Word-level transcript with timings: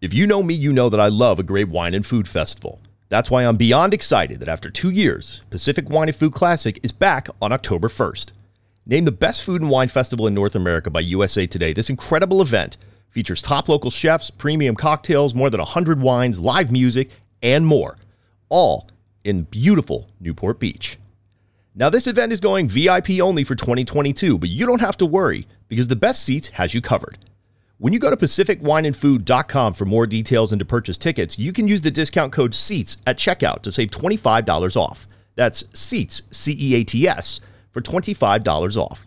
If 0.00 0.14
you 0.14 0.28
know 0.28 0.44
me, 0.44 0.54
you 0.54 0.72
know 0.72 0.88
that 0.90 1.00
I 1.00 1.08
love 1.08 1.40
a 1.40 1.42
great 1.42 1.68
wine 1.68 1.92
and 1.92 2.06
food 2.06 2.28
festival. 2.28 2.80
That's 3.08 3.32
why 3.32 3.44
I'm 3.44 3.56
beyond 3.56 3.92
excited 3.92 4.38
that 4.38 4.48
after 4.48 4.70
two 4.70 4.90
years, 4.90 5.40
Pacific 5.50 5.90
Wine 5.90 6.06
and 6.06 6.16
Food 6.16 6.32
Classic 6.32 6.78
is 6.84 6.92
back 6.92 7.28
on 7.42 7.50
October 7.50 7.88
1st. 7.88 8.30
Named 8.86 9.08
the 9.08 9.12
best 9.12 9.42
food 9.42 9.60
and 9.60 9.68
wine 9.68 9.88
festival 9.88 10.28
in 10.28 10.34
North 10.34 10.54
America 10.54 10.88
by 10.88 11.00
USA 11.00 11.48
Today, 11.48 11.72
this 11.72 11.90
incredible 11.90 12.40
event 12.40 12.76
features 13.10 13.42
top 13.42 13.68
local 13.68 13.90
chefs, 13.90 14.30
premium 14.30 14.76
cocktails, 14.76 15.34
more 15.34 15.50
than 15.50 15.58
100 15.58 16.00
wines, 16.00 16.38
live 16.38 16.70
music, 16.70 17.10
and 17.42 17.66
more, 17.66 17.98
all 18.48 18.88
in 19.24 19.42
beautiful 19.42 20.08
Newport 20.20 20.60
Beach. 20.60 20.96
Now, 21.74 21.90
this 21.90 22.06
event 22.06 22.30
is 22.30 22.38
going 22.38 22.68
VIP 22.68 23.18
only 23.20 23.42
for 23.42 23.56
2022, 23.56 24.38
but 24.38 24.48
you 24.48 24.64
don't 24.64 24.80
have 24.80 24.96
to 24.98 25.06
worry 25.06 25.48
because 25.66 25.88
the 25.88 25.96
Best 25.96 26.22
Ceats 26.22 26.48
has 26.50 26.72
you 26.72 26.80
covered. 26.80 27.18
When 27.80 27.92
you 27.92 28.00
go 28.00 28.10
to 28.10 28.16
pacificwineandfood.com 28.16 29.74
for 29.74 29.84
more 29.84 30.08
details 30.08 30.50
and 30.50 30.58
to 30.58 30.64
purchase 30.64 30.98
tickets, 30.98 31.38
you 31.38 31.52
can 31.52 31.68
use 31.68 31.80
the 31.80 31.92
discount 31.92 32.32
code 32.32 32.52
CEATS 32.52 32.96
at 33.06 33.18
checkout 33.18 33.62
to 33.62 33.70
save 33.70 33.92
$25 33.92 34.76
off. 34.76 35.06
That's 35.36 35.62
CEATS, 35.74 36.24
C 36.32 36.56
E 36.58 36.74
A 36.74 36.82
T 36.82 37.06
S, 37.06 37.38
for 37.70 37.80
$25 37.80 38.76
off. 38.76 39.06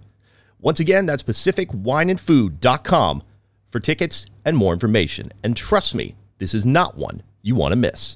Once 0.61 0.79
again, 0.79 1.05
that's 1.05 1.21
pacificwineandfood.com 1.21 3.23
for 3.67 3.79
tickets 3.81 4.27
and 4.45 4.55
more 4.55 4.71
information. 4.71 5.33
And 5.43 5.57
trust 5.57 5.93
me, 5.93 6.15
this 6.37 6.53
is 6.53 6.65
not 6.65 6.97
one 6.97 7.23
you 7.41 7.55
want 7.55 7.73
to 7.73 7.75
miss. 7.75 8.15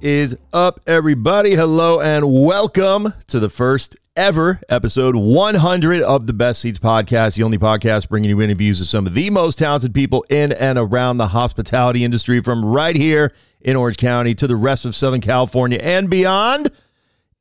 Is 0.00 0.36
up, 0.52 0.78
everybody? 0.86 1.56
Hello 1.56 2.00
and 2.00 2.32
welcome 2.32 3.14
to 3.26 3.40
the 3.40 3.48
first 3.48 3.96
ever 4.14 4.60
episode 4.68 5.16
100 5.16 6.02
of 6.02 6.28
the 6.28 6.32
Best 6.32 6.60
Ceats 6.60 6.78
podcast, 6.78 7.34
the 7.34 7.42
only 7.42 7.58
podcast 7.58 8.08
bringing 8.08 8.30
you 8.30 8.40
interviews 8.40 8.78
with 8.78 8.88
some 8.88 9.08
of 9.08 9.14
the 9.14 9.28
most 9.30 9.58
talented 9.58 9.92
people 9.92 10.24
in 10.30 10.52
and 10.52 10.78
around 10.78 11.16
the 11.16 11.26
hospitality 11.26 12.04
industry 12.04 12.40
from 12.40 12.64
right 12.64 12.94
here 12.94 13.32
in 13.60 13.74
Orange 13.74 13.96
County 13.96 14.36
to 14.36 14.46
the 14.46 14.54
rest 14.54 14.84
of 14.84 14.94
Southern 14.94 15.20
California 15.20 15.80
and 15.82 16.08
beyond 16.08 16.70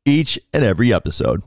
each 0.04 0.40
and 0.52 0.64
every 0.64 0.92
episode. 0.92 1.44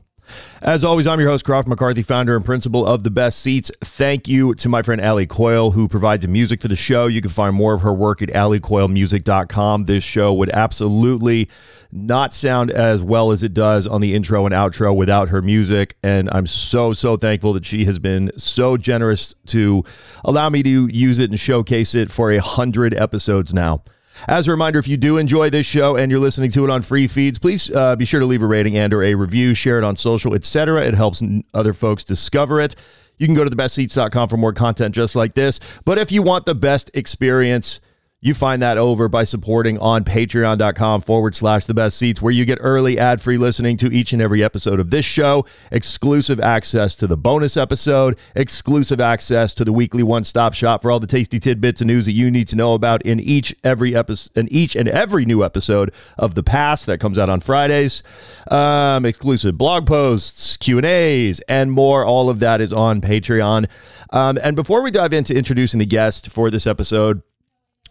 As 0.61 0.83
always, 0.83 1.07
I'm 1.07 1.19
your 1.19 1.29
host, 1.29 1.43
Croft 1.43 1.67
McCarthy, 1.67 2.03
founder 2.03 2.35
and 2.35 2.45
principal 2.45 2.85
of 2.85 3.03
The 3.03 3.09
Best 3.09 3.39
Ceats. 3.39 3.71
Thank 3.83 4.27
you 4.27 4.53
to 4.55 4.69
my 4.69 4.83
friend 4.83 5.01
Allie 5.01 5.25
Coyle, 5.25 5.71
who 5.71 5.87
provides 5.87 6.21
the 6.23 6.27
music 6.27 6.61
for 6.61 6.67
the 6.67 6.75
show. 6.75 7.07
You 7.07 7.19
can 7.19 7.31
find 7.31 7.55
more 7.55 7.73
of 7.73 7.81
her 7.81 7.93
work 7.93 8.21
at 8.21 8.29
alliecoylemusic.com. 8.29 9.85
This 9.85 10.03
show 10.03 10.33
would 10.33 10.51
absolutely 10.51 11.49
not 11.91 12.33
sound 12.33 12.69
as 12.69 13.01
well 13.01 13.31
as 13.31 13.43
it 13.43 13.53
does 13.53 13.87
on 13.87 14.01
the 14.01 14.13
intro 14.13 14.45
and 14.45 14.53
outro 14.53 14.95
without 14.95 15.29
her 15.29 15.41
music. 15.41 15.97
And 16.03 16.29
I'm 16.31 16.45
so, 16.47 16.93
so 16.93 17.17
thankful 17.17 17.53
that 17.53 17.65
she 17.65 17.85
has 17.85 17.99
been 17.99 18.31
so 18.37 18.77
generous 18.77 19.33
to 19.47 19.83
allow 20.23 20.49
me 20.49 20.61
to 20.63 20.87
use 20.87 21.19
it 21.19 21.31
and 21.31 21.39
showcase 21.39 21.95
it 21.95 22.11
for 22.11 22.31
a 22.31 22.37
hundred 22.37 22.93
episodes 22.93 23.53
now. 23.53 23.83
As 24.27 24.47
a 24.47 24.51
reminder, 24.51 24.79
if 24.79 24.87
you 24.87 24.97
do 24.97 25.17
enjoy 25.17 25.49
this 25.49 25.65
show 25.65 25.95
and 25.95 26.11
you're 26.11 26.19
listening 26.19 26.51
to 26.51 26.63
it 26.63 26.69
on 26.69 26.81
free 26.81 27.07
feeds, 27.07 27.39
please 27.39 27.71
uh, 27.71 27.95
be 27.95 28.05
sure 28.05 28.19
to 28.19 28.25
leave 28.25 28.43
a 28.43 28.45
rating 28.45 28.77
and 28.77 28.93
or 28.93 29.03
a 29.03 29.15
review, 29.15 29.53
share 29.55 29.77
it 29.77 29.83
on 29.83 29.95
social, 29.95 30.35
etc. 30.35 30.85
It 30.85 30.93
helps 30.93 31.23
other 31.53 31.73
folks 31.73 32.03
discover 32.03 32.59
it. 32.59 32.75
You 33.17 33.27
can 33.27 33.35
go 33.35 33.43
to 33.43 33.49
thebestceats.com 33.49 34.29
for 34.29 34.37
more 34.37 34.53
content 34.53 34.95
just 34.95 35.15
like 35.15 35.33
this. 35.33 35.59
But 35.85 35.97
if 35.97 36.11
you 36.11 36.21
want 36.21 36.45
the 36.45 36.55
best 36.55 36.91
experience, 36.93 37.79
you 38.23 38.35
find 38.35 38.61
that 38.61 38.77
over 38.77 39.09
by 39.09 39.23
supporting 39.23 39.79
on 39.79 40.03
patreon.com 40.03 41.01
forward 41.01 41.35
slash 41.35 41.65
the 41.65 41.73
Best 41.73 41.97
Ceats, 41.97 42.21
where 42.21 42.31
you 42.31 42.45
get 42.45 42.59
early 42.61 42.99
ad 42.99 43.19
free 43.19 43.37
listening 43.37 43.77
to 43.77 43.91
each 43.91 44.13
and 44.13 44.21
every 44.21 44.43
episode 44.43 44.79
of 44.79 44.91
this 44.91 45.05
show, 45.05 45.43
exclusive 45.71 46.39
access 46.39 46.95
to 46.97 47.07
the 47.07 47.17
bonus 47.17 47.57
episode, 47.57 48.15
exclusive 48.35 49.01
access 49.01 49.55
to 49.55 49.65
the 49.65 49.73
weekly 49.73 50.03
one 50.03 50.23
stop 50.23 50.53
shop 50.53 50.83
for 50.83 50.91
all 50.91 50.99
the 50.99 51.07
tasty 51.07 51.39
tidbits 51.39 51.81
and 51.81 51.87
news 51.87 52.05
that 52.05 52.11
you 52.11 52.29
need 52.29 52.47
to 52.47 52.55
know 52.55 52.75
about 52.75 53.01
in 53.01 53.19
each 53.19 53.55
every 53.63 53.95
episode 53.95 54.31
in 54.35 54.47
each 54.49 54.75
and 54.75 54.87
every 54.87 55.25
new 55.25 55.43
episode 55.43 55.91
of 56.15 56.35
the 56.35 56.43
past 56.43 56.85
that 56.85 56.99
comes 56.99 57.17
out 57.17 57.27
on 57.27 57.39
Fridays. 57.39 58.03
Um, 58.51 59.03
exclusive 59.03 59.57
blog 59.57 59.87
posts, 59.87 60.57
Q 60.57 60.77
and 60.77 60.85
A's, 60.85 61.39
and 61.47 61.71
more. 61.71 62.05
All 62.05 62.29
of 62.29 62.39
that 62.39 62.61
is 62.61 62.71
on 62.71 63.01
Patreon. 63.01 63.67
Um, 64.11 64.37
and 64.43 64.55
before 64.55 64.83
we 64.83 64.91
dive 64.91 65.11
into 65.11 65.35
introducing 65.35 65.79
the 65.79 65.85
guest 65.87 66.29
for 66.29 66.51
this 66.51 66.67
episode, 66.67 67.23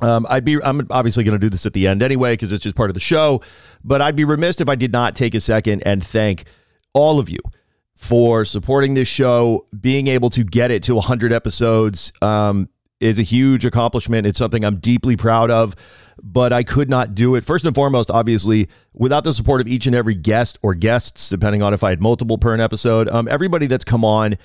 um, 0.00 0.27
I'd 0.28 0.44
be 0.44 0.62
I'm 0.62 0.87
obviously 0.91 1.25
going 1.25 1.38
to 1.38 1.38
do 1.38 1.50
this 1.50 1.66
at 1.66 1.72
the 1.72 1.87
end 1.87 2.03
anyway 2.03 2.34
because 2.34 2.53
it's 2.53 2.62
just 2.62 2.77
part 2.77 2.91
of 2.91 2.94
the 2.94 3.00
show, 3.00 3.43
but 3.84 4.00
I'd 4.00 4.16
be 4.16 4.25
remiss 4.25 4.61
if 4.61 4.69
I 4.69 4.75
did 4.75 4.93
not 4.93 5.15
take 5.15 5.34
a 5.34 5.41
second 5.41 5.83
and 5.83 6.05
thank 6.05 6.44
all 6.93 7.19
of 7.19 7.28
you 7.28 7.41
for 7.94 8.44
supporting 8.44 8.94
this 8.94 9.09
show. 9.09 9.66
Being 9.78 10.06
able 10.06 10.31
to 10.31 10.44
get 10.44 10.71
it 10.71 10.83
to 10.84 10.94
100 10.94 11.33
episodes 11.33 12.12
um, 12.22 12.69
is 13.00 13.19
a 13.19 13.22
huge 13.22 13.65
accomplishment. 13.65 14.27
It's 14.27 14.39
something 14.39 14.65
I'm 14.65 14.77
deeply 14.77 15.16
proud 15.16 15.50
of, 15.50 15.75
but 16.22 16.53
I 16.53 16.62
could 16.62 16.89
not 16.89 17.15
do 17.15 17.34
it. 17.34 17.44
First 17.44 17.65
and 17.65 17.75
foremost, 17.75 18.10
obviously, 18.10 18.69
without 18.94 19.25
the 19.25 19.33
support 19.33 19.60
of 19.60 19.69
each 19.69 19.87
and 19.87 19.94
every 19.94 20.15
guest 20.15 20.59
or 20.62 20.75
guests, 20.75 21.28
depending 21.28 21.62
on 21.62 21.75
if 21.75 21.84
I 21.84 21.91
had 21.91 22.00
multiple 22.00 22.39
per 22.39 22.55
an 22.55 22.60
episode. 22.60 23.09
Um, 23.09 23.28
everybody 23.28 23.66
that's 23.66 23.84
come 23.84 24.05
on 24.05 24.37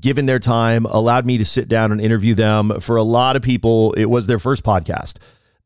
given 0.00 0.26
their 0.26 0.38
time, 0.38 0.84
allowed 0.86 1.26
me 1.26 1.38
to 1.38 1.44
sit 1.44 1.68
down 1.68 1.92
and 1.92 2.00
interview 2.00 2.34
them. 2.34 2.80
For 2.80 2.96
a 2.96 3.02
lot 3.02 3.36
of 3.36 3.42
people, 3.42 3.92
it 3.94 4.06
was 4.06 4.26
their 4.26 4.38
first 4.38 4.62
podcast. 4.64 5.18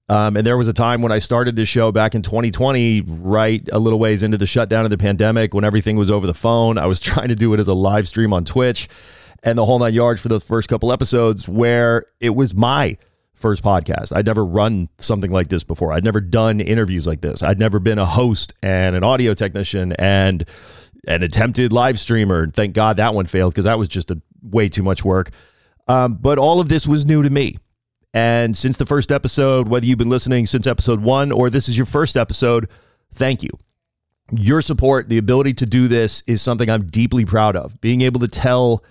Um, 0.09 0.37
and 0.37 0.47
there 0.47 0.57
was 0.57 0.69
a 0.69 0.73
time 0.73 1.03
when 1.03 1.11
I 1.11 1.19
started 1.19 1.57
this 1.57 1.69
show 1.69 1.91
back 1.91 2.15
in 2.15 2.23
2020, 2.23 3.01
right 3.03 3.69
a 3.73 3.79
little 3.79 3.99
ways 3.99 4.23
into 4.23 4.39
the 4.39 4.47
shutdown 4.47 4.85
of 4.85 4.91
the 4.91 4.99
pandemic, 4.99 5.53
when 5.53 5.65
everything 5.65 5.97
was 5.97 6.11
over 6.11 6.27
the 6.27 6.35
phone. 6.35 6.79
I 6.79 6.87
was 6.87 7.01
trying 7.01 7.29
to 7.29 7.37
do 7.37 7.53
it 7.55 7.61
as 7.61 7.69
a 7.69 7.75
live 7.75 8.07
stream 8.07 8.33
on 8.33 8.45
Twitch 8.45 8.89
and 9.43 9.59
the 9.59 9.65
whole 9.65 9.79
nine 9.79 9.95
yards 9.95 10.21
for 10.21 10.29
those 10.29 10.45
first 10.45 10.69
couple 10.69 10.93
episodes, 10.93 11.49
where 11.49 12.05
it 12.21 12.31
was 12.31 12.55
my 12.55 12.97
first 13.35 13.63
podcast. 13.63 14.17
I'd 14.17 14.27
never 14.27 14.45
run 14.45 14.89
something 14.99 15.31
like 15.31 15.49
this 15.49 15.63
before. 15.63 15.93
I'd 15.93 16.05
never 16.05 16.21
done 16.21 16.61
interviews 16.61 17.07
like 17.07 17.21
this. 17.21 17.43
I'd 17.43 17.59
never 17.59 17.79
been 17.79 17.99
a 17.99 18.07
host 18.07 18.55
and 18.63 18.97
an 18.97 19.05
audio 19.05 19.35
technician 19.35 19.93
and 19.95 20.47
an 21.07 21.23
attempted 21.23 21.73
live 21.73 21.99
streamer. 21.99 22.43
And 22.43 22.55
Thank 22.55 22.75
God 22.75 22.97
that 22.97 23.15
one 23.15 23.27
failed 23.27 23.53
because 23.53 23.65
that 23.65 23.79
was 23.79 23.89
just 23.89 24.11
a 24.11 24.21
way 24.43 24.69
too 24.69 24.83
much 24.83 25.05
work. 25.05 25.31
Um, 25.89 26.15
but 26.15 26.39
all 26.39 26.61
of 26.61 26.69
this 26.69 26.87
was 26.87 27.07
new 27.07 27.23
to 27.23 27.31
me. 27.31 27.59
And 28.13 28.57
since 28.57 28.77
the 28.77 28.87
first 28.87 29.13
episode, 29.13 29.69
whether 29.69 29.87
you've 29.87 29.99
been 29.99 30.09
listening 30.09 30.47
since 30.47 30.67
episode 30.67 31.03
one 31.03 31.31
or 31.31 31.51
this 31.51 31.69
is 31.69 31.77
your 31.77 31.87
first 31.87 32.17
episode, 32.17 32.69
thank 33.13 33.43
you. 33.43 33.51
Your 34.33 34.61
support, 34.61 35.09
the 35.09 35.19
ability 35.19 35.55
to 35.55 35.67
do 35.67 35.87
this 35.87 36.23
is 36.27 36.43
something 36.43 36.69
I'm 36.69 36.87
deeply 36.87 37.25
proud 37.25 37.55
of. 37.55 37.81
Being 37.81 38.01
able 38.01 38.21
to 38.21 38.29
tell 38.29 38.83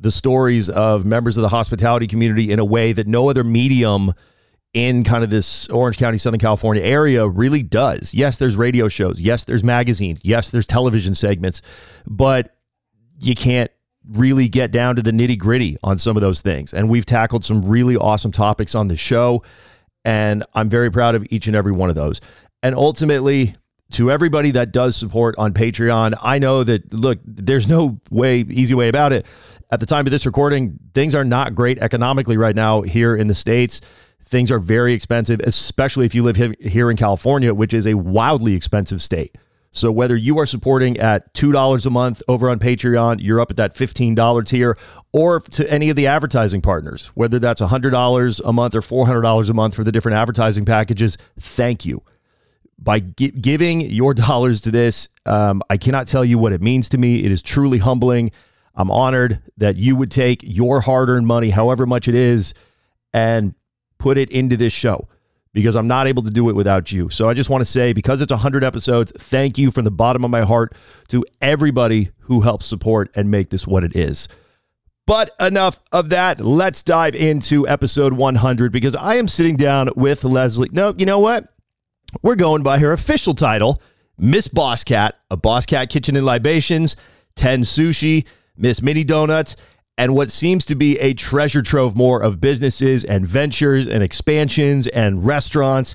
the 0.00 0.10
stories 0.10 0.70
of 0.70 1.04
members 1.04 1.36
of 1.36 1.42
the 1.42 1.50
hospitality 1.50 2.06
community 2.06 2.50
in 2.50 2.58
a 2.58 2.64
way 2.64 2.92
that 2.92 3.06
no 3.06 3.28
other 3.28 3.44
medium 3.44 4.14
in 4.72 5.02
kind 5.02 5.24
of 5.24 5.30
this 5.30 5.68
Orange 5.68 5.98
County, 5.98 6.18
Southern 6.18 6.40
California 6.40 6.82
area 6.82 7.26
really 7.26 7.62
does. 7.62 8.14
Yes, 8.14 8.36
there's 8.38 8.56
radio 8.56 8.88
shows. 8.88 9.20
Yes, 9.20 9.44
there's 9.44 9.64
magazines. 9.64 10.20
Yes, 10.22 10.50
there's 10.50 10.66
television 10.66 11.14
segments, 11.14 11.60
but 12.06 12.56
you 13.18 13.34
can't 13.34 13.70
really 14.08 14.48
get 14.48 14.70
down 14.70 14.96
to 14.96 15.02
the 15.02 15.10
nitty 15.10 15.38
gritty 15.38 15.76
on 15.82 15.98
some 15.98 16.16
of 16.16 16.20
those 16.20 16.40
things. 16.40 16.72
And 16.72 16.88
we've 16.88 17.06
tackled 17.06 17.44
some 17.44 17.62
really 17.62 17.96
awesome 17.96 18.32
topics 18.32 18.74
on 18.74 18.88
the 18.88 18.96
show. 18.96 19.42
And 20.04 20.44
I'm 20.54 20.68
very 20.68 20.90
proud 20.90 21.14
of 21.14 21.26
each 21.30 21.46
and 21.46 21.54
every 21.54 21.72
one 21.72 21.90
of 21.90 21.96
those. 21.96 22.20
And 22.62 22.74
ultimately, 22.74 23.56
to 23.92 24.10
everybody 24.10 24.52
that 24.52 24.72
does 24.72 24.96
support 24.96 25.34
on 25.36 25.52
Patreon, 25.52 26.16
I 26.22 26.38
know 26.38 26.64
that, 26.64 26.94
look, 26.94 27.18
there's 27.24 27.68
no 27.68 28.00
way, 28.08 28.40
easy 28.40 28.74
way 28.74 28.88
about 28.88 29.12
it. 29.12 29.26
At 29.70 29.80
the 29.80 29.86
time 29.86 30.06
of 30.06 30.10
this 30.10 30.26
recording, 30.26 30.78
things 30.94 31.14
are 31.14 31.24
not 31.24 31.54
great 31.54 31.78
economically 31.78 32.36
right 32.36 32.56
now 32.56 32.82
here 32.82 33.14
in 33.14 33.26
the 33.26 33.34
States. 33.34 33.80
Things 34.30 34.52
are 34.52 34.60
very 34.60 34.92
expensive, 34.92 35.40
especially 35.40 36.06
if 36.06 36.14
you 36.14 36.22
live 36.22 36.36
here 36.60 36.88
in 36.88 36.96
California, 36.96 37.52
which 37.52 37.74
is 37.74 37.84
a 37.84 37.94
wildly 37.94 38.54
expensive 38.54 39.02
state. 39.02 39.36
So 39.72 39.90
whether 39.90 40.14
you 40.14 40.38
are 40.38 40.46
supporting 40.46 40.98
at 40.98 41.34
$2 41.34 41.86
a 41.86 41.90
month 41.90 42.22
over 42.28 42.48
on 42.48 42.60
Patreon, 42.60 43.18
you're 43.20 43.40
up 43.40 43.50
at 43.50 43.56
that 43.56 43.74
$15 43.74 44.46
tier, 44.46 44.78
or 45.12 45.40
to 45.40 45.68
any 45.68 45.90
of 45.90 45.96
the 45.96 46.06
advertising 46.06 46.60
partners, 46.60 47.08
whether 47.14 47.40
that's 47.40 47.60
$100 47.60 48.40
a 48.44 48.52
month 48.52 48.74
or 48.76 48.80
$400 48.80 49.50
a 49.50 49.54
month 49.54 49.74
for 49.74 49.82
the 49.82 49.90
different 49.90 50.16
advertising 50.16 50.64
packages, 50.64 51.18
thank 51.40 51.84
you. 51.84 52.02
By 52.78 53.00
gi- 53.00 53.32
giving 53.32 53.80
your 53.80 54.14
dollars 54.28 54.60
to 54.60 54.70
this, 54.70 55.08
um, 55.26 55.60
I 55.68 55.76
cannot 55.76 56.06
tell 56.06 56.24
you 56.24 56.38
what 56.38 56.52
it 56.52 56.62
means 56.62 56.88
to 56.90 56.98
me. 56.98 57.24
It 57.24 57.32
is 57.32 57.42
truly 57.42 57.78
humbling. 57.78 58.30
I'm 58.76 58.92
honored 58.92 59.42
that 59.56 59.76
you 59.76 59.96
would 59.96 60.12
take 60.12 60.40
your 60.44 60.82
hard 60.82 61.10
earned 61.10 61.26
money, 61.26 61.50
however 61.50 61.84
much 61.84 62.06
it 62.06 62.14
is, 62.14 62.54
and 63.12 63.54
put 64.00 64.18
it 64.18 64.30
into 64.32 64.56
this 64.56 64.72
show 64.72 65.06
because 65.52 65.76
I'm 65.76 65.86
not 65.86 66.06
able 66.06 66.22
to 66.24 66.30
do 66.30 66.48
it 66.48 66.56
without 66.56 66.90
you. 66.90 67.08
So 67.10 67.28
I 67.28 67.34
just 67.34 67.50
want 67.50 67.60
to 67.60 67.64
say, 67.64 67.92
because 67.92 68.20
it's 68.20 68.32
100 68.32 68.64
episodes, 68.64 69.12
thank 69.16 69.58
you 69.58 69.70
from 69.70 69.84
the 69.84 69.90
bottom 69.90 70.24
of 70.24 70.30
my 70.30 70.42
heart 70.42 70.74
to 71.08 71.24
everybody 71.40 72.10
who 72.20 72.40
helps 72.40 72.66
support 72.66 73.10
and 73.14 73.30
make 73.30 73.50
this 73.50 73.66
what 73.66 73.84
it 73.84 73.94
is. 73.94 74.28
But 75.06 75.32
enough 75.40 75.80
of 75.90 76.08
that. 76.10 76.40
Let's 76.40 76.82
dive 76.82 77.14
into 77.14 77.68
episode 77.68 78.12
100 78.12 78.70
because 78.72 78.94
I 78.94 79.16
am 79.16 79.26
sitting 79.28 79.56
down 79.56 79.90
with 79.96 80.24
Leslie. 80.24 80.68
No, 80.72 80.94
you 80.96 81.06
know 81.06 81.18
what? 81.18 81.52
We're 82.22 82.36
going 82.36 82.62
by 82.62 82.78
her 82.78 82.92
official 82.92 83.34
title, 83.34 83.82
Miss 84.18 84.48
Bosscat, 84.48 85.12
a 85.30 85.36
Bosscat 85.36 85.90
Kitchen 85.90 86.16
and 86.16 86.26
Libations, 86.26 86.96
10 87.36 87.62
Sushi, 87.62 88.24
Miss 88.56 88.82
Mini 88.82 89.02
Donuts, 89.04 89.56
and 90.00 90.14
what 90.14 90.30
seems 90.30 90.64
to 90.64 90.74
be 90.74 90.98
a 90.98 91.12
treasure 91.12 91.60
trove 91.60 91.94
more 91.94 92.22
of 92.22 92.40
businesses 92.40 93.04
and 93.04 93.26
ventures 93.28 93.86
and 93.86 94.02
expansions 94.02 94.86
and 94.86 95.26
restaurants. 95.26 95.94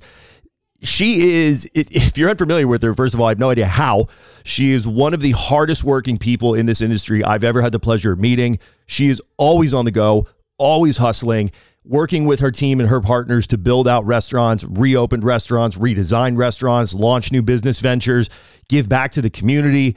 She 0.84 1.34
is, 1.34 1.68
if 1.74 2.16
you're 2.16 2.30
unfamiliar 2.30 2.68
with 2.68 2.84
her, 2.84 2.94
first 2.94 3.16
of 3.16 3.20
all, 3.20 3.26
I 3.26 3.32
have 3.32 3.40
no 3.40 3.50
idea 3.50 3.66
how. 3.66 4.06
She 4.44 4.74
is 4.74 4.86
one 4.86 5.16
of 5.16 5.22
the 5.22 5.32
hardest 5.32 5.84
working 5.84 6.20
people 6.20 6.54
in 6.54 6.68
this 6.68 6.82
industry 6.82 7.24
I've 7.24 7.44
ever 7.44 7.64
had 7.64 7.72
the 7.72 7.80
pleasure 7.80 8.12
of 8.12 8.20
meeting. 8.20 8.60
She 8.86 9.10
is 9.10 9.20
always 9.38 9.74
on 9.74 9.86
the 9.86 9.92
go, 9.92 10.28
always 10.60 10.98
hustling, 10.98 11.50
working 11.84 12.28
with 12.28 12.42
her 12.42 12.52
team 12.52 12.80
and 12.80 12.90
her 12.90 13.02
partners 13.02 13.48
to 13.48 13.58
build 13.58 13.88
out 13.88 14.06
restaurants, 14.06 14.64
reopen 14.66 15.22
restaurants, 15.22 15.78
redesign 15.78 16.38
restaurants, 16.38 16.94
launch 16.94 17.32
new 17.32 17.42
business 17.42 17.80
ventures, 17.80 18.30
give 18.70 18.88
back 18.88 19.12
to 19.14 19.22
the 19.24 19.32
community. 19.32 19.96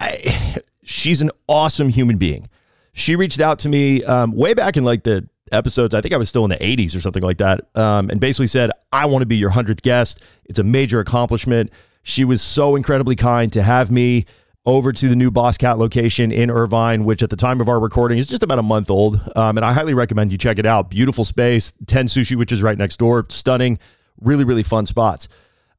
I, 0.00 0.56
she's 0.84 1.20
an 1.20 1.30
awesome 1.46 1.90
human 1.90 2.16
being 2.16 2.48
she 2.96 3.14
reached 3.14 3.40
out 3.40 3.58
to 3.58 3.68
me 3.68 4.02
um, 4.04 4.32
way 4.32 4.54
back 4.54 4.78
in 4.78 4.82
like 4.82 5.02
the 5.02 5.28
episodes. 5.52 5.94
I 5.94 6.00
think 6.00 6.14
I 6.14 6.16
was 6.16 6.30
still 6.30 6.44
in 6.44 6.50
the 6.50 6.56
80s 6.56 6.96
or 6.96 7.00
something 7.02 7.22
like 7.22 7.36
that. 7.36 7.68
Um, 7.74 8.08
and 8.08 8.18
basically 8.18 8.46
said, 8.46 8.70
I 8.90 9.04
want 9.04 9.20
to 9.20 9.26
be 9.26 9.36
your 9.36 9.50
100th 9.50 9.82
guest. 9.82 10.24
It's 10.46 10.58
a 10.58 10.64
major 10.64 10.98
accomplishment. 10.98 11.70
She 12.02 12.24
was 12.24 12.40
so 12.40 12.74
incredibly 12.74 13.14
kind 13.14 13.52
to 13.52 13.62
have 13.62 13.90
me 13.90 14.24
over 14.64 14.94
to 14.94 15.08
the 15.08 15.14
new 15.14 15.30
Bosscat 15.30 15.76
location 15.76 16.32
in 16.32 16.50
Irvine, 16.50 17.04
which 17.04 17.22
at 17.22 17.28
the 17.28 17.36
time 17.36 17.60
of 17.60 17.68
our 17.68 17.78
recording 17.78 18.16
is 18.16 18.28
just 18.28 18.42
about 18.42 18.58
a 18.58 18.62
month 18.62 18.90
old. 18.90 19.20
Um, 19.36 19.58
and 19.58 19.64
I 19.64 19.74
highly 19.74 19.92
recommend 19.92 20.32
you 20.32 20.38
check 20.38 20.58
it 20.58 20.64
out. 20.64 20.88
Beautiful 20.88 21.26
space, 21.26 21.74
10 21.86 22.06
Sushi, 22.06 22.34
which 22.34 22.50
is 22.50 22.62
right 22.62 22.78
next 22.78 22.96
door. 22.96 23.26
Stunning, 23.28 23.78
really, 24.22 24.44
really 24.44 24.62
fun 24.62 24.86
spots. 24.86 25.28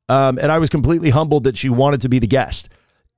Um, 0.08 0.38
and 0.38 0.52
I 0.52 0.60
was 0.60 0.70
completely 0.70 1.10
humbled 1.10 1.46
that 1.46 1.58
she 1.58 1.70
wanted 1.70 2.02
to 2.02 2.10
be 2.10 2.20
the 2.20 2.28
guest 2.28 2.70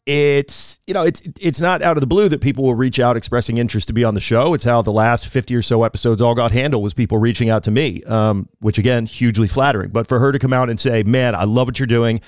it's 0.09 0.79
you 0.87 0.93
know 0.95 1.03
it's 1.03 1.21
it's 1.39 1.61
not 1.61 1.83
out 1.83 1.95
of 1.95 2.01
the 2.01 2.07
blue 2.07 2.29
that 2.29 2.41
people 2.41 2.63
will 2.63 2.73
reach 2.73 2.99
out 2.99 3.15
expressing 3.15 3.59
interest 3.59 3.89
to 3.89 3.93
be 3.93 4.03
on 4.03 4.15
the 4.15 4.19
show. 4.19 4.55
It's 4.55 4.63
how 4.63 4.81
the 4.81 4.91
last 4.91 5.27
fifty 5.27 5.55
or 5.55 5.61
so 5.61 5.83
episodes 5.83 6.19
all 6.19 6.33
got 6.33 6.51
handled 6.51 6.81
was 6.81 6.95
people 6.95 7.19
reaching 7.19 7.51
out 7.51 7.61
to 7.63 7.71
me, 7.71 8.01
um, 8.05 8.49
which 8.57 8.79
again 8.79 9.05
hugely 9.05 9.47
flattering. 9.47 9.91
But 9.91 10.07
for 10.07 10.17
her 10.17 10.31
to 10.31 10.39
come 10.39 10.51
out 10.51 10.67
and 10.67 10.79
say, 10.79 11.03
"Man, 11.03 11.35
I 11.35 11.43
love 11.43 11.67
what 11.67 11.77
you're 11.77 11.85
doing. 11.85 12.21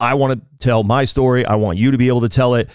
I 0.00 0.14
want 0.14 0.40
to 0.40 0.58
tell 0.58 0.82
my 0.82 1.04
story. 1.04 1.46
I 1.46 1.54
want 1.54 1.78
you 1.78 1.92
to 1.92 1.98
be 1.98 2.08
able 2.08 2.22
to 2.22 2.28
tell 2.28 2.56
it." 2.56 2.70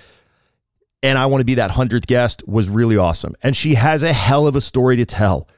And 1.01 1.17
I 1.17 1.25
want 1.25 1.41
to 1.41 1.45
be 1.45 1.55
that 1.55 1.71
hundredth 1.71 2.07
guest 2.07 2.47
was 2.47 2.69
really 2.69 2.95
awesome. 2.95 3.35
And 3.43 3.57
she 3.57 3.75
has 3.75 4.01
a 4.01 4.13
hell 4.13 4.47
of 4.47 4.55
a 4.55 4.61
story 4.61 4.95
to 4.95 5.05
tell 5.05 5.49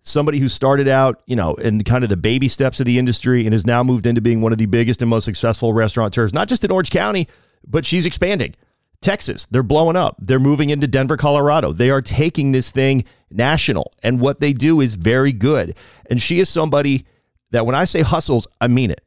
somebody 0.00 0.38
who 0.38 0.48
started 0.48 0.88
out, 0.88 1.20
you 1.26 1.36
know, 1.36 1.54
in 1.56 1.84
kind 1.84 2.02
of 2.02 2.08
the 2.08 2.16
baby 2.16 2.48
steps 2.48 2.80
of 2.80 2.86
the 2.86 2.98
industry 2.98 3.44
and 3.44 3.52
has 3.52 3.66
now 3.66 3.82
moved 3.82 4.06
into 4.06 4.22
being 4.22 4.40
one 4.40 4.52
of 4.52 4.58
the 4.58 4.64
biggest 4.64 5.02
and 5.02 5.10
most 5.10 5.26
successful 5.26 5.74
restaurateurs, 5.74 6.32
not 6.32 6.48
just 6.48 6.64
in 6.64 6.70
Orange 6.70 6.88
County, 6.88 7.28
but 7.66 7.86
she's 7.86 8.06
expanding. 8.06 8.54
Texas, 9.00 9.44
they're 9.46 9.62
blowing 9.62 9.96
up. 9.96 10.16
They're 10.18 10.38
moving 10.38 10.70
into 10.70 10.86
Denver, 10.86 11.16
Colorado. 11.16 11.72
They 11.72 11.90
are 11.90 12.00
taking 12.00 12.52
this 12.52 12.70
thing 12.70 13.04
national, 13.30 13.92
and 14.02 14.20
what 14.20 14.40
they 14.40 14.52
do 14.52 14.80
is 14.80 14.94
very 14.94 15.32
good. 15.32 15.76
And 16.08 16.22
she 16.22 16.40
is 16.40 16.48
somebody 16.48 17.04
that 17.50 17.66
when 17.66 17.74
I 17.74 17.84
say 17.84 18.02
hustles, 18.02 18.46
I 18.60 18.68
mean 18.68 18.90
it. 18.90 19.02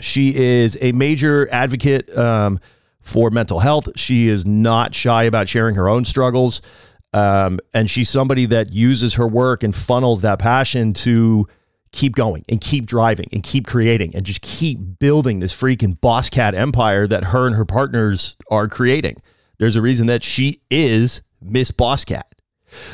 She 0.00 0.34
is 0.34 0.78
a 0.80 0.92
major 0.92 1.48
advocate 1.52 2.16
um, 2.16 2.58
for 3.00 3.30
mental 3.30 3.60
health. 3.60 3.88
She 3.96 4.28
is 4.28 4.46
not 4.46 4.94
shy 4.94 5.24
about 5.24 5.48
sharing 5.48 5.74
her 5.74 5.88
own 5.88 6.04
struggles. 6.04 6.62
Um, 7.12 7.58
and 7.74 7.90
she's 7.90 8.08
somebody 8.08 8.46
that 8.46 8.72
uses 8.72 9.14
her 9.14 9.26
work 9.26 9.62
and 9.62 9.74
funnels 9.74 10.20
that 10.20 10.38
passion 10.38 10.92
to 10.94 11.48
keep 11.92 12.14
going 12.14 12.44
and 12.48 12.60
keep 12.60 12.86
driving 12.86 13.28
and 13.32 13.42
keep 13.42 13.66
creating 13.66 14.14
and 14.14 14.24
just 14.24 14.42
keep 14.42 14.98
building 14.98 15.40
this 15.40 15.54
freaking 15.54 15.98
Bosscat 15.98 16.54
empire 16.54 17.06
that 17.06 17.24
her 17.24 17.46
and 17.46 17.56
her 17.56 17.64
partners 17.64 18.36
are 18.50 18.68
creating. 18.68 19.20
There's 19.58 19.76
a 19.76 19.82
reason 19.82 20.06
that 20.06 20.22
she 20.22 20.60
is 20.70 21.22
Miss 21.40 21.70
Bosscat. 21.70 22.22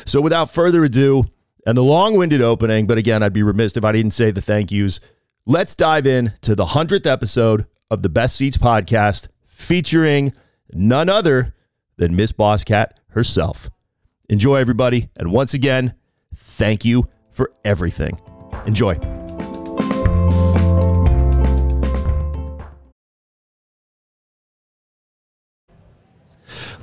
So 0.05 0.21
without 0.21 0.49
further 0.49 0.83
ado, 0.83 1.25
and 1.67 1.77
the 1.77 1.83
long-winded 1.83 2.41
opening, 2.41 2.87
but 2.87 2.97
again, 2.97 3.21
I'd 3.21 3.33
be 3.33 3.43
remiss 3.43 3.75
if 3.75 3.83
I 3.83 3.91
didn't 3.91 4.11
say 4.11 4.31
the 4.31 4.41
thank 4.41 4.71
yous. 4.71 5.01
Let's 5.45 5.75
dive 5.75 6.07
in 6.07 6.31
to 6.41 6.55
the 6.55 6.67
100th 6.67 7.05
episode 7.05 7.65
of 7.91 8.03
the 8.03 8.09
Best 8.09 8.37
Ceats 8.37 8.57
podcast 8.57 9.27
featuring 9.45 10.31
none 10.71 11.09
other 11.09 11.53
than 11.97 12.15
Miss 12.15 12.31
Bosscat 12.31 12.91
herself. 13.09 13.69
Enjoy 14.29 14.55
everybody, 14.55 15.09
and 15.17 15.33
once 15.33 15.53
again, 15.53 15.93
thank 16.33 16.85
you 16.85 17.09
for 17.31 17.51
everything. 17.65 18.17
Enjoy. 18.65 18.99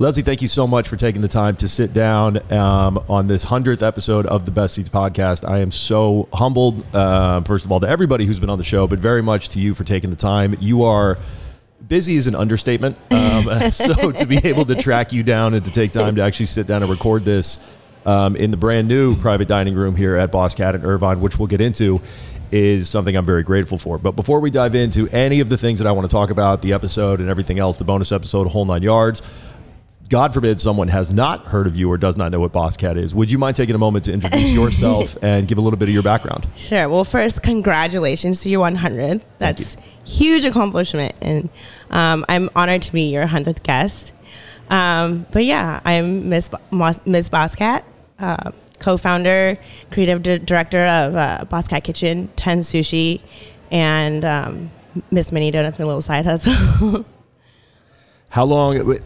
Leslie, 0.01 0.23
thank 0.23 0.43
you 0.43 0.49
so 0.49 0.67
much 0.67 0.89
for 0.89 0.97
taking 0.97 1.23
the 1.23 1.29
time 1.29 1.55
to 1.57 1.69
sit 1.69 1.93
down 1.93 2.53
um, 2.53 2.99
on 3.09 3.29
this 3.29 3.45
100th 3.45 3.81
episode 3.81 4.27
of 4.27 4.45
the 4.45 4.51
Best 4.51 4.75
Ceats 4.75 4.89
podcast. 4.89 5.49
I 5.49 5.59
am 5.59 5.71
so 5.71 6.29
humbled, 6.33 6.85
uh, 6.93 7.43
first 7.43 7.65
of 7.65 7.71
all, 7.71 7.79
to 7.79 7.89
everybody 7.89 8.27
who's 8.27 8.41
been 8.41 8.51
on 8.51 8.59
the 8.59 8.65
show, 8.65 8.89
but 8.89 8.99
very 8.99 9.23
much 9.23 9.51
to 9.51 9.61
you 9.61 9.73
for 9.73 9.85
taking 9.85 10.11
the 10.11 10.17
time. 10.17 10.57
You 10.59 10.83
are 10.83 11.17
busy 11.87 12.17
is 12.17 12.27
an 12.27 12.35
understatement. 12.35 12.97
Um, 13.13 13.45
so 13.73 14.11
to 14.11 14.27
be 14.27 14.39
able 14.39 14.65
to 14.65 14.75
track 14.75 15.13
you 15.13 15.23
down 15.23 15.55
and 15.55 15.65
to 15.65 15.71
take 15.71 15.93
time 15.93 16.17
to 16.17 16.23
actually 16.23 16.47
sit 16.47 16.67
down 16.67 16.83
and 16.83 16.91
record 16.91 17.25
this 17.25 17.65
um, 18.05 18.37
in 18.37 18.51
the 18.51 18.57
brand 18.57 18.89
new 18.89 19.17
private 19.17 19.49
dining 19.49 19.75
room 19.75 19.97
here 19.97 20.17
at 20.17 20.33
Bosscat 20.33 20.75
in 20.75 20.85
Irvine, 20.85 21.21
which 21.21 21.39
we'll 21.39 21.49
get 21.49 21.61
into, 21.61 22.01
is 22.53 22.89
something 22.89 23.17
I'm 23.17 23.27
very 23.27 23.43
grateful 23.43 23.79
for. 23.79 23.99
But 23.99 24.13
before 24.13 24.41
we 24.41 24.51
dive 24.51 24.75
into 24.75 25.09
any 25.09 25.41
of 25.41 25.49
the 25.49 25.57
things 25.57 25.79
that 25.81 25.89
I 25.89 25.93
want 25.93 26.09
to 26.09 26.13
talk 26.13 26.31
about, 26.31 26.63
the 26.63 26.73
episode 26.73 27.21
and 27.21 27.29
everything 27.29 27.59
else, 27.59 27.77
the 27.77 27.85
bonus 27.85 28.13
episode, 28.13 28.47
a 28.47 28.51
whole 28.51 28.65
nine 28.65 28.83
yards, 28.83 29.23
God 30.09 30.35
forbid 30.35 30.61
someone 30.61 30.89
has 30.89 31.13
not 31.13 31.47
heard 31.47 31.67
of 31.67 31.77
you 31.77 31.91
or 31.91 31.97
does 31.97 32.17
not 32.17 32.31
know 32.31 32.39
what 32.39 32.53
Bosscat 32.53 32.97
is. 32.97 33.15
Would 33.15 33.31
you 33.31 33.39
mind 33.39 33.57
taking 33.57 33.75
a 33.75 33.79
moment 33.79 34.05
to 34.05 34.13
introduce 34.13 34.53
yourself 34.55 35.17
and 35.23 35.49
give 35.49 35.57
a 35.57 35.61
little 35.63 35.79
bit 35.79 35.89
of 35.89 35.95
your 35.95 36.03
background? 36.03 36.47
Sure. 36.55 36.89
Well, 36.89 37.05
first, 37.05 37.43
congratulations 37.43 38.43
to 38.43 38.51
your 38.51 38.61
100. 38.61 39.25
That's 39.39 39.77
huge 40.05 40.45
accomplishment, 40.45 41.15
and 41.23 41.49
um, 41.91 42.25
I'm 42.29 42.51
honored 42.55 42.83
to 42.83 42.93
be 42.93 43.11
your 43.11 43.27
100th 43.27 43.63
guest. 43.63 44.13
Um, 44.69 45.27
but 45.33 45.45
yeah, 45.45 45.81
I'm 45.85 46.29
Miss 46.29 46.51
Miss 46.71 47.29
Bosscat 47.29 47.83
uh, 48.19 48.51
co-founder, 48.79 49.59
creative 49.91 50.23
di- 50.23 50.39
director 50.39 50.85
of 50.85 51.15
uh, 51.15 51.45
Bosscat 51.51 51.85
Kitchen, 51.85 52.29
Ten 52.37 52.61
Sushi, 52.61 53.21
and 53.71 54.25
um, 54.25 54.71
Miss 55.11 55.33
Mini 55.33 55.51
Donuts, 55.51 55.79
my 55.79 55.85
little 55.85 56.03
side 56.03 56.25
hustle. 56.27 57.05
How 58.31 58.45
long? 58.45 58.99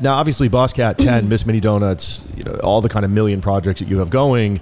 Now, 0.00 0.16
obviously, 0.16 0.48
Bosscat, 0.48 0.96
Ten, 0.98 1.28
Miss 1.28 1.46
Mini 1.46 1.60
Donuts, 1.60 2.24
you 2.36 2.44
know, 2.44 2.52
all 2.62 2.80
the 2.80 2.88
kind 2.88 3.04
of 3.04 3.10
million 3.10 3.40
projects 3.40 3.80
that 3.80 3.88
you 3.88 3.98
have 3.98 4.10
going. 4.10 4.60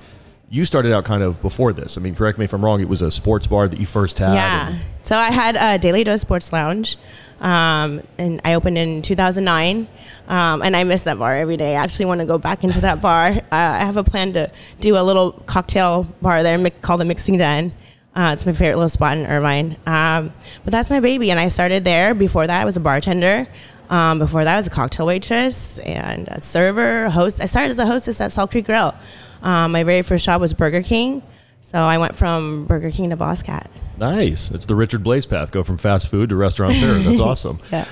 You 0.50 0.64
started 0.64 0.92
out 0.92 1.04
kind 1.04 1.22
of 1.22 1.40
before 1.42 1.72
this. 1.72 1.96
I 1.98 2.00
mean, 2.00 2.14
correct 2.14 2.38
me 2.38 2.44
if 2.44 2.52
I'm 2.52 2.64
wrong. 2.64 2.80
It 2.80 2.88
was 2.88 3.02
a 3.02 3.10
sports 3.10 3.46
bar 3.46 3.66
that 3.66 3.80
you 3.80 3.86
first 3.86 4.18
had. 4.18 4.34
Yeah. 4.34 4.68
and- 4.68 4.80
So 5.02 5.16
I 5.16 5.30
had 5.32 5.56
a 5.56 5.78
Daily 5.82 6.04
Dose 6.04 6.20
Sports 6.20 6.52
Lounge, 6.52 6.96
um, 7.40 8.02
and 8.18 8.40
I 8.44 8.54
opened 8.54 8.78
in 8.78 9.02
2009. 9.02 9.88
Um, 10.28 10.62
and 10.62 10.74
I 10.74 10.84
miss 10.84 11.02
that 11.02 11.18
bar 11.18 11.34
every 11.34 11.56
day. 11.56 11.76
I 11.76 11.82
actually 11.82 12.06
want 12.06 12.20
to 12.20 12.26
go 12.26 12.38
back 12.38 12.64
into 12.64 12.80
that 12.80 13.02
bar. 13.02 13.32
Uh, 13.54 13.78
I 13.80 13.84
have 13.84 13.96
a 13.96 14.02
plan 14.02 14.32
to 14.32 14.50
do 14.80 14.96
a 14.96 15.02
little 15.02 15.30
cocktail 15.32 16.04
bar 16.20 16.42
there 16.42 16.58
mix, 16.58 16.78
called 16.80 17.00
the 17.00 17.04
Mixing 17.04 17.36
Den. 17.38 17.72
Uh, 18.16 18.30
it's 18.32 18.44
my 18.44 18.52
favorite 18.52 18.76
little 18.76 18.88
spot 18.88 19.16
in 19.16 19.26
Irvine. 19.26 19.76
Um, 19.86 20.32
but 20.64 20.72
that's 20.72 20.90
my 20.90 20.98
baby, 20.98 21.30
and 21.30 21.38
I 21.38 21.48
started 21.48 21.84
there. 21.84 22.14
Before 22.14 22.46
that, 22.46 22.60
I 22.60 22.64
was 22.64 22.76
a 22.76 22.80
bartender. 22.80 23.46
Um, 23.90 24.18
before 24.18 24.42
that, 24.44 24.54
I 24.54 24.56
was 24.56 24.66
a 24.66 24.70
cocktail 24.70 25.06
waitress 25.06 25.78
and 25.78 26.26
a 26.28 26.40
server, 26.40 27.10
host. 27.10 27.40
I 27.40 27.44
started 27.44 27.70
as 27.70 27.78
a 27.78 27.86
hostess 27.86 28.20
at 28.20 28.32
Salt 28.32 28.50
Creek 28.50 28.66
Grill. 28.66 28.94
Um, 29.42 29.72
my 29.72 29.84
very 29.84 30.02
first 30.02 30.24
job 30.24 30.40
was 30.40 30.52
Burger 30.52 30.82
King. 30.82 31.22
So 31.62 31.78
I 31.78 31.98
went 31.98 32.16
from 32.16 32.66
Burger 32.66 32.90
King 32.90 33.10
to 33.10 33.16
Bosscat. 33.16 33.68
Nice. 33.98 34.50
It's 34.50 34.66
the 34.66 34.74
Richard 34.74 35.02
Blais 35.04 35.28
path. 35.28 35.50
Go 35.50 35.62
from 35.62 35.78
fast 35.78 36.08
food 36.08 36.30
to 36.30 36.36
restaurant 36.36 36.72
restaurateur. 36.72 37.08
That's 37.10 37.20
awesome. 37.30 37.58
Yeah. 37.70 37.84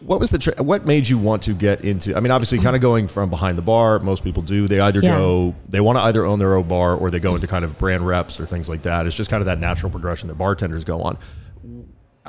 What 0.00 0.20
was 0.20 0.30
the 0.30 0.38
tra- 0.38 0.62
what 0.62 0.86
made 0.86 1.08
you 1.08 1.18
want 1.18 1.42
to 1.44 1.52
get 1.54 1.82
into? 1.82 2.16
I 2.16 2.20
mean, 2.20 2.30
obviously, 2.30 2.58
kind 2.58 2.74
of 2.76 2.82
going 2.82 3.08
from 3.08 3.30
behind 3.30 3.56
the 3.58 3.62
bar. 3.62 3.98
Most 3.98 4.24
people 4.24 4.42
do. 4.42 4.66
They 4.68 4.80
either 4.80 5.00
Yeah. 5.00 5.16
go, 5.18 5.54
they 5.68 5.80
want 5.80 5.96
to 5.98 6.02
either 6.02 6.24
own 6.24 6.38
their 6.38 6.54
own 6.54 6.68
bar, 6.68 6.94
or 6.94 7.10
they 7.10 7.18
go 7.20 7.34
into 7.34 7.46
kind 7.46 7.64
of 7.64 7.78
brand 7.78 8.06
reps 8.06 8.38
or 8.40 8.46
things 8.46 8.68
like 8.68 8.82
that. 8.82 9.06
It's 9.06 9.16
just 9.16 9.30
kind 9.30 9.40
of 9.40 9.46
that 9.46 9.58
natural 9.58 9.90
progression 9.90 10.28
that 10.28 10.36
bartenders 10.38 10.84
go 10.84 11.02
on. 11.02 11.18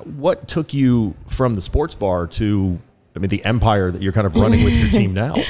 What 0.05 0.47
took 0.47 0.73
you 0.73 1.13
from 1.27 1.55
the 1.55 1.61
sports 1.61 1.93
bar 1.95 2.25
to, 2.27 2.79
I 3.15 3.19
mean, 3.19 3.29
the 3.29 3.43
empire 3.43 3.91
that 3.91 4.01
you're 4.01 4.13
kind 4.13 4.27
of 4.27 4.35
running 4.35 4.63
with 4.63 4.73
your 4.73 4.89
team 4.89 5.13
now? 5.13 5.35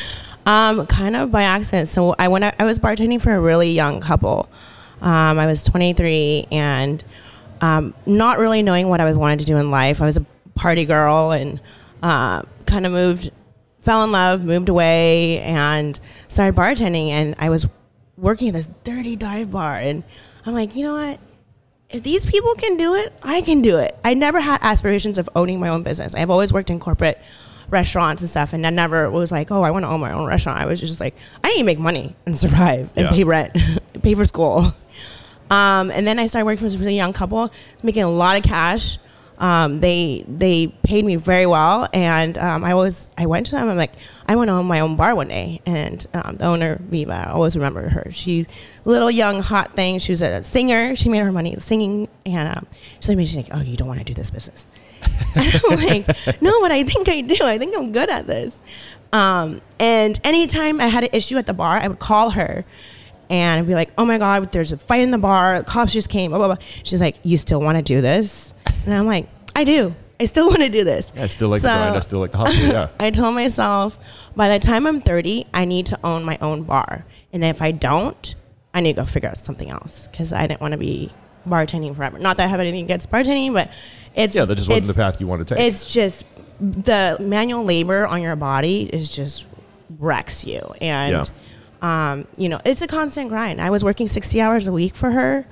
Um, 0.45 0.87
kind 0.87 1.15
of 1.15 1.29
by 1.29 1.43
accident. 1.43 1.89
So 1.89 2.15
I 2.17 2.27
went. 2.27 2.43
I 2.59 2.63
was 2.65 2.79
bartending 2.79 3.21
for 3.21 3.31
a 3.35 3.39
really 3.39 3.71
young 3.71 3.99
couple. 3.99 4.49
Um, 4.99 5.37
I 5.37 5.45
was 5.45 5.63
23 5.63 6.47
and 6.51 7.03
um, 7.61 7.93
not 8.05 8.39
really 8.39 8.61
knowing 8.63 8.87
what 8.89 9.01
I 9.01 9.05
was 9.05 9.17
wanted 9.17 9.39
to 9.39 9.45
do 9.45 9.57
in 9.57 9.71
life. 9.71 10.01
I 10.01 10.05
was 10.05 10.17
a 10.17 10.25
party 10.55 10.85
girl 10.85 11.31
and 11.31 11.59
uh, 12.03 12.43
kind 12.65 12.85
of 12.85 12.91
moved, 12.91 13.31
fell 13.79 14.03
in 14.03 14.11
love, 14.11 14.43
moved 14.43 14.69
away, 14.69 15.39
and 15.41 15.99
started 16.27 16.55
bartending. 16.55 17.09
And 17.09 17.35
I 17.39 17.49
was 17.49 17.67
working 18.17 18.49
at 18.49 18.53
this 18.53 18.67
dirty 18.83 19.15
dive 19.15 19.51
bar, 19.51 19.75
and 19.77 20.03
I'm 20.45 20.53
like, 20.53 20.75
you 20.75 20.83
know 20.83 20.95
what? 20.95 21.19
if 21.91 22.03
these 22.03 22.23
people 22.23 22.53
can 22.53 22.77
do 22.77 22.93
it, 22.93 23.11
I 23.23 23.41
can 23.41 23.63
do 23.63 23.79
it. 23.79 23.97
I 24.03 24.13
never 24.13 24.39
had 24.39 24.59
aspirations 24.61 25.17
of 25.17 25.27
owning 25.35 25.59
my 25.59 25.69
own 25.69 25.81
business. 25.81 26.13
I've 26.13 26.29
always 26.29 26.53
worked 26.53 26.69
in 26.69 26.79
corporate 26.79 27.19
restaurants 27.67 28.21
and 28.21 28.29
stuff, 28.29 28.53
and 28.53 28.63
I 28.67 28.69
never 28.69 29.09
was 29.09 29.31
like, 29.31 29.49
oh, 29.51 29.63
I 29.63 29.71
want 29.71 29.85
to 29.85 29.89
own 29.89 29.99
my 29.99 30.11
own 30.11 30.27
restaurant. 30.27 30.59
I 30.59 30.67
was 30.67 30.79
just 30.79 30.99
like, 30.99 31.15
I 31.43 31.47
need 31.49 31.57
to 31.57 31.63
make 31.63 31.79
money 31.79 32.15
and 32.27 32.37
survive 32.37 32.91
and 32.95 33.05
Yeah. 33.05 33.09
pay 33.11 33.23
rent, 33.23 33.57
pay 34.03 34.13
for 34.13 34.25
school. 34.25 34.71
Um, 35.49 35.91
and 35.91 36.05
then 36.05 36.19
I 36.19 36.27
started 36.27 36.45
working 36.45 36.59
for 36.59 36.69
this 36.69 36.77
really 36.77 36.95
young 36.95 37.13
couple, 37.13 37.51
making 37.83 38.03
a 38.03 38.09
lot 38.09 38.37
of 38.37 38.43
cash. 38.43 38.97
Um, 39.39 39.79
they 39.79 40.25
they 40.27 40.67
paid 40.67 41.05
me 41.05 41.15
very 41.15 41.45
well, 41.45 41.87
and 41.93 42.37
um, 42.37 42.65
I 42.65 42.73
was 42.73 43.07
I 43.17 43.25
went 43.25 43.45
to 43.47 43.53
them. 43.53 43.69
I'm 43.69 43.77
like, 43.77 43.93
I 44.27 44.35
want 44.35 44.49
to 44.49 44.53
own 44.53 44.65
my 44.65 44.81
own 44.81 44.97
bar 44.97 45.15
one 45.15 45.29
day. 45.29 45.61
And 45.65 46.05
um, 46.13 46.35
the 46.35 46.45
owner 46.45 46.77
Viva, 46.81 47.13
I 47.13 47.31
always 47.31 47.55
remember 47.55 47.87
her. 47.87 48.11
She 48.11 48.47
little 48.83 49.09
young 49.09 49.41
hot 49.41 49.75
thing. 49.75 49.99
She 49.99 50.11
was 50.11 50.21
a 50.21 50.43
singer. 50.43 50.95
She 50.95 51.07
made 51.07 51.19
her 51.19 51.31
money 51.31 51.55
singing, 51.59 52.09
and 52.25 52.57
um, 52.57 52.67
she's 52.99 53.09
like, 53.09 53.17
she's 53.19 53.35
like, 53.37 53.47
oh, 53.53 53.61
you 53.61 53.77
don't 53.77 53.87
want 53.87 53.99
to 53.99 54.05
do 54.05 54.13
this 54.13 54.29
business. 54.29 54.67
I'm 55.35 55.79
like, 55.85 56.41
no, 56.41 56.59
but 56.59 56.71
I 56.73 56.83
think 56.83 57.07
I 57.07 57.21
do. 57.21 57.37
I 57.41 57.57
think 57.57 57.77
I'm 57.77 57.93
good 57.93 58.09
at 58.09 58.27
this. 58.27 58.59
Um, 59.13 59.61
and 59.79 60.19
anytime 60.25 60.81
I 60.81 60.87
had 60.87 61.05
an 61.05 61.09
issue 61.13 61.37
at 61.37 61.47
the 61.47 61.53
bar, 61.53 61.77
I 61.77 61.87
would 61.87 61.99
call 61.99 62.31
her 62.31 62.65
and 63.29 63.59
I'd 63.59 63.67
be 63.67 63.73
like, 63.75 63.91
oh 63.97 64.05
my 64.05 64.17
God, 64.17 64.51
there's 64.51 64.71
a 64.71 64.77
fight 64.77 65.01
in 65.01 65.11
the 65.11 65.17
bar. 65.17 65.59
The 65.59 65.65
cops 65.65 65.93
just 65.93 66.09
came. 66.09 66.31
Blah, 66.31 66.39
blah, 66.39 66.47
blah. 66.55 66.65
She's 66.83 67.01
like, 67.01 67.17
you 67.23 67.37
still 67.37 67.61
want 67.61 67.77
to 67.77 67.81
do 67.83 68.01
this? 68.01 68.53
And 68.85 68.93
I'm 68.93 69.05
like, 69.05 69.27
I 69.55 69.63
do. 69.63 69.93
I 70.19 70.25
still 70.25 70.47
want 70.47 70.59
to 70.59 70.69
do 70.69 70.83
this. 70.83 71.11
I 71.15 71.27
still 71.27 71.49
like 71.49 71.61
the 71.61 71.69
So- 71.69 71.77
grind. 71.77 71.95
I 71.95 71.99
still 72.01 72.19
like 72.19 72.31
the 72.31 72.37
hustle. 72.39 72.67
Yeah. 72.67 72.89
I 72.99 73.11
told 73.11 73.35
myself 73.35 73.97
by 74.35 74.49
the 74.49 74.59
time 74.59 74.85
I'm 74.85 74.99
30, 75.01 75.45
I 75.53 75.65
need 75.65 75.85
to 75.87 75.99
own 76.03 76.23
my 76.25 76.37
own 76.41 76.63
bar. 76.63 77.05
And 77.31 77.43
if 77.43 77.61
I 77.61 77.71
don't, 77.71 78.35
I 78.73 78.81
need 78.81 78.95
to 78.97 79.01
go 79.01 79.05
figure 79.05 79.29
out 79.29 79.37
something 79.37 79.69
else 79.69 80.07
because 80.07 80.33
I 80.33 80.45
didn't 80.47 80.61
want 80.61 80.73
to 80.73 80.77
be 80.77 81.11
bartending 81.47 81.95
forever. 81.95 82.19
Not 82.19 82.37
that 82.37 82.45
I 82.45 82.47
have 82.47 82.59
anything 82.59 82.83
against 82.83 83.09
bartending, 83.09 83.53
but 83.53 83.71
it's 84.15 84.35
Yeah, 84.35 84.45
that 84.45 84.55
just 84.55 84.69
wasn't 84.69 84.87
the 84.87 84.93
path 84.93 85.21
you 85.21 85.27
wanted 85.27 85.47
to 85.47 85.55
take. 85.55 85.63
It's 85.67 85.91
just 85.91 86.25
the 86.59 87.15
manual 87.21 87.63
labor 87.63 88.05
on 88.05 88.21
your 88.21 88.35
body 88.35 88.83
is 88.91 89.09
just 89.09 89.45
wrecks 89.97 90.45
you, 90.45 90.59
and 90.81 91.11
um, 91.81 92.27
you 92.37 92.49
know 92.49 92.59
it's 92.65 92.81
a 92.81 92.87
constant 92.87 93.29
grind. 93.29 93.61
I 93.61 93.69
was 93.69 93.83
working 93.83 94.07
sixty 94.07 94.41
hours 94.41 94.67
a 94.67 94.71
week 94.71 94.95
for 94.95 95.11
her, 95.11 95.45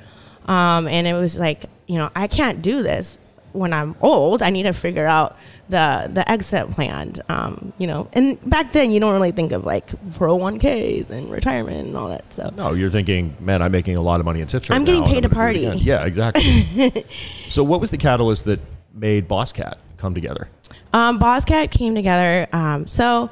um, 0.45 0.87
and 0.87 1.07
it 1.07 1.13
was 1.13 1.37
like 1.37 1.65
you 1.87 1.97
know 1.97 2.09
I 2.15 2.27
can't 2.27 2.61
do 2.61 2.83
this 2.83 3.19
when 3.53 3.73
I'm 3.73 3.95
old. 4.01 4.41
I 4.41 4.49
need 4.49 4.63
to 4.63 4.73
figure 4.73 5.05
out 5.05 5.37
the 5.69 6.09
the 6.11 6.29
exit 6.29 6.69
plan. 6.71 7.13
Um, 7.29 7.73
you 7.77 7.87
know, 7.87 8.07
and 8.13 8.37
back 8.49 8.71
then 8.71 8.91
you 8.91 8.99
don't 8.99 9.13
really 9.13 9.31
think 9.31 9.51
of 9.51 9.65
like 9.65 9.87
401ks 10.13 11.09
and 11.09 11.29
retirement 11.29 11.87
and 11.87 11.97
all 11.97 12.09
that. 12.09 12.31
So 12.33 12.53
No, 12.55 12.73
you're 12.73 12.89
thinking, 12.89 13.35
man, 13.39 13.61
I'm 13.61 13.71
making 13.71 13.97
a 13.97 14.01
lot 14.01 14.19
of 14.19 14.25
money 14.25 14.41
in 14.41 14.47
tips 14.47 14.69
right 14.69 14.75
I'm 14.75 14.85
getting 14.85 15.03
and 15.03 15.11
paid 15.11 15.23
to 15.23 15.29
party." 15.29 15.59
Yeah, 15.59 16.05
exactly. 16.05 17.05
so, 17.49 17.63
what 17.63 17.81
was 17.81 17.91
the 17.91 17.97
catalyst 17.97 18.45
that 18.45 18.59
made 18.93 19.27
Bosscat 19.27 19.75
come 19.97 20.13
together? 20.13 20.49
Um, 20.93 21.19
Bosscat 21.19 21.71
came 21.71 21.95
together. 21.95 22.47
Um, 22.53 22.87
so 22.87 23.29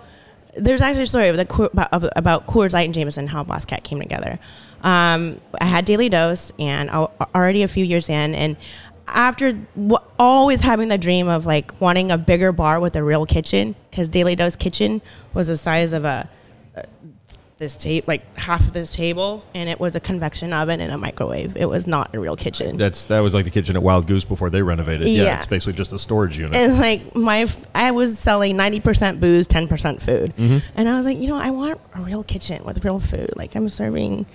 there's 0.56 0.82
actually 0.82 1.04
a 1.04 1.08
story 1.08 1.32
the 1.32 2.12
about 2.16 2.48
Coors 2.48 2.74
Light 2.74 2.86
and 2.86 2.94
Jameson, 2.94 3.28
how 3.28 3.44
Bosscat 3.44 3.84
came 3.84 4.00
together. 4.00 4.40
Um, 4.82 5.42
I 5.60 5.66
had 5.66 5.86
Daily 5.86 6.10
Dose, 6.10 6.52
and 6.60 6.90
already 6.90 7.64
a 7.64 7.68
few 7.68 7.84
years 7.84 8.10
in, 8.10 8.36
and 8.36 8.56
after 9.08 9.54
w- 9.76 9.98
always 10.18 10.62
having 10.62 10.90
the 10.90 10.98
dream 10.98 11.28
of 11.28 11.46
like 11.46 11.80
wanting 11.80 12.12
a 12.12 12.18
bigger 12.18 12.52
bar 12.52 12.80
with 12.80 12.96
a 12.96 13.04
real 13.04 13.26
kitchen, 13.26 13.76
because 13.90 14.10
Daily 14.10 14.36
Dose 14.36 14.56
kitchen 14.56 15.02
was 15.34 15.48
the 15.48 15.58
size 15.58 15.94
of 15.94 16.06
a 16.06 16.30
this 17.58 17.78
tape 17.78 18.06
like 18.06 18.38
half 18.38 18.60
of 18.68 18.74
this 18.74 18.94
table 18.94 19.42
and 19.54 19.70
it 19.70 19.80
was 19.80 19.96
a 19.96 20.00
convection 20.02 20.52
oven 20.52 20.82
and 20.82 20.92
a 20.92 20.98
microwave. 20.98 21.56
It 21.56 21.68
was 21.70 21.88
not 21.88 22.14
a 22.14 22.20
real 22.20 22.36
kitchen. 22.36 22.76
That's 22.76 23.06
that 23.06 23.22
was 23.22 23.34
like 23.34 23.46
the 23.46 23.50
kitchen 23.52 23.78
at 23.78 23.82
Wild 23.84 24.08
Goose 24.08 24.26
before 24.26 24.50
they 24.50 24.62
renovated. 24.62 25.08
Yeah, 25.08 25.24
Yeah. 25.24 25.38
it's 25.38 25.46
basically 25.46 25.74
just 25.74 25.94
a 25.94 26.00
storage 26.00 26.38
unit. 26.38 26.54
and 26.54 26.78
like 26.80 27.16
my 27.16 27.44
f- 27.44 27.66
i 27.74 27.92
was 27.92 28.20
selling 28.20 28.58
90% 28.58 29.22
booze 29.22 29.48
10% 29.48 30.02
food. 30.02 30.36
Mm-hmm. 30.36 30.58
And 30.76 30.90
i 30.90 30.98
was 30.98 31.06
like 31.06 31.18
you 31.18 31.28
know 31.30 31.38
i 31.38 31.50
want 31.50 31.80
a 31.94 32.02
real 32.02 32.24
kitchen 32.24 32.64
with 32.66 32.84
real 32.84 33.00
food. 33.00 33.32
Like 33.38 33.56
i'm 33.56 33.70
serving 33.70 34.26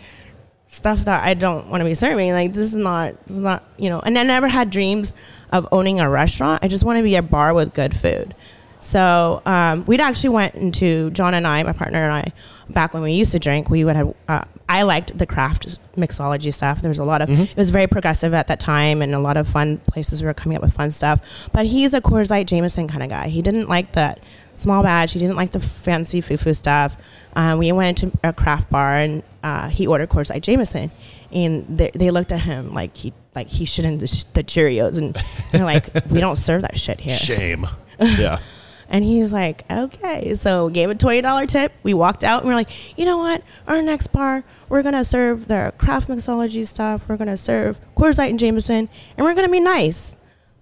stuff 0.68 1.04
that 1.04 1.22
i 1.24 1.34
don't 1.34 1.66
want 1.68 1.82
to 1.82 1.84
be 1.84 1.94
serving. 1.94 2.32
Like 2.32 2.54
this 2.54 2.68
is 2.72 2.76
not 2.76 3.20
this 3.26 3.36
is 3.36 3.42
not 3.42 3.64
you 3.76 3.90
know 3.90 4.00
and 4.00 4.18
i 4.18 4.22
never 4.22 4.48
had 4.48 4.70
dreams 4.70 5.12
of 5.52 5.68
owning 5.72 6.00
a 6.00 6.08
restaurant. 6.08 6.64
I 6.64 6.68
just 6.68 6.84
want 6.84 6.96
to 6.98 7.02
be 7.02 7.16
a 7.16 7.22
bar 7.22 7.52
with 7.52 7.74
good 7.74 7.94
food 7.94 8.34
so 8.80 9.42
um, 9.46 9.84
we'd 9.87 10.00
actually 10.00 10.30
went 10.30 10.54
into 10.54 11.10
john 11.10 11.34
and 11.34 11.46
i 11.46 11.62
my 11.62 11.72
partner 11.72 12.02
and 12.02 12.12
i 12.12 12.32
back 12.70 12.94
when 12.94 13.02
we 13.02 13.12
used 13.12 13.32
to 13.32 13.38
drink 13.38 13.68
we 13.70 13.84
would 13.84 13.96
have 13.96 14.14
uh, 14.28 14.44
i 14.68 14.82
liked 14.82 15.16
the 15.16 15.26
craft 15.26 15.78
mixology 16.00 16.52
stuff. 16.52 16.82
There 16.82 16.88
was 16.88 16.99
a 16.99 17.04
lot 17.04 17.22
of 17.22 17.30
it 17.30 17.56
was 17.56 17.70
very 17.70 17.87
progressive 17.87 18.34
at 18.34 18.49
that 18.49 18.58
time 18.58 19.02
and 19.02 19.14
a 19.14 19.18
lot 19.18 19.37
of 19.37 19.49
fun 19.49 19.78
places 19.78 20.22
were 20.22 20.34
coming 20.34 20.56
up 20.56 20.62
with 20.62 20.72
fun 20.72 20.90
stuff. 20.90 21.49
But 21.52 21.66
he's 21.66 21.94
a 21.94 22.00
Coors 22.00 22.30
Light 22.30 22.46
Jameson 22.46 22.88
kind 22.88 23.02
of 23.02 23.08
guy. 23.08 23.28
He 23.28 23.42
didn't 23.42 23.68
like 23.68 23.92
that 23.92 24.20
small 24.56 24.82
batch. 24.82 25.12
He 25.12 25.18
didn't 25.20 25.37
like 25.37 25.52
the 25.52 25.60
fancy 25.60 26.20
foo-foo 26.20 26.54
stuff. 26.54 26.96
Uh, 27.34 27.56
we 27.58 27.70
went 27.72 28.02
into 28.02 28.18
a 28.25 28.32
craft 28.32 28.70
bar 28.70 28.96
and 28.96 29.22
uh, 29.42 29.68
he 29.68 29.87
ordered 29.87 30.08
Coors 30.08 30.30
Light 30.30 30.42
Jameson. 30.42 30.90
And 31.32 31.66
they, 31.68 31.90
they 31.94 32.10
looked 32.10 32.32
at 32.32 32.40
him 32.40 32.75
like 32.75 32.96
he 32.96 33.12
like 33.34 33.49
he 33.49 33.64
shouldn't 33.64 34.00
the, 34.00 34.25
the 34.34 34.42
Cheerios. 34.42 34.96
And 34.96 35.16
they're 35.52 35.64
like 35.64 35.92
we 36.10 36.20
don't 36.20 36.37
serve 36.37 36.62
that 36.62 36.78
shit 36.78 36.99
here. 37.00 37.16
Shame. 37.16 37.66
yeah. 38.00 38.40
And 38.90 39.04
he's 39.04 39.32
like, 39.32 39.64
okay. 39.70 40.35
So 40.35 40.68
gave 40.68 40.90
a 40.90 40.94
twenty 40.94 41.20
dollar 41.23 41.47
tip. 41.47 41.73
We 41.82 41.94
walked 41.94 42.25
out 42.25 42.42
and 42.42 42.49
we're 42.49 42.56
like, 42.56 42.99
you 42.99 43.06
know 43.06 43.18
what? 43.18 43.42
Our 43.66 43.80
next 43.80 44.09
bar, 44.09 44.44
we're 44.68 44.82
gonna 44.82 45.04
serve 45.04 45.49
the 45.49 45.73
craft 45.78 46.09
mixology 46.09 46.66
stuff. 46.66 47.09
We're 47.09 47.16
gonna 47.16 47.37
serve 47.37 47.80
Coors 47.94 48.18
Light 48.18 48.30
and 48.30 48.38
Jameson, 48.38 48.88
and 49.16 49.25
we're 49.25 49.35
gonna 49.35 49.49
be 49.49 49.61
nice. 49.61 50.14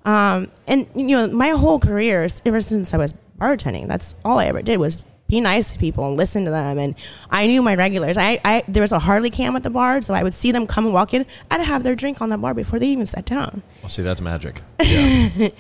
Um, 0.05 0.49
and 0.67 0.87
you 0.95 1.17
know, 1.17 1.27
my 1.29 1.49
whole 1.51 1.81
career, 1.81 2.29
ever 2.47 2.61
since 2.61 2.95
I 2.95 2.99
was 2.99 3.15
bartending, 3.41 3.89
that's 3.89 4.15
all 4.25 4.39
I 4.39 4.47
ever 4.47 4.63
did 4.63 4.79
was 4.79 5.03
be 5.29 5.41
nice 5.41 5.73
to 5.73 5.79
people 5.79 6.07
and 6.09 6.17
listen 6.17 6.45
to 6.47 6.51
them. 6.51 6.79
And 6.79 6.95
I 7.31 7.47
knew 7.47 7.63
my 7.63 7.75
regulars. 7.75 8.17
I, 8.17 8.41
I 8.45 8.65
there 8.67 8.81
was 8.81 8.93
a 8.93 8.99
Harley 8.99 9.31
cam 9.31 9.55
at 9.57 9.63
the 9.63 9.71
bar, 9.71 10.01
so 10.01 10.15
I 10.15 10.23
would 10.23 10.35
see 10.35 10.53
them 10.53 10.67
come 10.67 10.87
and 10.87 10.95
walk 10.95 11.13
in. 11.15 11.27
I'd 11.51 11.61
have 11.61 11.83
their 11.83 11.95
drink 11.95 12.21
on 12.23 12.31
the 12.31 12.39
bar 12.39 12.55
before 12.55 12.79
they 12.79 12.89
even 12.89 13.07
sat 13.07 13.27
down. 13.27 13.63
Well, 13.83 13.91
see, 13.91 14.03
that's 14.03 14.21
magic. 14.21 14.63
Yeah. 14.89 15.51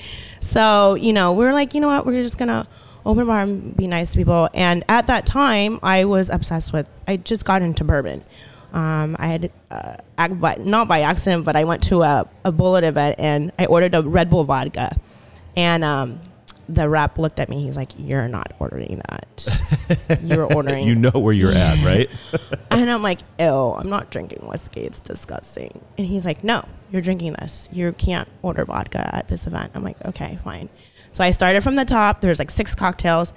So, 0.41 0.95
you 0.95 1.13
know, 1.13 1.33
we 1.33 1.45
were 1.45 1.53
like, 1.53 1.75
you 1.75 1.81
know 1.81 1.89
what, 1.89 2.07
we're 2.07 2.23
just 2.23 2.39
gonna 2.39 2.67
open 3.05 3.25
a 3.25 3.27
bar 3.27 3.43
and 3.43 3.77
be 3.77 3.87
nice 3.87 4.13
to 4.13 4.19
people. 4.19 4.49
And 4.55 4.85
at 4.89 5.07
that 5.09 5.27
time, 5.27 5.79
I 5.83 6.05
was 6.05 6.31
obsessed 6.31 6.73
with. 6.73 6.89
I 7.07 7.17
just 7.17 7.45
got 7.45 7.61
into 7.63 7.85
bourbon. 7.85 8.25
Um, 8.73 9.17
I 9.19 9.27
had, 9.29 9.53
uh, 9.71 9.97
but 10.31 10.61
not 10.61 10.89
by 10.89 11.01
accident, 11.01 11.45
but 11.45 11.57
I 11.57 11.65
went 11.65 11.83
to 11.85 12.03
a, 12.03 12.29
a 12.45 12.53
Bulleit 12.53 12.83
event 12.83 13.17
and 13.19 13.53
I 13.59 13.67
ordered 13.67 13.95
a 13.95 14.03
Red 14.03 14.29
Bull 14.31 14.45
vodka, 14.45 14.97
and 15.57 15.83
um, 15.85 16.21
the 16.69 16.89
rep 16.89 17.19
looked 17.19 17.39
at 17.41 17.49
me. 17.49 17.63
He's 17.65 17.77
like, 17.77 17.93
"You're 17.97 18.29
not 18.29 18.53
ordering 18.59 19.01
that. 19.09 20.19
You're 20.23 20.45
ordering." 20.55 20.87
you 20.87 20.95
know 20.95 21.11
where 21.15 21.33
you're 21.33 21.53
at, 21.53 21.83
right? 21.85 22.11
And 22.71 22.89
I'm 22.91 23.03
like, 23.03 23.21
ew, 23.41 23.73
I'm 23.75 23.89
not 23.89 24.11
drinking 24.11 24.47
whiskey. 24.47 24.83
It's 24.83 25.01
disgusting. 25.01 25.81
And 25.97 26.07
he's 26.07 26.25
like, 26.25 26.45
no, 26.45 26.65
you're 26.93 27.03
drinking 27.03 27.33
this. 27.41 27.69
You 27.73 27.93
can't 27.93 28.29
order 28.43 28.65
vodka 28.65 29.11
at 29.17 29.27
this 29.29 29.49
event. 29.49 29.73
I'm 29.75 29.83
like, 29.83 29.97
okay, 30.05 30.39
fine. 30.45 30.69
So 31.11 31.25
I 31.25 31.33
started 31.33 31.65
from 31.65 31.75
the 31.75 31.85
top. 31.85 32.21
There's 32.21 32.39
like 32.39 32.53
six 32.53 32.77
cocktails. 32.77 33.33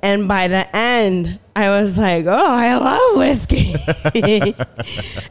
And 0.00 0.28
by 0.28 0.46
the 0.46 0.76
end, 0.76 1.40
I 1.56 1.70
was 1.70 1.98
like, 1.98 2.26
oh, 2.26 2.30
I 2.36 2.76
love 2.76 3.16
whiskey. 3.18 3.74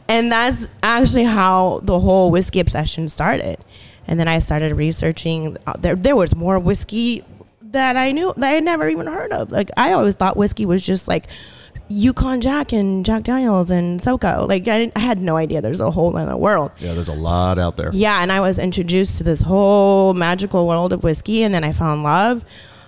and 0.08 0.30
that's 0.30 0.68
actually 0.82 1.24
how 1.24 1.80
the 1.84 1.98
whole 1.98 2.30
whiskey 2.30 2.60
obsession 2.60 3.08
started. 3.08 3.58
And 4.06 4.20
then 4.20 4.28
I 4.28 4.40
started 4.40 4.74
researching. 4.74 5.56
uh, 5.66 5.74
There, 5.78 5.94
there 5.94 6.16
was 6.16 6.34
more 6.36 6.58
whiskey 6.58 7.24
that 7.74 7.96
I 7.96 8.12
knew 8.12 8.32
that 8.36 8.48
I 8.48 8.52
had 8.52 8.64
never 8.64 8.88
even 8.88 9.06
heard 9.06 9.32
of. 9.32 9.52
Like 9.52 9.70
I 9.76 9.92
always 9.92 10.14
thought 10.14 10.36
whiskey 10.36 10.66
was 10.66 10.84
just 10.84 11.06
like 11.06 11.26
Yukon 11.88 12.40
Jack 12.40 12.72
and 12.72 13.04
Jack 13.04 13.24
Daniels 13.24 13.70
and 13.70 14.00
SoCo. 14.00 14.48
Like 14.48 14.66
I, 14.66 14.90
I 14.96 15.00
had 15.00 15.20
no 15.20 15.36
idea 15.36 15.60
there's 15.60 15.80
a 15.80 15.90
whole 15.90 16.16
other 16.16 16.36
world. 16.36 16.72
Yeah, 16.78 16.94
there's 16.94 17.08
a 17.08 17.14
lot 17.14 17.58
out 17.58 17.76
there. 17.76 17.90
Yeah, 17.92 18.22
and 18.22 18.32
I 18.32 18.40
was 18.40 18.58
introduced 18.58 19.18
to 19.18 19.24
this 19.24 19.42
whole 19.42 20.14
magical 20.14 20.66
world 20.66 20.92
of 20.92 21.02
whiskey, 21.02 21.42
and 21.42 21.54
then 21.54 21.62
I 21.62 21.72
fell 21.72 21.92
in 21.92 22.02
love. 22.02 22.44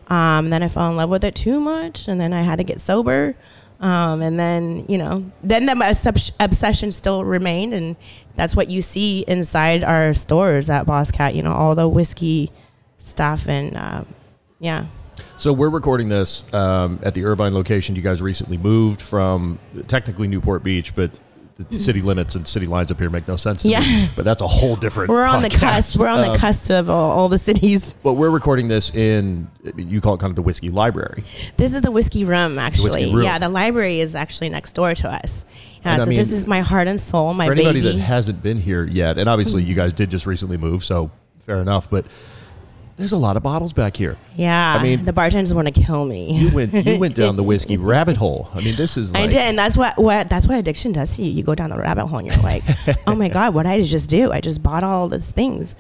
Um, 0.08 0.50
then 0.50 0.62
I 0.62 0.68
fell 0.68 0.88
in 0.90 0.96
love 0.96 1.10
with 1.10 1.24
it 1.24 1.34
too 1.34 1.60
much, 1.60 2.08
and 2.08 2.20
then 2.20 2.32
I 2.32 2.42
had 2.42 2.56
to 2.56 2.64
get 2.64 2.80
sober. 2.80 3.34
Um, 3.80 4.22
and 4.22 4.38
then 4.38 4.86
you 4.88 4.96
know, 4.96 5.30
then 5.42 5.66
the 5.66 6.32
obsession 6.40 6.92
still 6.92 7.24
remained, 7.24 7.74
and 7.74 7.96
that's 8.34 8.56
what 8.56 8.70
you 8.70 8.80
see 8.80 9.24
inside 9.28 9.84
our 9.84 10.14
stores 10.14 10.70
at 10.70 10.86
Bosscat. 10.86 11.34
You 11.34 11.42
know, 11.42 11.52
all 11.52 11.74
the 11.74 11.88
whiskey 11.88 12.50
stuff, 12.98 13.46
and 13.46 13.76
um, 13.76 14.06
yeah. 14.58 14.86
So 15.38 15.52
we're 15.52 15.70
recording 15.70 16.08
this 16.08 16.52
um, 16.54 17.00
at 17.02 17.14
the 17.14 17.25
Irvine 17.25 17.54
location. 17.54 17.96
You 17.96 18.02
guys 18.02 18.20
recently 18.20 18.58
moved 18.58 19.00
from 19.00 19.58
technically 19.86 20.28
Newport 20.28 20.62
Beach, 20.62 20.94
but 20.94 21.10
the 21.70 21.78
city 21.78 22.02
limits 22.02 22.34
and 22.34 22.46
city 22.46 22.66
lines 22.66 22.90
up 22.90 22.98
here 22.98 23.08
make 23.08 23.26
no 23.26 23.36
sense 23.36 23.62
to 23.62 23.68
Yeah. 23.68 23.80
me. 23.80 24.10
But 24.14 24.26
that's 24.26 24.42
a 24.42 24.46
whole 24.46 24.76
different. 24.76 25.08
We're 25.08 25.25
on 25.25 25.40
the 25.40 25.48
podcast. 25.48 25.60
cusp. 25.60 25.98
We're 26.00 26.08
on 26.08 26.20
the 26.20 26.30
Um, 26.32 26.36
cusp 26.36 26.70
of 26.70 26.90
all, 26.90 27.10
all 27.12 27.28
the 27.30 27.38
cities. 27.38 27.94
But 28.02 28.12
we're 28.14 28.28
recording 28.28 28.68
this 28.68 28.94
in 28.94 29.48
you 29.75 30.02
call 30.02 30.12
it 30.14 30.20
kind 30.20 30.30
of 30.30 30.36
the 30.36 30.42
whiskey 30.42 30.68
library. 30.68 31.25
This 31.56 31.72
is 31.72 31.80
the 31.80 31.90
whiskey 31.90 32.25
room, 32.26 32.58
actually. 32.58 33.10
room. 33.10 33.25
Yeah, 33.25 33.38
the 33.38 33.48
library 33.48 34.00
is 34.00 34.14
actually 34.14 34.50
next 34.50 34.72
door 34.72 34.94
to 34.96 35.08
us. 35.10 35.46
Yeah, 35.82 35.92
And 35.94 36.02
I 36.02 36.04
so 36.04 36.08
mean, 36.10 36.18
this 36.18 36.30
is 36.30 36.46
my 36.46 36.60
heart 36.60 36.88
and 36.88 37.00
soul, 37.00 37.32
my 37.32 37.46
For 37.46 37.52
anybody 37.52 37.80
baby. 37.80 37.96
that 37.96 38.02
hasn't 38.02 38.42
been 38.42 38.60
here 38.60 38.84
yet, 38.84 39.16
and 39.16 39.26
obviously 39.26 39.62
you 39.62 39.75
guys 39.75 39.94
did 39.94 40.10
just 40.10 40.26
recently 40.26 40.58
move, 40.58 40.84
so 40.84 41.10
fair 41.38 41.62
enough. 41.62 41.88
But 41.88 42.04
there's 42.96 43.12
a 43.12 43.16
lot 43.16 43.36
of 43.36 43.42
bottles 43.42 43.72
back 43.72 43.96
here. 43.96 44.16
yeah, 44.36 44.74
I 44.74 44.82
mean- 44.82 45.04
the 45.04 45.12
bartenders 45.12 45.52
want 45.52 45.68
to 45.68 45.80
kill 45.82 46.04
me. 46.04 46.32
You 46.38 46.54
went 46.54 46.72
you 46.72 46.98
went 46.98 47.14
down 47.14 47.36
the 47.36 47.42
whiskey 47.42 47.76
rabbit 47.92 48.16
hole. 48.16 48.48
I 48.54 48.58
mean, 48.62 48.74
this 48.76 48.96
is 48.96 49.12
like 49.12 49.24
I 49.24 49.26
did, 49.26 49.38
and 49.38 49.58
that's 49.58 49.76
what, 49.76 49.96
what 49.98 50.28
that's 50.30 50.46
what 50.46 50.58
addiction 50.58 50.92
does 50.92 51.14
to 51.16 51.22
you. 51.22 51.30
You 51.30 51.42
go 51.42 51.54
down 51.54 51.70
the 51.70 51.78
rabbit 51.78 52.06
hole, 52.06 52.18
and 52.20 52.26
you're 52.28 52.36
like, 52.42 52.62
"Oh 53.06 53.14
my 53.14 53.28
god, 53.28 53.54
what 53.54 53.64
did 53.64 53.70
I 53.70 53.82
just 53.82 54.08
do? 54.08 54.32
I 54.32 54.40
just 54.40 54.62
bought 54.62 54.82
all 54.84 55.08
these 55.08 55.30
things." 55.30 55.74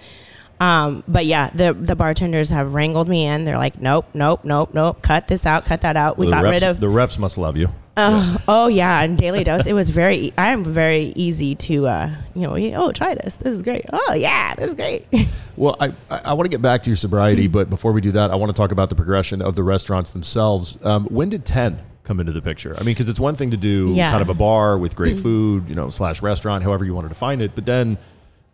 Um, 0.58 1.04
but 1.06 1.26
yeah, 1.26 1.50
the 1.54 1.72
the 1.74 1.94
bartenders 1.96 2.50
have 2.50 2.72
wrangled 2.74 3.08
me 3.08 3.26
in. 3.26 3.44
They're 3.44 3.58
like, 3.58 3.80
"Nope, 3.80 4.06
nope, 4.14 4.44
nope, 4.44 4.72
nope. 4.74 5.02
Cut 5.02 5.28
this 5.28 5.44
out. 5.46 5.64
Cut 5.64 5.82
that 5.82 5.96
out." 5.96 6.16
We 6.18 6.26
the 6.26 6.32
got 6.32 6.44
reps, 6.44 6.52
rid 6.52 6.62
of. 6.62 6.80
the 6.80 6.88
reps 6.88 7.18
must 7.18 7.36
love 7.38 7.56
you. 7.56 7.68
Uh, 7.96 8.36
oh 8.46 8.68
yeah, 8.68 9.00
and 9.02 9.16
daily 9.16 9.42
dose. 9.42 9.66
It 9.66 9.72
was 9.72 9.88
very. 9.90 10.32
I 10.36 10.48
am 10.52 10.62
very 10.64 11.12
easy 11.16 11.54
to, 11.54 11.86
uh, 11.86 12.14
you 12.34 12.42
know. 12.42 12.54
Oh, 12.76 12.92
try 12.92 13.14
this. 13.14 13.36
This 13.36 13.54
is 13.54 13.62
great. 13.62 13.86
Oh 13.92 14.12
yeah, 14.12 14.54
this 14.54 14.68
is 14.68 14.74
great. 14.74 15.06
Well, 15.58 15.74
I, 15.80 15.94
I, 16.10 16.34
want 16.34 16.44
to 16.44 16.50
get 16.50 16.60
back 16.60 16.82
to 16.82 16.90
your 16.90 16.98
sobriety, 16.98 17.46
but 17.48 17.70
before 17.70 17.92
we 17.92 18.02
do 18.02 18.12
that, 18.12 18.30
I 18.30 18.34
want 18.34 18.54
to 18.54 18.56
talk 18.56 18.72
about 18.72 18.90
the 18.90 18.94
progression 18.94 19.40
of 19.40 19.54
the 19.56 19.62
restaurants 19.62 20.10
themselves. 20.10 20.76
Um, 20.84 21.06
when 21.06 21.30
did 21.30 21.46
10 21.46 21.80
come 22.04 22.20
into 22.20 22.32
the 22.32 22.42
picture? 22.42 22.74
I 22.74 22.80
mean, 22.80 22.94
because 22.94 23.08
it's 23.08 23.18
one 23.18 23.36
thing 23.36 23.52
to 23.52 23.56
do 23.56 23.92
Yeah. 23.94 24.10
kind 24.10 24.20
of 24.20 24.28
a 24.28 24.34
bar 24.34 24.76
with 24.76 24.94
great 24.94 25.18
food, 25.22 25.66
you 25.66 25.74
know, 25.74 25.88
slash 25.88 26.20
restaurant, 26.20 26.62
however 26.62 26.84
you 26.84 26.92
want 26.94 27.06
to 27.06 27.08
define 27.08 27.40
it, 27.40 27.52
but 27.54 27.64
then 27.64 27.96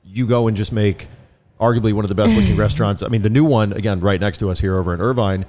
you 0.05 0.29
go 0.29 0.47
and 0.47 0.57
just 0.57 0.71
make 0.73 1.09
arguably 1.61 1.93
one 1.93 2.05
of 2.05 2.09
the 2.09 2.15
best 2.15 2.37
looking 2.37 2.57
restaurants. 2.67 3.03
I 3.03 3.09
mean, 3.09 3.23
the 3.23 3.31
new 3.31 3.45
one, 3.45 3.73
again, 3.73 3.99
right 3.99 4.21
next 4.21 4.39
to 4.39 4.51
us 4.51 4.61
here 4.61 4.77
over 4.77 4.95
in 4.95 5.01
Irvine, 5.01 5.45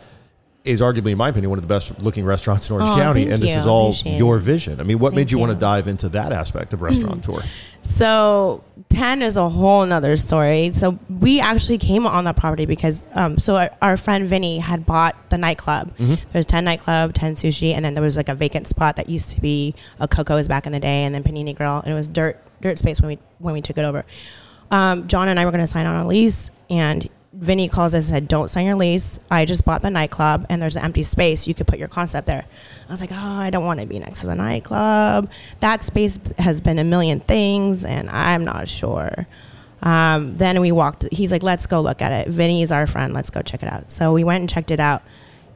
is 0.63 0.79
arguably, 0.79 1.11
in 1.11 1.17
my 1.17 1.27
opinion, 1.29 1.49
one 1.49 1.59
of 1.59 1.63
the 1.63 1.67
best 1.67 2.01
looking 2.01 2.23
restaurants 2.23 2.69
in 2.69 2.75
Orange 2.75 2.91
Oh, 2.91 2.95
County. 2.95 3.29
And 3.29 3.43
this 3.43 3.53
you. 3.53 3.59
is 3.59 3.67
all 3.67 3.89
Appreciate 3.89 4.17
your 4.17 4.37
vision. 4.37 4.79
I 4.79 4.83
mean, 4.83 4.97
what 4.99 5.13
made 5.13 5.23
Thank 5.23 5.31
you, 5.31 5.37
want 5.39 5.51
to 5.51 5.57
dive 5.57 5.87
into 5.89 6.07
that 6.09 6.31
aspect 6.31 6.71
of 6.73 6.81
restaurant 6.81 7.23
tour? 7.23 7.43
So 7.85 8.63
ten 8.87 9.21
is 9.21 9.35
a 9.35 9.49
whole 9.49 9.85
nother 9.85 10.15
story. 10.15 10.71
So 10.71 10.97
we 11.09 11.41
actually 11.41 11.77
came 11.79 12.07
on 12.07 12.23
that 12.23 12.37
property 12.37 12.65
because 12.65 13.03
um, 13.13 13.37
so 13.37 13.57
our, 13.57 13.71
our 13.81 13.97
friend 13.97 14.25
Vinny 14.27 14.57
had 14.59 14.85
bought 14.85 15.17
the 15.29 15.37
nightclub. 15.37 15.93
There's 16.31 16.45
ten 16.45 16.63
nightclub, 16.63 17.13
ten 17.13 17.35
sushi, 17.35 17.73
and 17.73 17.83
then 17.83 17.93
there 17.93 18.01
was 18.01 18.15
like 18.15 18.29
a 18.29 18.35
vacant 18.35 18.69
spot 18.69 18.95
that 18.95 19.09
used 19.09 19.31
to 19.31 19.41
be 19.41 19.75
a 19.99 20.07
Coco's 20.07 20.47
back 20.47 20.65
in 20.65 20.71
the 20.71 20.79
day, 20.79 21.03
and 21.03 21.13
then 21.13 21.23
Panini 21.23 21.53
Grill, 21.53 21.79
and 21.81 21.91
it 21.91 21.93
was 21.93 22.07
dirt 22.07 22.39
dirt 22.61 22.77
space 22.77 23.01
when 23.01 23.09
we 23.09 23.19
when 23.39 23.53
we 23.53 23.61
took 23.61 23.77
it 23.77 23.83
over. 23.83 24.05
Um, 24.71 25.05
John 25.09 25.27
and 25.27 25.37
I 25.37 25.43
were 25.43 25.51
going 25.51 25.59
to 25.65 25.67
sign 25.67 25.85
on 25.85 26.05
a 26.05 26.07
lease, 26.07 26.49
and 26.69 27.07
Vinny 27.33 27.67
calls 27.67 27.95
us 27.95 28.05
and 28.05 28.15
said, 28.15 28.27
"Don't 28.27 28.49
sign 28.49 28.65
your 28.65 28.75
lease. 28.75 29.19
I 29.31 29.45
just 29.45 29.65
bought 29.65 29.81
the 29.81 29.89
nightclub, 29.89 30.45
and 30.49 30.61
there's 30.61 30.75
an 30.75 30.83
empty 30.83 31.03
space. 31.03 31.47
You 31.47 31.55
could 31.55 31.67
put 31.67 31.79
your 31.79 31.87
concept 31.87 32.27
there." 32.27 32.45
I 32.87 32.91
was 32.91 33.01
like, 33.01 33.11
"Oh, 33.11 33.15
I 33.17 33.49
don't 33.49 33.65
want 33.65 33.79
to 33.79 33.87
be 33.87 33.97
next 33.97 34.21
to 34.21 34.27
the 34.27 34.35
nightclub. 34.35 35.29
That 35.59 35.81
space 35.81 36.19
has 36.37 36.61
been 36.61 36.77
a 36.77 36.83
million 36.83 37.19
things, 37.19 37.83
and 37.83 38.09
I'm 38.09 38.45
not 38.45 38.67
sure." 38.67 39.27
Um, 39.81 40.35
then 40.35 40.61
we 40.61 40.71
walked. 40.71 41.05
He's 41.11 41.31
like, 41.31 41.43
"Let's 41.43 41.65
go 41.65 41.81
look 41.81 42.01
at 42.01 42.11
it." 42.11 42.27
Vinny's 42.31 42.71
our 42.71 42.85
friend. 42.85 43.13
Let's 43.13 43.31
go 43.31 43.41
check 43.41 43.63
it 43.63 43.69
out. 43.69 43.89
So 43.89 44.13
we 44.13 44.23
went 44.23 44.41
and 44.41 44.49
checked 44.49 44.69
it 44.69 44.79
out, 44.79 45.01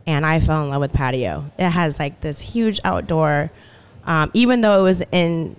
and 0.08 0.26
I 0.26 0.40
fell 0.40 0.64
in 0.64 0.72
love 0.72 0.82
with 0.82 0.94
patio. 0.94 1.52
It 1.60 1.70
has 1.70 2.00
like 2.00 2.22
this 2.22 2.42
huge 2.42 2.80
outdoor. 2.84 3.52
Um, 4.06 4.32
even 4.34 4.62
though 4.62 4.80
it 4.80 4.84
was 4.84 5.04
in 5.12 5.56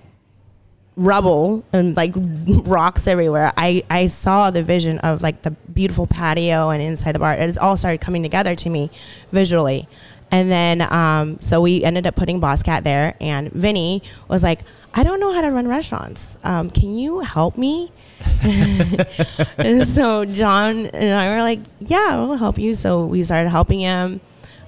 rubble 0.99 1.65
and 1.73 1.97
like 1.97 2.13
rocks 2.17 3.07
everywhere. 3.07 3.53
I, 3.57 3.85
I 3.89 4.09
saw 4.09 4.51
the 4.51 4.63
vision 4.63 4.99
of 4.99 5.23
like 5.23 5.43
the 5.43 5.53
beautiful 5.53 6.07
patio 6.07 6.71
and 6.71 6.83
inside 6.83 7.13
the 7.13 7.21
bar. 7.21 7.35
It 7.35 7.57
all 7.57 7.77
started 7.77 8.01
coming 8.01 8.23
together 8.23 8.55
to 8.57 8.69
me 8.69 8.91
visually. 9.31 9.89
And 10.31 10.51
then, 10.51 10.83
um, 10.93 11.41
so 11.41 11.63
we 11.63 11.83
ended 11.83 12.07
up 12.07 12.15
putting 12.15 12.39
Bosscat 12.39 12.83
there, 12.83 13.15
and 13.19 13.51
Vinny 13.51 14.03
was 14.29 14.43
like, 14.43 14.61
I 14.93 15.03
don't 15.03 15.21
know 15.21 15.33
how 15.33 15.41
to 15.41 15.51
run 15.51 15.67
restaurants. 15.67 16.37
Um, 16.45 16.69
can 16.69 16.95
you 16.95 17.21
help 17.21 17.57
me? 17.57 17.91
and 18.43 19.89
so 19.89 20.27
John 20.27 20.87
and 20.87 21.15
I 21.15 21.35
were 21.35 21.43
like, 21.43 21.61
yeah, 21.79 22.17
we'll 22.17 22.37
help 22.37 22.59
you. 22.59 22.75
So 22.75 23.07
we 23.07 23.25
started 23.25 23.49
helping 23.49 23.81
him 23.81 24.21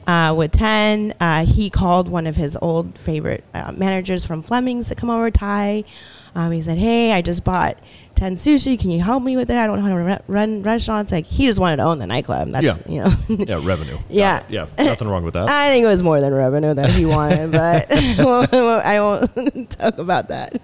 uh, 0.06 0.34
with 0.34 0.52
10. 0.52 1.14
Uh, 1.20 1.44
he 1.44 1.68
called 1.68 2.08
one 2.08 2.26
of 2.26 2.36
his 2.36 2.56
old 2.62 2.96
favorite 2.98 3.44
uh, 3.52 3.72
managers 3.72 4.24
from 4.24 4.42
Fleming's 4.42 4.88
to 4.88 4.94
come 4.94 5.10
over, 5.10 5.30
Ty. 5.30 5.84
Um, 6.34 6.52
he 6.52 6.62
said, 6.62 6.78
hey, 6.78 7.12
I 7.12 7.22
just 7.22 7.42
bought 7.44 7.78
10 8.14 8.34
sushi. 8.36 8.78
Can 8.78 8.90
you 8.90 9.00
help 9.02 9.22
me 9.22 9.36
with 9.36 9.50
it? 9.50 9.56
I 9.56 9.66
don't 9.66 9.76
know 9.76 9.82
how 9.82 9.88
to 9.96 9.96
re- 10.02 10.18
run 10.28 10.62
restaurants. 10.62 11.10
Like, 11.12 11.26
he 11.26 11.46
just 11.46 11.58
wanted 11.58 11.76
to 11.76 11.82
own 11.82 11.98
the 11.98 12.06
nightclub. 12.06 12.48
That's, 12.50 12.64
Yeah. 12.64 12.76
you 12.88 13.02
know. 13.02 13.44
Yeah, 13.46 13.60
revenue. 13.62 13.98
Yeah. 14.08 14.42
Yeah, 14.48 14.66
nothing 14.78 15.08
wrong 15.08 15.24
with 15.24 15.34
that. 15.34 15.48
I 15.48 15.68
think 15.70 15.84
it 15.84 15.88
was 15.88 16.02
more 16.02 16.20
than 16.20 16.32
revenue 16.32 16.74
that 16.74 16.90
he 16.90 17.04
wanted, 17.06 17.52
but 17.52 17.90
I 18.20 19.00
won't 19.00 19.70
talk 19.70 19.98
about 19.98 20.28
that. 20.28 20.60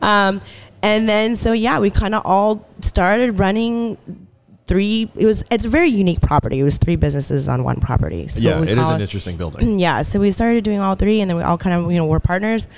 Um, 0.00 0.40
and 0.82 1.08
then, 1.08 1.36
so 1.36 1.52
yeah, 1.52 1.78
we 1.78 1.90
kind 1.90 2.14
of 2.14 2.22
all 2.24 2.66
started 2.80 3.38
running 3.38 3.96
three. 4.66 5.10
It 5.16 5.26
was 5.26 5.44
it's 5.50 5.64
a 5.64 5.68
very 5.68 5.88
unique 5.88 6.20
property. 6.20 6.58
It 6.58 6.64
was 6.64 6.78
three 6.78 6.96
businesses 6.96 7.48
on 7.48 7.62
one 7.62 7.80
property. 7.80 8.28
So 8.28 8.40
yeah, 8.40 8.60
it 8.62 8.70
is 8.78 8.88
an 8.88 9.00
interesting 9.00 9.36
building. 9.36 9.78
yeah 9.78 10.02
so 10.02 10.18
we 10.20 10.30
started 10.32 10.64
doing 10.64 10.78
all 10.80 10.94
three 10.94 11.20
and 11.20 11.28
then 11.28 11.36
we 11.36 11.42
all 11.42 11.58
kind 11.58 11.84
of 11.84 11.90
you 11.92 11.98
know 11.98 12.06
were 12.06 12.20
partners 12.20 12.68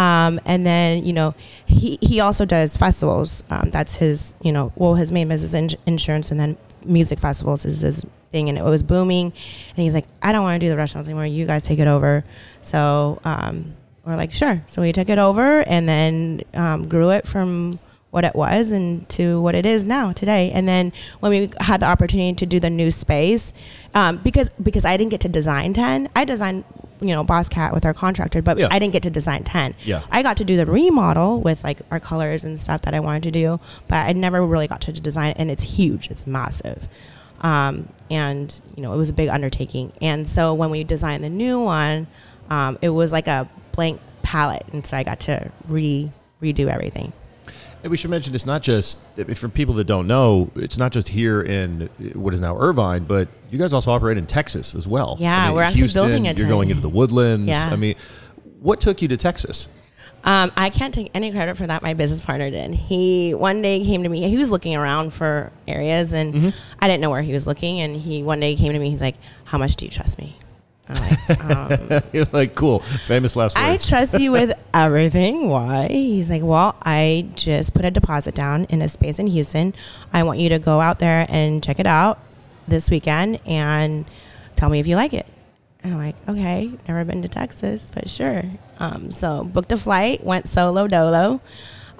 um, 0.00 0.40
and 0.46 0.64
then 0.64 1.04
you 1.04 1.12
know 1.12 1.34
he, 1.66 1.98
he 2.00 2.20
also 2.20 2.46
does 2.46 2.76
festivals. 2.76 3.42
Um, 3.50 3.68
that's 3.70 3.96
his 3.96 4.32
you 4.40 4.50
know 4.50 4.72
well 4.74 4.94
his 4.94 5.12
main 5.12 5.28
business 5.28 5.50
is 5.50 5.54
in- 5.54 5.80
insurance 5.86 6.30
and 6.30 6.40
then 6.40 6.56
music 6.86 7.18
festivals 7.18 7.66
is 7.66 7.80
his 7.80 8.06
thing. 8.32 8.48
And 8.48 8.56
it 8.56 8.64
was 8.64 8.82
booming. 8.82 9.26
And 9.26 9.76
he's 9.76 9.92
like 9.92 10.06
i 10.22 10.32
don't 10.32 10.42
want 10.42 10.58
to 10.58 10.66
do 10.66 10.70
the 10.70 10.76
restaurants 10.76 11.06
anymore. 11.08 11.26
You 11.26 11.46
guys 11.46 11.62
take 11.62 11.78
it 11.78 11.86
over. 11.86 12.24
So 12.62 13.20
um, 13.24 13.76
we're 14.04 14.16
like 14.16 14.32
sure. 14.32 14.64
So 14.66 14.80
we 14.80 14.92
took 14.92 15.10
it 15.10 15.18
over 15.18 15.60
and 15.68 15.86
then 15.86 16.42
um, 16.54 16.88
grew 16.88 17.10
it 17.10 17.26
from 17.26 17.78
what 18.10 18.24
it 18.24 18.34
was 18.34 18.72
and 18.72 19.08
to 19.10 19.40
what 19.42 19.54
it 19.54 19.66
is 19.66 19.84
now 19.84 20.12
today. 20.12 20.50
And 20.52 20.66
then 20.66 20.92
when 21.20 21.30
we 21.30 21.50
had 21.60 21.80
the 21.80 21.86
opportunity 21.86 22.34
to 22.36 22.46
do 22.46 22.58
the 22.58 22.70
new 22.70 22.90
space, 22.90 23.52
um, 23.94 24.16
because 24.16 24.48
because 24.62 24.86
I 24.86 24.96
didn't 24.96 25.10
get 25.10 25.20
to 25.20 25.28
design 25.28 25.74
ten, 25.74 26.08
I 26.16 26.24
designed 26.24 26.64
you 27.00 27.08
know 27.08 27.24
Bosscat 27.24 27.72
with 27.72 27.84
our 27.84 27.94
contractor, 27.94 28.42
but 28.42 28.58
Yeah. 28.58 28.68
I 28.70 28.78
didn't 28.78 28.92
get 28.92 29.02
to 29.04 29.10
design 29.10 29.44
ten. 29.44 29.74
Yeah. 29.84 30.02
I 30.10 30.22
got 30.22 30.36
to 30.38 30.44
do 30.44 30.56
the 30.56 30.66
remodel 30.66 31.40
with 31.40 31.64
like 31.64 31.80
our 31.90 32.00
colors 32.00 32.44
and 32.44 32.58
stuff 32.58 32.82
that 32.82 32.94
I 32.94 33.00
wanted 33.00 33.22
to 33.24 33.30
do, 33.30 33.60
but 33.88 34.06
I 34.06 34.12
never 34.12 34.44
really 34.44 34.68
got 34.68 34.80
to 34.82 34.92
design 34.92 35.30
it. 35.32 35.36
And 35.38 35.50
it's 35.50 35.62
huge, 35.62 36.10
it's 36.10 36.26
massive. 36.26 36.88
Um, 37.42 37.88
and 38.10 38.60
you 38.76 38.82
know 38.82 38.92
it 38.92 38.96
was 38.96 39.08
a 39.08 39.14
big 39.14 39.28
undertaking. 39.28 39.92
And 40.02 40.28
so 40.28 40.52
when 40.54 40.70
we 40.70 40.84
designed 40.84 41.24
the 41.24 41.30
new 41.30 41.60
one, 41.60 42.06
um, 42.50 42.78
it 42.82 42.90
was 42.90 43.12
like 43.12 43.28
a 43.28 43.48
blank 43.72 44.00
palette, 44.22 44.66
and 44.72 44.84
so 44.86 44.96
I 44.96 45.02
got 45.02 45.20
to 45.20 45.50
re 45.68 46.10
redo 46.42 46.68
everything. 46.68 47.12
And 47.82 47.90
we 47.90 47.96
should 47.96 48.10
mention 48.10 48.34
it's 48.34 48.46
not 48.46 48.62
just 48.62 49.00
for 49.36 49.48
people 49.48 49.74
that 49.76 49.84
don't 49.84 50.06
know, 50.06 50.50
it's 50.54 50.76
not 50.76 50.92
just 50.92 51.08
here 51.08 51.40
in 51.42 51.88
what 52.14 52.34
is 52.34 52.40
now 52.40 52.56
Irvine, 52.58 53.04
but 53.04 53.28
you 53.50 53.58
guys 53.58 53.72
also 53.72 53.90
operate 53.90 54.18
in 54.18 54.26
Texas 54.26 54.74
as 54.74 54.86
well. 54.86 55.16
Yeah, 55.18 55.50
we're 55.52 55.62
actually 55.62 55.80
Houston, 55.80 56.02
building 56.02 56.28
a 56.28 56.32
You're 56.34 56.48
going 56.48 56.70
into 56.70 56.82
the 56.82 56.88
woodlands. 56.90 57.48
Yeah. 57.48 57.70
I 57.70 57.76
mean, 57.76 57.96
what 58.60 58.80
took 58.80 59.00
you 59.00 59.08
to 59.08 59.16
Texas? 59.16 59.68
Um, 60.22 60.52
I 60.54 60.68
can't 60.68 60.92
take 60.92 61.10
any 61.14 61.32
credit 61.32 61.56
for 61.56 61.66
that. 61.66 61.82
My 61.82 61.94
business 61.94 62.20
partner 62.20 62.50
did. 62.50 62.74
He 62.74 63.32
one 63.32 63.62
day 63.62 63.82
came 63.82 64.02
to 64.02 64.08
me. 64.10 64.28
He 64.28 64.36
was 64.36 64.50
looking 64.50 64.76
around 64.76 65.14
for 65.14 65.50
areas, 65.66 66.12
and 66.12 66.34
Mm-hmm. 66.34 66.48
I 66.78 66.88
didn't 66.88 67.00
know 67.00 67.08
where 67.08 67.22
he 67.22 67.32
was 67.32 67.46
looking. 67.46 67.80
And 67.80 67.96
he 67.96 68.22
one 68.22 68.38
day 68.40 68.54
came 68.54 68.74
to 68.74 68.78
me. 68.78 68.90
He's 68.90 69.00
like, 69.00 69.16
"How 69.44 69.56
much 69.56 69.76
do 69.76 69.86
you 69.86 69.90
trust 69.90 70.18
me?" 70.18 70.36
I'm 70.90 71.00
like, 71.28 71.90
um, 71.92 72.02
You're 72.12 72.26
like, 72.32 72.54
cool, 72.54 72.80
famous 72.80 73.36
last 73.36 73.56
words. 73.56 73.86
I 73.86 73.88
trust 73.88 74.18
you 74.18 74.32
with 74.32 74.52
everything. 74.74 75.48
Why? 75.48 75.88
He's 75.88 76.28
like, 76.28 76.42
well, 76.42 76.76
I 76.82 77.28
just 77.34 77.74
put 77.74 77.84
a 77.84 77.90
deposit 77.90 78.34
down 78.34 78.64
in 78.64 78.82
a 78.82 78.88
space 78.88 79.18
in 79.18 79.26
Houston. 79.28 79.74
I 80.12 80.22
want 80.24 80.38
you 80.38 80.48
to 80.50 80.58
go 80.58 80.80
out 80.80 80.98
there 80.98 81.26
and 81.28 81.62
check 81.62 81.78
it 81.78 81.86
out 81.86 82.18
this 82.66 82.90
weekend 82.90 83.40
and 83.46 84.04
tell 84.56 84.68
me 84.68 84.80
if 84.80 84.86
you 84.86 84.96
like 84.96 85.12
it. 85.12 85.26
And 85.82 85.94
I'm 85.94 85.98
like, 85.98 86.16
okay, 86.28 86.70
never 86.88 87.04
been 87.04 87.22
to 87.22 87.28
Texas, 87.28 87.90
but 87.94 88.08
sure. 88.08 88.42
Um, 88.78 89.10
so 89.10 89.44
booked 89.44 89.72
a 89.72 89.78
flight, 89.78 90.24
went 90.24 90.46
solo 90.46 90.86
dolo. 90.88 91.40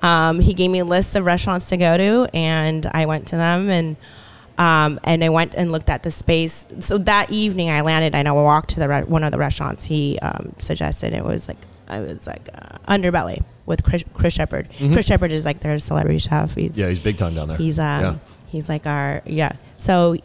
Um, 0.03 0.41
he 0.41 0.53
gave 0.55 0.71
me 0.71 0.81
a 0.81 0.85
list 0.85 1.15
of 1.17 1.25
restaurants 1.27 1.69
to 1.69 1.77
go 1.77 1.97
to, 1.97 2.29
and 2.35 2.87
I 2.87 3.07
went 3.07 3.29
to 3.29 3.37
them 3.37 3.69
and. 3.71 3.97
Um, 4.61 5.01
and 5.05 5.25
I 5.25 5.31
went 5.31 5.55
and 5.55 5.73
looked 5.73 5.89
at 5.89 6.03
the 6.03 6.11
space. 6.11 6.67
So 6.81 6.99
that 6.99 7.31
evening, 7.31 7.71
I 7.71 7.81
landed 7.81 8.15
and 8.15 8.29
I 8.29 8.33
walked 8.33 8.71
to 8.71 8.81
the 8.81 8.89
re- 8.89 9.05
one 9.05 9.25
of 9.25 9.33
the 9.33 9.39
restaurants 9.39 9.85
he 9.87 10.19
um, 10.21 10.53
suggested. 10.59 11.15
It 11.15 11.25
was 11.25 11.49
like 11.49 11.57
I 11.89 12.01
was 12.01 12.27
like 12.27 12.47
uh, 12.55 12.77
Underbelly 12.87 13.43
with 13.65 13.83
Chris, 13.83 14.05
Chris 14.13 14.35
Shepard. 14.35 14.69
Chris 14.77 15.07
Shepard 15.07 15.33
is 15.33 15.45
like 15.47 15.61
their 15.61 15.79
celebrity 15.79 16.19
chef. 16.19 16.55
He's 16.55 16.77
Yeah, 16.77 16.89
he's 16.89 16.99
big 17.01 17.17
time 17.17 17.35
down 17.35 17.49
there. 17.49 17.57
He's 17.57 17.79
um 17.79 18.03
Yeah. 18.03 18.15
he's 18.49 18.69
like 18.69 18.87
our 18.87 19.23
yeah. 19.25 19.53
So 19.79 20.17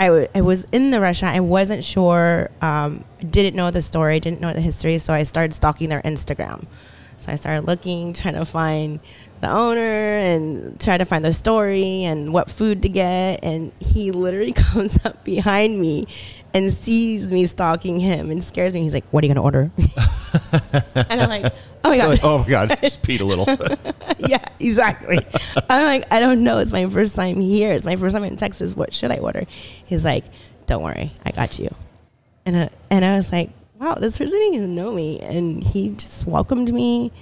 I, 0.00 0.06
w- 0.08 0.28
I 0.34 0.40
was 0.42 0.64
in 0.72 0.90
the 0.90 1.00
restaurant. 1.00 1.36
I 1.36 1.40
wasn't 1.40 1.84
sure. 1.84 2.50
Um, 2.60 3.04
didn't 3.30 3.54
know 3.56 3.70
the 3.70 3.82
story. 3.82 4.18
Didn't 4.20 4.40
know 4.40 4.52
the 4.52 4.60
history. 4.60 4.98
So 4.98 5.14
I 5.14 5.22
started 5.22 5.54
stalking 5.54 5.88
their 5.90 6.02
Instagram. 6.02 6.66
So 7.18 7.32
I 7.32 7.36
started 7.36 7.66
looking, 7.66 8.12
trying 8.12 8.34
to 8.34 8.44
find 8.44 9.00
the 9.40 9.50
owner 9.50 9.80
and 9.80 10.80
try 10.80 10.96
to 10.96 11.04
find 11.04 11.24
the 11.24 11.32
story 11.32 12.04
and 12.04 12.32
what 12.32 12.50
food 12.50 12.82
to 12.82 12.88
get. 12.88 13.44
And 13.44 13.72
he 13.80 14.10
literally 14.10 14.52
comes 14.54 15.04
up 15.04 15.24
behind 15.24 15.78
me 15.80 16.06
and 16.54 16.72
sees 16.72 17.30
me 17.30 17.46
stalking 17.46 18.00
him 18.00 18.30
and 18.30 18.42
scares 18.42 18.72
me. 18.72 18.82
He's 18.82 18.94
like, 18.94 19.04
"What 19.10 19.22
are 19.22 19.26
you 19.26 19.34
gonna 19.34 19.44
order?" 19.44 19.70
and 20.94 21.20
I'm 21.20 21.28
like, 21.28 21.52
"Oh 21.84 21.90
my 21.90 21.96
god!" 21.98 22.20
oh 22.22 22.38
my 22.38 22.48
god, 22.48 22.78
just 22.80 23.02
peed 23.02 23.20
a 23.20 23.24
little. 23.24 23.46
yeah, 24.18 24.44
exactly. 24.58 25.18
I'm 25.68 25.84
like, 25.84 26.12
I 26.12 26.20
don't 26.20 26.42
know. 26.42 26.58
It's 26.58 26.72
my 26.72 26.86
first 26.86 27.14
time 27.14 27.40
here. 27.40 27.72
It's 27.72 27.84
my 27.84 27.96
first 27.96 28.14
time 28.14 28.24
in 28.24 28.36
Texas. 28.36 28.74
What 28.74 28.94
should 28.94 29.10
I 29.10 29.18
order? 29.18 29.44
He's 29.84 30.04
like, 30.04 30.24
Don't 30.66 30.82
worry, 30.82 31.12
I 31.24 31.32
got 31.32 31.58
you. 31.58 31.74
And 32.46 32.56
I, 32.56 32.70
and 32.90 33.04
I 33.04 33.16
was 33.16 33.30
like, 33.32 33.50
Wow, 33.78 33.94
this 33.94 34.16
person 34.16 34.38
didn't 34.38 34.54
even 34.54 34.74
know 34.74 34.90
me, 34.90 35.20
and 35.20 35.62
he 35.62 35.90
just 35.90 36.26
welcomed 36.26 36.72
me 36.72 37.12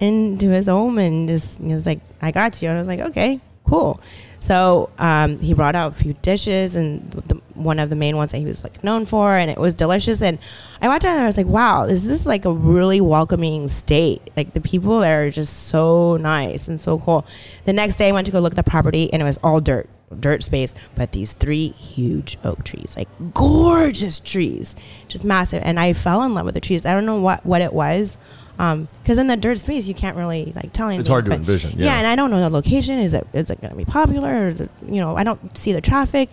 into 0.00 0.48
his 0.48 0.66
home 0.66 0.98
and 0.98 1.28
just 1.28 1.58
he 1.58 1.72
was 1.72 1.86
like, 1.86 2.00
I 2.20 2.32
got 2.32 2.60
you. 2.60 2.68
And 2.68 2.78
I 2.78 2.80
was 2.80 2.88
like, 2.88 3.00
Okay, 3.10 3.40
cool. 3.64 4.00
So 4.40 4.90
um, 4.98 5.38
he 5.38 5.54
brought 5.54 5.76
out 5.76 5.92
a 5.92 5.94
few 5.94 6.14
dishes, 6.14 6.74
and 6.74 7.08
the, 7.12 7.36
one 7.54 7.78
of 7.78 7.90
the 7.90 7.96
main 7.96 8.16
ones 8.16 8.32
that 8.32 8.38
he 8.38 8.46
was 8.46 8.64
like 8.64 8.82
known 8.82 9.04
for, 9.04 9.36
and 9.36 9.50
it 9.50 9.58
was 9.58 9.74
delicious. 9.74 10.20
And 10.22 10.38
I 10.80 10.88
watched 10.88 11.04
it, 11.04 11.08
and 11.08 11.20
I 11.20 11.26
was 11.26 11.36
like, 11.36 11.46
"Wow, 11.46 11.86
this 11.86 12.06
is 12.06 12.26
like 12.26 12.44
a 12.44 12.52
really 12.52 13.00
welcoming 13.00 13.68
state. 13.68 14.22
Like 14.36 14.54
the 14.54 14.60
people 14.60 15.00
there 15.00 15.26
are 15.26 15.30
just 15.30 15.68
so 15.68 16.16
nice 16.16 16.66
and 16.66 16.80
so 16.80 16.98
cool." 16.98 17.26
The 17.66 17.72
next 17.74 17.96
day, 17.96 18.08
I 18.08 18.12
went 18.12 18.26
to 18.26 18.32
go 18.32 18.40
look 18.40 18.54
at 18.54 18.56
the 18.56 18.68
property, 18.68 19.12
and 19.12 19.20
it 19.20 19.26
was 19.26 19.38
all 19.44 19.60
dirt, 19.60 19.88
dirt 20.18 20.42
space, 20.42 20.74
but 20.94 21.12
these 21.12 21.32
three 21.32 21.68
huge 21.68 22.38
oak 22.44 22.64
trees, 22.64 22.94
like 22.96 23.08
gorgeous 23.34 24.20
trees, 24.20 24.74
just 25.08 25.24
massive. 25.24 25.62
And 25.64 25.78
I 25.78 25.92
fell 25.92 26.22
in 26.22 26.34
love 26.34 26.44
with 26.44 26.54
the 26.54 26.60
trees. 26.60 26.84
I 26.84 26.92
don't 26.92 27.06
know 27.06 27.20
what 27.20 27.44
what 27.46 27.62
it 27.62 27.72
was. 27.72 28.18
Because 28.56 29.16
in 29.16 29.26
the 29.26 29.38
dirt 29.38 29.56
space, 29.56 29.88
you 29.88 29.94
can't 29.94 30.18
really 30.18 30.52
like 30.54 30.74
tell 30.74 30.88
anything. 30.88 31.00
It's 31.00 31.08
hard 31.08 31.24
to 31.24 31.32
envision, 31.32 31.78
yeah. 31.78 31.96
and 31.96 32.06
I 32.06 32.14
don't 32.14 32.30
know 32.30 32.40
the 32.40 32.50
location. 32.50 32.98
Is 32.98 33.14
it 33.14 33.26
is 33.32 33.48
it 33.48 33.58
going 33.60 33.70
to 33.70 33.76
be 33.76 33.86
popular? 33.86 34.28
Or 34.28 34.48
is 34.48 34.60
it, 34.60 34.70
you 34.86 35.00
know, 35.00 35.16
I 35.16 35.24
don't 35.24 35.56
see 35.56 35.72
the 35.72 35.80
traffic. 35.80 36.28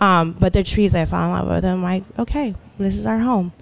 Um, 0.00 0.32
but 0.32 0.52
the 0.52 0.62
trees, 0.62 0.94
I 0.94 1.04
fell 1.04 1.24
in 1.24 1.32
love 1.32 1.48
with 1.48 1.62
them. 1.62 1.82
Like, 1.82 2.04
okay, 2.18 2.54
this 2.78 2.96
is 2.96 3.04
our 3.04 3.18
home. 3.18 3.52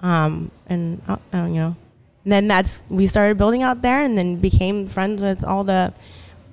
Um, 0.00 0.50
and 0.66 1.02
uh, 1.08 1.16
uh, 1.34 1.44
you 1.44 1.56
know, 1.56 1.76
and 2.24 2.32
then 2.32 2.48
that's 2.48 2.84
we 2.88 3.06
started 3.06 3.36
building 3.36 3.62
out 3.62 3.82
there, 3.82 4.02
and 4.02 4.16
then 4.16 4.36
became 4.36 4.86
friends 4.86 5.20
with 5.20 5.44
all 5.44 5.64
the 5.64 5.92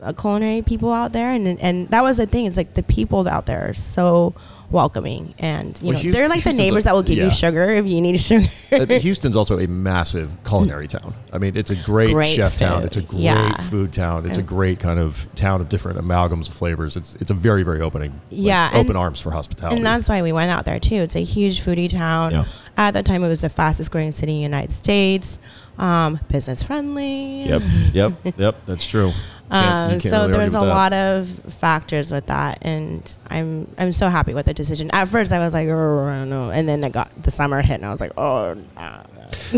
uh, 0.01 0.13
culinary 0.13 0.61
people 0.61 0.91
out 0.91 1.11
there, 1.13 1.29
and 1.31 1.59
and 1.61 1.89
that 1.89 2.01
was 2.03 2.17
the 2.17 2.25
thing. 2.27 2.45
It's 2.45 2.57
like 2.57 2.73
the 2.73 2.83
people 2.83 3.27
out 3.27 3.45
there 3.45 3.69
are 3.69 3.73
so 3.73 4.33
welcoming, 4.71 5.33
and 5.37 5.79
you 5.79 5.87
Well, 5.87 5.93
know, 5.93 5.99
Houston- 5.99 6.11
they're 6.19 6.27
like 6.29 6.43
the 6.43 6.51
neighbors 6.51 6.83
a- 6.83 6.87
that 6.87 6.95
will 6.95 7.03
give 7.03 7.17
yeah. 7.17 7.25
you 7.25 7.29
sugar 7.29 7.65
if 7.69 7.85
you 7.85 8.01
need 8.01 8.19
sugar. 8.19 8.47
Uh, 8.71 8.85
Houston's 8.99 9.35
also 9.35 9.59
a 9.59 9.67
massive 9.67 10.35
culinary 10.43 10.87
town. 10.87 11.13
I 11.31 11.37
mean, 11.37 11.55
it's 11.55 11.69
a 11.69 11.75
great, 11.75 12.13
Great 12.13 12.35
chef 12.35 12.57
town. 12.57 12.81
It's 12.83 12.97
a 12.97 13.01
great 13.01 13.21
Yeah. 13.21 13.55
food 13.57 13.93
town. 13.93 14.25
It's 14.25 14.39
a 14.39 14.43
great 14.43 14.79
kind 14.79 14.99
of 14.99 15.27
town 15.35 15.61
of 15.61 15.69
different 15.69 15.99
amalgams 15.99 16.47
of 16.49 16.55
flavors. 16.55 16.97
It's 16.97 17.13
it's 17.15 17.29
a 17.29 17.35
very 17.35 17.61
very 17.63 17.79
opening. 17.81 18.11
like, 18.11 18.21
Yeah, 18.31 18.69
and- 18.69 18.77
open 18.79 18.95
arms 18.95 19.21
for 19.21 19.31
hospitality. 19.31 19.77
And 19.77 19.85
that's 19.85 20.09
why 20.09 20.21
we 20.23 20.31
went 20.31 20.51
out 20.51 20.65
there 20.65 20.79
too. 20.79 20.95
It's 20.95 21.15
a 21.15 21.23
huge 21.23 21.61
foodie 21.63 21.89
town. 21.89 22.31
Yeah. 22.31 22.45
At 22.77 22.91
the 22.95 23.03
time, 23.03 23.23
it 23.23 23.29
was 23.29 23.41
the 23.41 23.49
fastest 23.49 23.91
growing 23.91 24.11
city 24.11 24.31
in 24.33 24.37
the 24.39 24.43
United 24.43 24.71
States. 24.71 25.37
Um, 25.77 26.19
business 26.29 26.63
friendly. 26.63 27.43
Yep, 27.43 27.61
yep, 27.93 28.13
yep. 28.37 28.61
That's 28.65 28.87
true. 28.87 29.11
Uh, 29.51 29.99
so 29.99 30.21
really 30.21 30.31
there 30.31 30.41
was 30.41 30.55
a 30.55 30.59
that. 30.59 30.65
lot 30.65 30.93
of 30.93 31.27
factors 31.27 32.11
with 32.11 32.25
that, 32.27 32.59
and 32.63 33.15
I'm 33.27 33.73
I'm 33.77 33.91
so 33.91 34.09
happy 34.09 34.33
with 34.33 34.47
the 34.47 34.53
decision. 34.53 34.89
At 34.91 35.07
first, 35.07 35.31
I 35.31 35.39
was 35.39 35.53
like, 35.53 35.67
oh, 35.67 36.07
I 36.07 36.15
don't 36.15 36.29
know, 36.29 36.49
and 36.49 36.67
then 36.67 36.83
it 36.83 36.91
got 36.91 37.11
the 37.21 37.31
summer 37.31 37.61
hit, 37.61 37.75
and 37.75 37.85
I 37.85 37.91
was 37.91 38.01
like, 38.01 38.17
oh, 38.17 38.55
nah. 38.75 39.03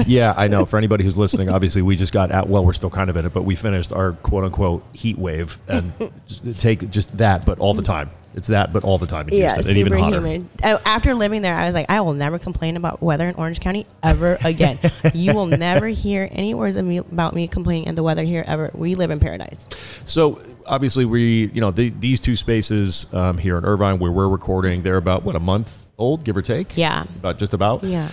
yeah, 0.06 0.34
I 0.36 0.47
know. 0.50 0.65
For 0.67 0.78
anybody 0.78 1.04
who's 1.04 1.17
listening, 1.17 1.50
obviously 1.50 1.82
we 1.82 1.95
just 1.95 2.12
got 2.12 2.32
out. 2.32 2.50
Well, 2.50 2.65
we're 2.65 2.73
still 2.73 2.89
kind 2.89 3.10
of 3.10 3.15
in 3.15 3.26
it, 3.26 3.34
but 3.34 3.43
we 3.43 3.56
finished 3.56 3.93
our 3.93 4.13
quote 4.13 4.43
unquote 4.43 4.84
heat 4.93 5.17
wave 5.17 5.58
and 5.67 5.93
just 6.28 6.62
take 6.62 6.89
just 6.89 7.17
that, 7.17 7.45
but 7.45 7.60
all 7.60 7.73
the 7.73 7.84
time. 7.84 8.10
It's 8.38 8.47
that, 8.47 8.71
but 8.71 8.84
all 8.84 9.00
the 9.00 9.08
time 9.08 9.28
in 9.30 9.34
yeah, 9.34 9.56
Houston, 9.56 9.71
and 9.71 9.78
even 9.80 9.97
hotter. 9.97 10.17
humid. 10.17 10.47
After 10.63 11.15
living 11.15 11.41
there, 11.41 11.56
I 11.56 11.65
was 11.65 11.73
like, 11.73 11.88
I 11.89 12.02
will 12.02 12.13
never 12.13 12.38
complain 12.38 12.78
about 12.78 13.02
weather 13.02 13.28
in 13.28 13.34
Orange 13.34 13.60
County 13.60 13.88
ever 14.04 14.38
again. 14.45 14.78
you 15.15 15.34
will 15.34 15.47
never 15.47 15.88
hear 15.88 16.30
any 16.32 16.54
words 16.54 16.76
of 16.76 16.86
me 16.86 16.97
about 16.97 17.34
me 17.34 17.47
complaining 17.47 17.89
of 17.89 17.95
the 17.95 18.04
weather 18.04 18.21
here 18.21 18.43
ever. 18.45 18.69
We 18.76 18.93
live 18.93 19.10
in 19.10 19.19
paradise. 19.19 19.58
So 20.06 20.39
obviously, 20.67 21.04
we 21.04 21.47
you 21.47 21.62
know 21.62 21.71
the, 21.71 21.89
these 21.89 22.19
two 22.19 22.36
spaces 22.36 23.12
um, 23.12 23.39
here 23.39 23.58
in 23.58 23.65
Irvine 23.65 23.97
where 23.97 24.12
we're 24.12 24.30
recording, 24.30 24.84
they're 24.84 24.97
about 24.97 25.23
what 25.23 25.36
a 25.36 25.39
month 25.39 25.88
old, 25.97 26.23
give 26.23 26.38
or 26.38 26.43
take. 26.43 26.78
Yeah. 26.78 27.04
about 27.04 27.39
just 27.39 27.56
about. 27.56 27.84
Yeah. 27.84 28.12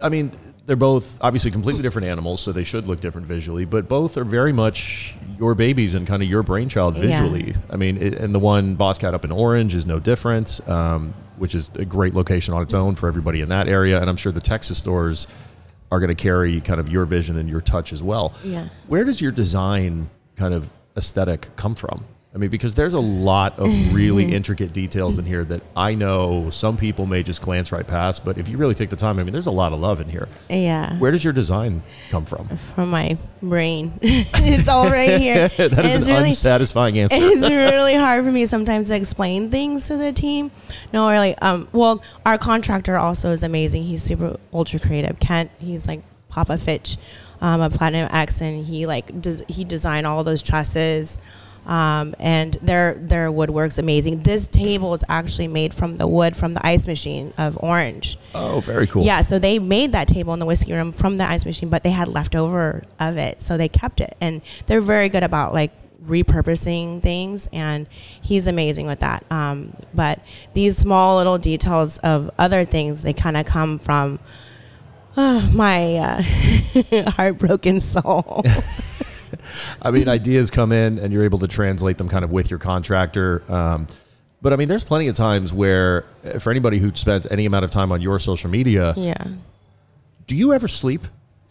I 0.00 0.08
mean, 0.08 0.30
they're 0.66 0.76
both 0.76 1.18
obviously 1.20 1.50
completely 1.50 1.82
different 1.82 2.08
animals, 2.08 2.40
so 2.40 2.50
they 2.52 2.64
should 2.64 2.86
look 2.86 3.00
different 3.00 3.26
visually, 3.26 3.64
but 3.64 3.88
both 3.88 4.16
are 4.16 4.24
very 4.24 4.52
much 4.52 5.14
your 5.38 5.54
babies 5.54 5.94
and 5.94 6.06
kind 6.06 6.22
of 6.22 6.28
your 6.28 6.42
brainchild 6.42 6.96
Yeah. 6.96 7.02
visually. 7.02 7.54
I 7.70 7.76
mean, 7.76 7.98
it, 7.98 8.14
and 8.14 8.34
the 8.34 8.38
one 8.38 8.76
Bosscat 8.76 9.12
up 9.14 9.24
in 9.24 9.30
Orange 9.32 9.74
is 9.74 9.86
no 9.86 9.98
different, 9.98 10.66
um, 10.68 11.12
which 11.36 11.54
is 11.54 11.70
a 11.74 11.84
great 11.84 12.14
location 12.14 12.54
on 12.54 12.62
its 12.62 12.72
own 12.72 12.94
for 12.94 13.08
everybody 13.08 13.40
in 13.42 13.48
that 13.50 13.68
area. 13.68 14.00
And 14.00 14.08
I'm 14.08 14.16
sure 14.16 14.32
the 14.32 14.40
Texas 14.40 14.78
stores 14.78 15.26
are 15.92 16.00
going 16.00 16.08
to 16.08 16.14
carry 16.14 16.60
kind 16.60 16.80
of 16.80 16.88
your 16.88 17.04
vision 17.04 17.36
and 17.36 17.48
your 17.50 17.60
touch 17.60 17.92
as 17.92 18.02
well. 18.02 18.32
Yeah. 18.42 18.68
Where 18.86 19.04
does 19.04 19.20
your 19.20 19.32
design 19.32 20.08
kind 20.36 20.54
of 20.54 20.70
aesthetic 20.96 21.48
come 21.56 21.74
from? 21.74 22.04
I 22.34 22.38
mean, 22.38 22.50
because 22.50 22.74
there's 22.74 22.94
a 22.94 23.00
lot 23.00 23.60
of 23.60 23.94
really 23.94 24.32
intricate 24.34 24.72
details 24.72 25.20
in 25.20 25.24
here 25.24 25.44
that 25.44 25.62
I 25.76 25.94
know 25.94 26.50
some 26.50 26.76
people 26.76 27.06
may 27.06 27.22
just 27.22 27.40
glance 27.40 27.70
right 27.70 27.86
past, 27.86 28.24
but 28.24 28.38
if 28.38 28.48
you 28.48 28.56
really 28.56 28.74
take 28.74 28.90
the 28.90 28.96
time, 28.96 29.20
I 29.20 29.22
mean, 29.22 29.32
there's 29.32 29.46
a 29.46 29.52
lot 29.52 29.72
of 29.72 29.80
love 29.80 30.00
in 30.00 30.08
here. 30.08 30.28
Yeah. 30.50 30.98
Where 30.98 31.12
does 31.12 31.22
your 31.22 31.32
design 31.32 31.84
come 32.10 32.24
from? 32.24 32.48
From 32.56 32.90
my 32.90 33.16
brain. 33.40 33.92
it's 34.02 34.66
all 34.66 34.90
right 34.90 35.20
here. 35.20 35.46
that 35.46 35.84
is 35.84 36.08
an 36.08 36.14
really, 36.14 36.30
unsatisfying 36.30 36.98
answer. 36.98 37.16
it's 37.20 37.48
really 37.48 37.94
hard 37.94 38.24
for 38.24 38.32
me 38.32 38.46
sometimes 38.46 38.88
to 38.88 38.96
explain 38.96 39.48
things 39.48 39.86
to 39.86 39.96
the 39.96 40.12
team. 40.12 40.50
No, 40.92 41.08
really. 41.08 41.36
Um, 41.38 41.68
well, 41.72 42.02
our 42.26 42.36
contractor 42.36 42.96
also 42.96 43.30
is 43.30 43.44
amazing. 43.44 43.84
He's 43.84 44.02
super 44.02 44.38
ultra 44.52 44.80
creative. 44.80 45.20
Kent, 45.20 45.52
he's 45.60 45.86
like 45.86 46.02
Papa 46.30 46.58
Fitch, 46.58 46.96
um, 47.40 47.60
a 47.60 47.70
Platinum 47.70 48.08
X, 48.10 48.42
and 48.42 48.66
he 48.66 48.86
like 48.86 49.20
does 49.20 49.44
he 49.46 49.64
designed 49.64 50.04
all 50.04 50.24
those 50.24 50.42
trusses. 50.42 51.16
Um, 51.66 52.14
and 52.18 52.54
their 52.60 52.94
their 52.94 53.32
woodwork's 53.32 53.78
amazing. 53.78 54.22
This 54.22 54.46
table 54.46 54.94
is 54.94 55.02
actually 55.08 55.48
made 55.48 55.72
from 55.72 55.96
the 55.96 56.06
wood 56.06 56.36
from 56.36 56.54
the 56.54 56.66
ice 56.66 56.86
machine 56.86 57.32
of 57.38 57.58
Orange. 57.62 58.18
Oh, 58.34 58.60
very 58.60 58.86
cool. 58.86 59.02
Yeah, 59.02 59.22
so 59.22 59.38
they 59.38 59.58
made 59.58 59.92
that 59.92 60.08
table 60.08 60.34
in 60.34 60.40
the 60.40 60.46
whiskey 60.46 60.72
room 60.72 60.92
from 60.92 61.16
the 61.16 61.24
ice 61.24 61.46
machine, 61.46 61.70
but 61.70 61.82
they 61.82 61.90
had 61.90 62.08
leftover 62.08 62.82
of 63.00 63.16
it, 63.16 63.40
so 63.40 63.56
they 63.56 63.68
kept 63.68 64.00
it. 64.00 64.16
And 64.20 64.42
they're 64.66 64.82
very 64.82 65.08
good 65.08 65.22
about 65.22 65.54
like 65.54 65.72
repurposing 66.06 67.02
things, 67.02 67.48
and 67.52 67.86
he's 68.20 68.46
amazing 68.46 68.86
with 68.86 69.00
that. 69.00 69.24
Um, 69.30 69.74
but 69.94 70.20
these 70.52 70.76
small 70.76 71.16
little 71.16 71.38
details 71.38 71.98
of 71.98 72.30
other 72.38 72.64
things, 72.64 73.02
they 73.02 73.12
kind 73.12 73.36
of 73.36 73.46
come 73.46 73.78
from 73.78 74.18
uh, 75.16 75.50
my 75.54 75.96
uh, 75.96 76.22
heartbroken 77.12 77.80
soul. 77.80 78.44
I 79.82 79.90
mean, 79.90 80.08
ideas 80.08 80.50
come 80.50 80.72
in 80.72 80.98
and 80.98 81.12
you're 81.12 81.24
able 81.24 81.38
to 81.40 81.48
translate 81.48 81.98
them 81.98 82.08
kind 82.08 82.24
of 82.24 82.30
with 82.30 82.50
your 82.50 82.58
contractor. 82.58 83.42
Um, 83.52 83.86
but 84.42 84.52
I 84.52 84.56
mean, 84.56 84.68
there's 84.68 84.84
plenty 84.84 85.08
of 85.08 85.16
times 85.16 85.52
where, 85.52 86.04
uh, 86.24 86.38
for 86.38 86.50
anybody 86.50 86.78
who 86.78 86.94
spends 86.94 87.26
any 87.30 87.46
amount 87.46 87.64
of 87.64 87.70
time 87.70 87.90
on 87.92 88.02
your 88.02 88.18
social 88.18 88.50
media, 88.50 88.92
yeah. 88.96 89.14
do 90.26 90.36
you 90.36 90.52
ever 90.52 90.68
sleep? 90.68 91.06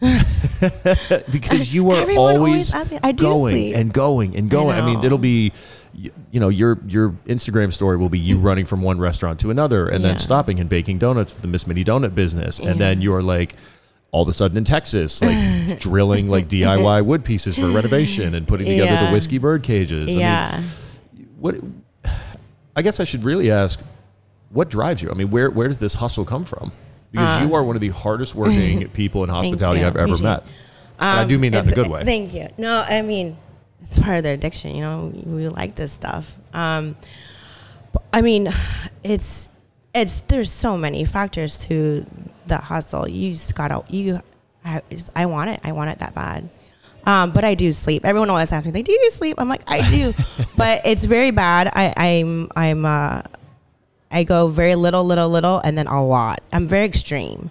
because 1.30 1.72
you 1.72 1.90
are 1.90 2.00
Everyone 2.00 2.36
always, 2.36 2.74
always 2.74 2.92
me. 2.92 2.98
I 3.02 3.12
do 3.12 3.24
going 3.24 3.54
sleep. 3.54 3.76
and 3.76 3.92
going 3.92 4.36
and 4.36 4.50
going. 4.50 4.76
I, 4.76 4.84
mean, 4.84 5.02
it'll 5.02 5.18
be, 5.18 5.52
you 5.94 6.40
know, 6.40 6.48
your 6.48 6.78
your 6.86 7.10
Instagram 7.26 7.72
story 7.72 7.96
will 7.96 8.08
be 8.08 8.18
you 8.18 8.38
running 8.48 8.66
from 8.66 8.82
one 8.82 8.98
restaurant 8.98 9.40
to 9.40 9.50
another, 9.50 9.88
and 9.88 10.04
then 10.04 10.18
stopping 10.18 10.60
and 10.60 10.68
baking 10.68 10.98
donuts 10.98 11.32
for 11.32 11.40
the 11.40 11.48
Miss 11.48 11.66
Mini 11.66 11.84
Donut 11.84 12.14
business, 12.14 12.58
and 12.58 12.80
then 12.80 13.00
you're 13.00 13.22
like. 13.22 13.56
All 14.14 14.22
of 14.22 14.28
a 14.28 14.32
sudden 14.32 14.56
in 14.56 14.64
Texas, 14.64 15.20
like 15.20 15.78
drilling 15.80 16.28
like 16.28 16.48
DIY 16.48 17.04
wood 17.04 17.24
pieces 17.24 17.58
for 17.58 17.68
renovation 17.68 18.34
and 18.34 18.46
putting 18.46 18.66
together 18.66 19.06
the 19.06 19.12
whiskey 19.12 19.38
bird 19.38 19.64
cages. 19.64 20.04
I 20.04 20.06
mean, 20.06 20.18
yeah. 20.18 20.62
what 21.38 21.56
I 22.76 22.82
guess 22.82 23.00
I 23.00 23.04
should 23.04 23.24
really 23.24 23.50
ask, 23.50 23.80
what 24.50 24.70
drives 24.70 25.02
you? 25.02 25.10
I 25.10 25.14
mean, 25.14 25.30
where 25.30 25.50
where 25.50 25.66
does 25.66 25.78
this 25.78 25.94
hustle 25.94 26.24
come 26.24 26.44
from? 26.44 26.72
because 27.14 27.42
you 27.42 27.54
are 27.54 27.62
one 27.62 27.76
of 27.76 27.80
the 27.80 27.90
hardest 27.90 28.34
working 28.34 28.88
people 28.92 29.22
in 29.22 29.30
hospitality. 29.30 29.84
I've 29.84 29.96
ever 29.96 30.18
met. 30.18 30.42
and 30.98 31.20
I 31.20 31.24
do 31.24 31.38
mean 31.38 31.52
that 31.52 31.66
in 31.66 31.72
a 31.72 31.74
good 31.74 31.88
way. 31.88 32.04
Thank 32.04 32.34
you. 32.34 32.48
No, 32.58 32.84
I 32.86 33.02
mean, 33.02 33.36
it's 33.82 33.98
part 34.00 34.18
of 34.18 34.24
the 34.24 34.30
addiction. 34.30 34.74
You 34.74 34.80
know, 34.80 35.12
we 35.24 35.48
like 35.48 35.76
this 35.76 35.92
stuff. 35.92 36.36
Um, 36.52 36.96
I 38.12 38.20
mean, 38.20 38.52
it's 39.04 39.48
it's 39.94 40.20
there's 40.22 40.50
so 40.50 40.76
many 40.76 41.04
factors 41.04 41.56
to 41.58 42.04
the 42.46 42.58
hustle. 42.58 43.08
You 43.08 43.32
just 43.32 43.54
gotta 43.54 43.82
you. 43.88 44.20
I, 44.64 44.82
just- 44.90 45.10
I 45.14 45.26
want 45.26 45.50
it. 45.50 45.60
I 45.64 45.72
want 45.72 45.90
it 45.90 45.98
that 45.98 46.14
bad. 46.14 46.48
Um, 47.06 47.32
but 47.32 47.44
I 47.44 47.54
do 47.54 47.70
sleep. 47.72 48.06
Everyone 48.06 48.30
always 48.30 48.50
asks 48.50 48.64
me, 48.66 48.72
like, 48.72 48.86
"Do 48.86 48.92
you 48.92 49.10
sleep?" 49.10 49.36
I'm 49.38 49.48
like, 49.48 49.62
"I 49.70 49.88
do," 49.90 50.14
but 50.56 50.80
it's 50.86 51.04
very 51.04 51.30
bad. 51.32 51.70
I, 51.74 51.92
I'm 51.96 52.48
I'm 52.56 52.86
uh, 52.86 53.20
I 54.10 54.24
go 54.24 54.48
very 54.48 54.74
little, 54.74 55.04
little, 55.04 55.28
little, 55.28 55.58
and 55.58 55.76
then 55.76 55.86
a 55.86 56.04
lot. 56.04 56.42
I'm 56.52 56.66
very 56.66 56.84
extreme. 56.86 57.50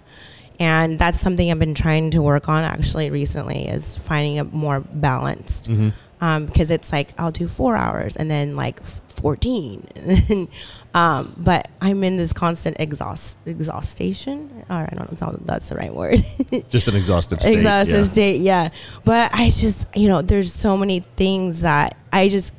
And 0.60 0.98
that's 0.98 1.20
something 1.20 1.50
I've 1.50 1.58
been 1.58 1.74
trying 1.74 2.12
to 2.12 2.22
work 2.22 2.48
on 2.48 2.62
actually 2.64 3.10
recently 3.10 3.66
is 3.66 3.96
finding 3.96 4.38
a 4.38 4.44
more 4.44 4.80
balanced. 4.80 5.68
Mm-hmm. 5.68 5.90
Um, 6.20 6.46
because 6.46 6.70
it's 6.70 6.90
like 6.92 7.12
I'll 7.18 7.32
do 7.32 7.48
four 7.48 7.76
hours 7.76 8.16
and 8.16 8.30
then 8.30 8.56
like 8.56 8.82
14. 8.82 9.84
um, 10.94 11.34
but 11.36 11.68
I'm 11.80 12.02
in 12.04 12.16
this 12.16 12.32
constant 12.32 12.76
exhaust 12.78 13.36
exhaustation. 13.46 14.64
Or 14.70 14.76
I 14.76 14.94
don't 14.94 15.20
know 15.20 15.30
if 15.34 15.44
that's 15.44 15.68
the 15.68 15.74
right 15.76 15.92
word. 15.94 16.20
Just 16.70 16.88
an 16.88 16.94
exhausted 16.96 17.40
state. 17.40 17.54
exhausted 17.58 17.96
yeah. 17.96 18.02
state 18.04 18.40
yeah 18.40 18.68
but 19.04 19.30
i 19.34 19.50
just 19.50 19.86
you 19.96 20.08
know 20.08 20.22
there's 20.22 20.52
so 20.52 20.76
many 20.76 21.00
things 21.00 21.60
that 21.62 21.96
i 22.12 22.28
just 22.28 22.54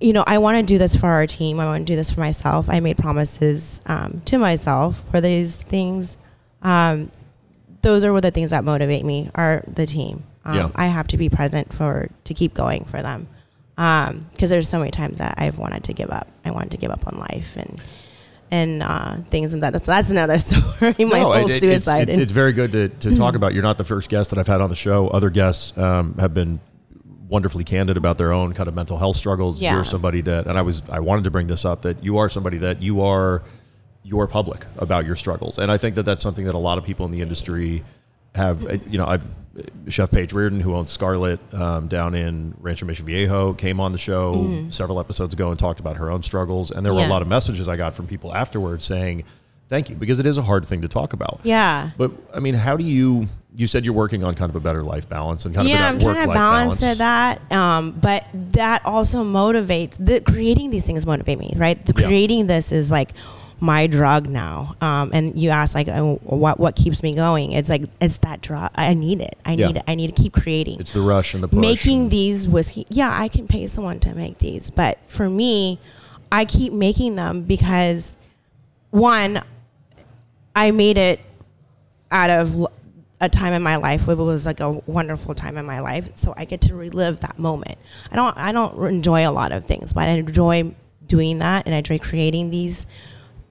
you 0.00 0.12
know 0.12 0.24
i 0.26 0.38
want 0.38 0.58
to 0.58 0.62
do 0.62 0.78
this 0.78 0.94
for 0.96 1.08
our 1.08 1.26
team 1.26 1.58
i 1.58 1.64
want 1.66 1.86
to 1.86 1.90
do 1.92 1.96
this 1.96 2.10
for 2.10 2.20
myself 2.20 2.68
i 2.68 2.80
made 2.80 2.96
promises 2.98 3.80
um, 3.86 4.20
to 4.24 4.38
myself 4.38 5.02
for 5.10 5.20
these 5.20 5.56
things 5.56 6.16
um, 6.62 7.10
those 7.82 8.04
are 8.04 8.12
what 8.12 8.22
the 8.22 8.30
things 8.30 8.50
that 8.50 8.64
motivate 8.64 9.04
me 9.04 9.30
are 9.34 9.62
the 9.66 9.86
team 9.86 10.22
um, 10.44 10.56
Yeah. 10.56 10.70
i 10.74 10.86
have 10.86 11.06
to 11.08 11.16
be 11.16 11.28
present 11.28 11.72
for 11.72 12.08
to 12.24 12.34
keep 12.34 12.52
going 12.54 12.84
for 12.84 13.00
them 13.02 13.28
because 13.76 14.50
there's 14.50 14.68
so 14.68 14.78
many 14.78 14.90
times 14.90 15.18
that 15.18 15.34
i've 15.38 15.58
wanted 15.58 15.84
to 15.84 15.92
give 15.92 16.10
up 16.10 16.28
i 16.44 16.50
wanted 16.50 16.70
to 16.70 16.76
give 16.78 16.90
up 16.90 17.06
on 17.06 17.18
life 17.18 17.56
and 17.56 17.80
and 18.50 18.80
uh, 18.82 19.16
things 19.28 19.52
and 19.54 19.62
that 19.62 19.72
that's, 19.72 19.86
that's 19.86 20.10
another 20.10 20.38
story 20.46 20.94
my 21.00 21.18
No, 21.20 21.32
whole 21.32 21.50
it- 21.50 21.60
suicide 21.60 22.08
It's, 22.08 22.18
it- 22.18 22.22
it's 22.22 22.32
very 22.32 22.52
good 22.52 22.70
to, 22.72 22.88
to 22.88 23.16
talk 23.16 23.34
about. 23.34 23.54
You're 23.54 23.64
not 23.64 23.76
the 23.76 23.82
first 23.84 24.08
guest 24.08 24.30
that 24.30 24.38
I've 24.38 24.46
had 24.46 24.60
on 24.60 24.70
the 24.70 24.76
show. 24.76 25.08
Other 25.08 25.30
guests 25.30 25.76
um, 25.76 26.14
have 26.18 26.32
been 26.32 26.60
wonderfully 27.28 27.64
candid 27.64 27.96
about 27.96 28.18
their 28.18 28.32
own 28.32 28.52
kind 28.54 28.68
of 28.68 28.74
mental 28.76 28.98
health 28.98 29.16
struggles. 29.16 29.60
Yeah. 29.60 29.74
You're 29.74 29.84
somebody 29.84 30.20
that, 30.20 30.46
and 30.46 30.56
I 30.56 30.62
was, 30.62 30.80
I 30.88 31.00
wanted 31.00 31.24
to 31.24 31.30
bring 31.32 31.48
this 31.48 31.64
up 31.64 31.82
that 31.82 32.04
you 32.04 32.18
are 32.18 32.28
somebody 32.28 32.58
that 32.58 32.80
you 32.80 33.00
are, 33.02 33.42
you 34.04 34.20
are 34.20 34.28
public 34.28 34.64
about 34.78 35.06
your 35.06 35.16
struggles, 35.16 35.58
and 35.58 35.72
I 35.72 35.76
think 35.76 35.96
that 35.96 36.04
that's 36.04 36.22
something 36.22 36.44
that 36.44 36.54
a 36.54 36.58
lot 36.58 36.78
of 36.78 36.84
people 36.84 37.04
in 37.04 37.10
the 37.10 37.22
industry 37.22 37.82
have. 38.36 38.66
uh, 38.66 38.76
You 38.88 38.98
know, 38.98 39.06
I've 39.06 39.28
Chef 39.88 40.10
Paige 40.10 40.34
Reardon, 40.34 40.60
who 40.60 40.74
owns 40.74 40.90
Scarlet 40.92 41.40
um, 41.54 41.88
down 41.88 42.14
in 42.14 42.54
Rancho 42.60 42.84
Mission 42.84 43.06
Viejo, 43.06 43.54
came 43.54 43.80
on 43.80 43.92
the 43.92 43.98
show 43.98 44.66
several 44.68 45.00
episodes 45.00 45.32
ago 45.32 45.50
and 45.50 45.58
talked 45.58 45.80
about 45.80 45.96
her 45.96 46.10
own 46.10 46.22
struggles, 46.22 46.70
and 46.70 46.84
there 46.84 46.92
were 46.92 47.00
a 47.00 47.02
Mm-hmm. 47.04 47.12
Lot 47.12 47.22
of 47.22 47.28
messages 47.28 47.66
I 47.68 47.76
got 47.76 47.94
from 47.94 48.06
people 48.06 48.34
afterwards 48.34 48.84
saying. 48.84 49.24
Thank 49.68 49.90
you, 49.90 49.96
because 49.96 50.20
it 50.20 50.26
is 50.26 50.38
a 50.38 50.42
hard 50.42 50.64
thing 50.64 50.82
to 50.82 50.88
talk 50.88 51.12
about. 51.12 51.40
yeah 51.42 51.90
But 51.98 52.12
I 52.32 52.38
mean, 52.38 52.54
how 52.54 52.76
do 52.76 52.84
you? 52.84 53.26
You 53.56 53.66
said 53.66 53.84
you're 53.84 53.94
working 53.94 54.22
on 54.22 54.34
kind 54.36 54.48
of 54.48 54.54
a 54.54 54.60
better 54.60 54.82
life 54.84 55.08
balance 55.08 55.44
and 55.44 55.52
kind 55.56 55.66
of 55.66 55.72
yeah, 55.72 55.88
of 55.88 55.94
I'm 55.94 55.98
trying 56.00 56.28
to 56.28 56.32
balance 56.34 56.80
balance. 56.80 56.92
to 56.92 56.98
that. 56.98 57.52
Um, 57.52 57.90
but 57.90 58.26
that 58.52 58.82
also 58.84 59.24
motivates. 59.24 59.96
The 59.98 60.20
creating 60.20 60.70
these 60.70 60.84
things 60.84 61.04
motivate 61.04 61.40
me, 61.40 61.52
right? 61.56 61.84
The 61.84 61.94
Yeah. 62.00 62.06
creating 62.06 62.46
this 62.46 62.70
is 62.70 62.92
like 62.92 63.10
my 63.58 63.86
drug 63.86 64.28
now. 64.28 64.76
Um, 64.80 65.10
and 65.14 65.38
you 65.38 65.50
ask 65.50 65.74
like, 65.74 65.88
oh, 65.88 66.20
what 66.24 66.60
what 66.60 66.76
keeps 66.76 67.02
me 67.02 67.14
going? 67.14 67.52
It's 67.52 67.68
like 67.68 67.84
it's 68.00 68.18
that 68.18 68.40
drug. 68.42 68.70
I 68.74 68.92
need 68.94 69.20
it. 69.20 69.36
I 69.44 69.52
Yeah. 69.52 69.68
need 69.68 69.76
it. 69.78 69.84
I 69.88 69.94
need 69.94 70.14
to 70.14 70.22
keep 70.22 70.32
creating. 70.32 70.78
It's 70.80 70.92
the 70.92 71.00
rush 71.00 71.32
and 71.34 71.42
the 71.42 71.48
push. 71.48 71.58
making 71.58 72.08
these 72.10 72.46
whiskey. 72.46 72.86
Yeah, 72.90 73.10
I 73.12 73.28
can 73.28 73.46
pay 73.48 73.66
someone 73.66 73.98
to 74.00 74.14
make 74.14 74.38
these, 74.38 74.70
but 74.70 74.98
for 75.06 75.30
me, 75.30 75.78
I 76.30 76.44
keep 76.44 76.72
making 76.72 77.16
them 77.16 77.42
because 77.42 78.16
one, 78.90 79.42
I 80.54 80.70
made 80.70 80.98
it 80.98 81.20
out 82.10 82.30
of 82.30 82.66
a 83.20 83.28
time 83.28 83.52
in 83.54 83.62
my 83.62 83.76
life. 83.76 84.06
Where 84.06 84.16
it 84.16 84.22
was 84.22 84.44
like 84.44 84.60
a 84.60 84.72
wonderful 84.86 85.34
time 85.34 85.56
in 85.56 85.64
my 85.64 85.80
life, 85.80 86.12
so 86.16 86.34
I 86.36 86.44
get 86.44 86.60
to 86.62 86.74
relive 86.74 87.20
that 87.20 87.38
moment. 87.38 87.78
I 88.12 88.16
don't. 88.16 88.36
I 88.36 88.52
don't 88.52 88.86
enjoy 88.86 89.26
a 89.26 89.32
lot 89.32 89.52
of 89.52 89.64
things, 89.64 89.92
but 89.94 90.08
I 90.08 90.12
enjoy 90.12 90.74
doing 91.06 91.38
that, 91.38 91.64
and 91.66 91.74
I 91.74 91.78
enjoy 91.78 91.98
creating 91.98 92.50
these 92.50 92.84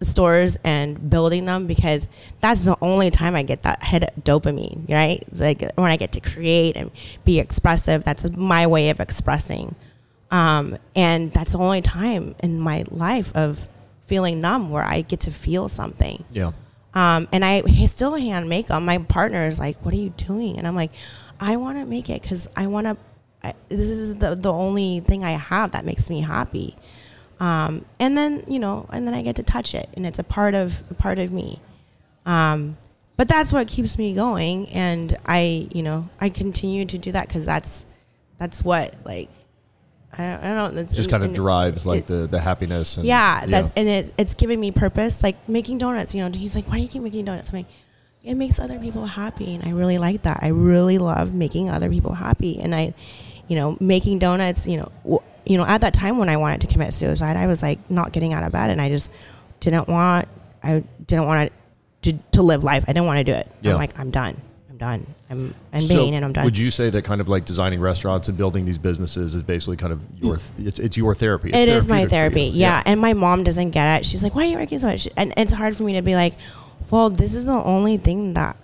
stores 0.01 0.57
and 0.63 1.09
building 1.09 1.45
them 1.45 1.67
because 1.67 2.07
that's 2.41 2.63
the 2.65 2.77
only 2.81 3.11
time 3.11 3.35
I 3.35 3.43
get 3.43 3.63
that 3.63 3.83
hit 3.83 4.03
of 4.03 4.23
dopamine, 4.23 4.89
right? 4.89 5.23
It's 5.27 5.39
like 5.39 5.61
when 5.75 5.91
I 5.91 5.97
get 5.97 6.11
to 6.13 6.19
create 6.21 6.75
and 6.75 6.91
be 7.23 7.39
expressive, 7.39 8.03
that's 8.03 8.29
my 8.31 8.67
way 8.67 8.89
of 8.89 8.99
expressing. 8.99 9.75
Um, 10.31 10.77
and 10.95 11.31
that's 11.31 11.53
the 11.53 11.59
only 11.59 11.81
time 11.81 12.35
in 12.41 12.59
my 12.59 12.83
life 12.89 13.31
of 13.35 13.67
feeling 14.01 14.41
numb 14.41 14.69
where 14.69 14.83
I 14.83 15.01
get 15.01 15.21
to 15.21 15.31
feel 15.31 15.69
something. 15.69 16.23
yeah, 16.31 16.51
Um, 16.93 17.27
and 17.31 17.43
I 17.45 17.61
still 17.87 18.15
hand 18.15 18.49
make 18.49 18.67
them. 18.67 18.85
My 18.85 18.97
partner 18.99 19.47
is 19.47 19.59
like, 19.59 19.83
"What 19.83 19.93
are 19.93 19.97
you 19.97 20.11
doing?" 20.11 20.57
And 20.57 20.67
I'm 20.67 20.75
like, 20.75 20.91
"I 21.39 21.57
want 21.57 21.77
to 21.79 21.85
make 21.85 22.09
it 22.09 22.21
because 22.21 22.47
I 22.55 22.67
want 22.67 22.87
to. 22.87 22.97
This 23.69 23.89
is 23.89 24.15
the 24.15 24.35
the 24.35 24.51
only 24.51 24.99
thing 25.01 25.23
I 25.23 25.31
have 25.31 25.71
that 25.71 25.85
makes 25.85 26.09
me 26.09 26.21
happy." 26.21 26.75
Um, 27.39 27.85
and 27.99 28.17
then 28.17 28.43
you 28.47 28.59
know, 28.59 28.87
and 28.91 29.05
then 29.07 29.13
I 29.13 29.21
get 29.21 29.35
to 29.37 29.43
touch 29.43 29.75
it, 29.75 29.89
and 29.95 30.05
it's 30.05 30.19
a 30.19 30.23
part 30.23 30.55
of 30.55 30.83
a 30.89 30.93
part 30.93 31.19
of 31.19 31.31
me. 31.31 31.59
Um, 32.25 32.77
but 33.17 33.27
that's 33.27 33.51
what 33.53 33.67
keeps 33.67 33.97
me 33.97 34.13
going, 34.13 34.67
and 34.69 35.15
I, 35.25 35.67
you 35.73 35.83
know, 35.83 36.09
I 36.19 36.29
continue 36.29 36.85
to 36.85 36.97
do 36.97 37.11
that 37.13 37.27
because 37.27 37.45
that's 37.45 37.85
that's 38.37 38.63
what 38.63 38.93
like 39.05 39.29
I 40.17 40.17
don't, 40.17 40.43
I 40.43 40.55
don't 40.75 40.89
just 40.93 41.09
kind 41.09 41.23
of 41.23 41.33
drives 41.33 41.85
like 41.85 41.99
it- 42.01 42.07
the 42.07 42.27
the 42.27 42.39
happiness. 42.39 42.97
And, 42.97 43.05
yeah, 43.05 43.45
that 43.45 43.71
and 43.75 43.87
it, 43.87 44.11
it's 44.17 44.33
giving 44.33 44.59
me 44.59 44.71
purpose. 44.71 45.21
Like 45.23 45.47
making 45.47 45.77
donuts, 45.77 46.15
you 46.15 46.23
know. 46.27 46.35
He's 46.37 46.55
like, 46.55 46.67
"Why 46.67 46.75
do 46.77 46.81
you 46.81 46.87
keep 46.87 47.01
making 47.01 47.25
donuts?" 47.25 47.49
I'm 47.49 47.55
like, 47.57 47.67
"It 48.23 48.35
makes 48.35 48.59
other 48.59 48.79
people 48.79 49.05
happy," 49.05 49.55
and 49.55 49.63
I 49.65 49.71
really 49.71 49.97
like 49.97 50.23
that. 50.23 50.39
I 50.41 50.47
really 50.49 50.97
love 50.97 51.33
making 51.33 51.69
other 51.69 51.89
people 51.89 52.13
happy, 52.13 52.59
and 52.59 52.73
I, 52.73 52.93
you 53.47 53.55
know, 53.55 53.77
making 53.79 54.19
donuts. 54.19 54.67
You 54.67 54.77
know, 54.77 54.91
w- 55.03 55.21
you 55.45 55.57
know, 55.57 55.65
at 55.65 55.81
that 55.81 55.93
time 55.93 56.17
when 56.17 56.29
I 56.29 56.37
wanted 56.37 56.61
to 56.61 56.67
commit 56.67 56.93
suicide, 56.93 57.37
I 57.37 57.47
was 57.47 57.61
like 57.61 57.89
not 57.89 58.11
getting 58.11 58.33
out 58.33 58.43
of 58.43 58.51
bed, 58.51 58.69
and 58.69 58.81
I 58.81 58.89
just 58.89 59.09
didn't 59.59 59.87
want. 59.87 60.27
I 60.63 60.83
didn't 61.05 61.25
want 61.27 61.51
to 62.03 62.13
to 62.33 62.41
live 62.41 62.63
life. 62.63 62.83
I 62.87 62.93
didn't 62.93 63.05
want 63.07 63.19
to 63.19 63.23
do 63.23 63.33
it. 63.33 63.51
Yeah. 63.61 63.71
I'm 63.73 63.77
like, 63.77 63.99
I'm 63.99 64.11
done. 64.11 64.39
I'm 64.69 64.77
done. 64.77 65.07
I'm 65.29 65.55
I'm 65.73 65.81
So 65.81 65.95
vain, 65.95 66.13
and 66.15 66.25
I'm 66.25 66.33
done. 66.33 66.43
Would 66.43 66.57
you 66.57 66.69
say 66.71 66.89
that 66.89 67.03
kind 67.03 67.21
of 67.21 67.29
like 67.29 67.45
designing 67.45 67.79
restaurants 67.79 68.27
and 68.27 68.37
building 68.37 68.65
these 68.65 68.77
businesses 68.77 69.33
is 69.35 69.41
basically 69.43 69.77
kind 69.77 69.93
of 69.93 70.05
your 70.21 70.37
th- 70.37 70.67
it's 70.67 70.79
it's 70.79 70.97
your 70.97 71.15
therapy? 71.15 71.49
It's 71.49 71.57
It 71.57 71.69
is 71.69 71.87
my 71.87 72.05
therapy. 72.05 72.43
you. 72.43 72.59
Yeah. 72.61 72.83
And 72.85 72.99
my 72.99 73.13
mom 73.13 73.43
doesn't 73.43 73.69
get 73.71 73.99
it. 73.99 74.05
She's 74.05 74.21
like, 74.23 74.35
why 74.35 74.43
are 74.45 74.49
you 74.49 74.57
working 74.57 74.79
so 74.79 74.87
much? 74.87 75.07
And 75.17 75.33
it's 75.37 75.53
hard 75.53 75.75
for 75.77 75.83
me 75.83 75.93
to 75.93 76.01
be 76.01 76.15
like, 76.15 76.33
well, 76.91 77.09
this 77.09 77.33
is 77.35 77.45
the 77.45 77.51
only 77.53 77.97
thing 77.97 78.33
that 78.33 78.57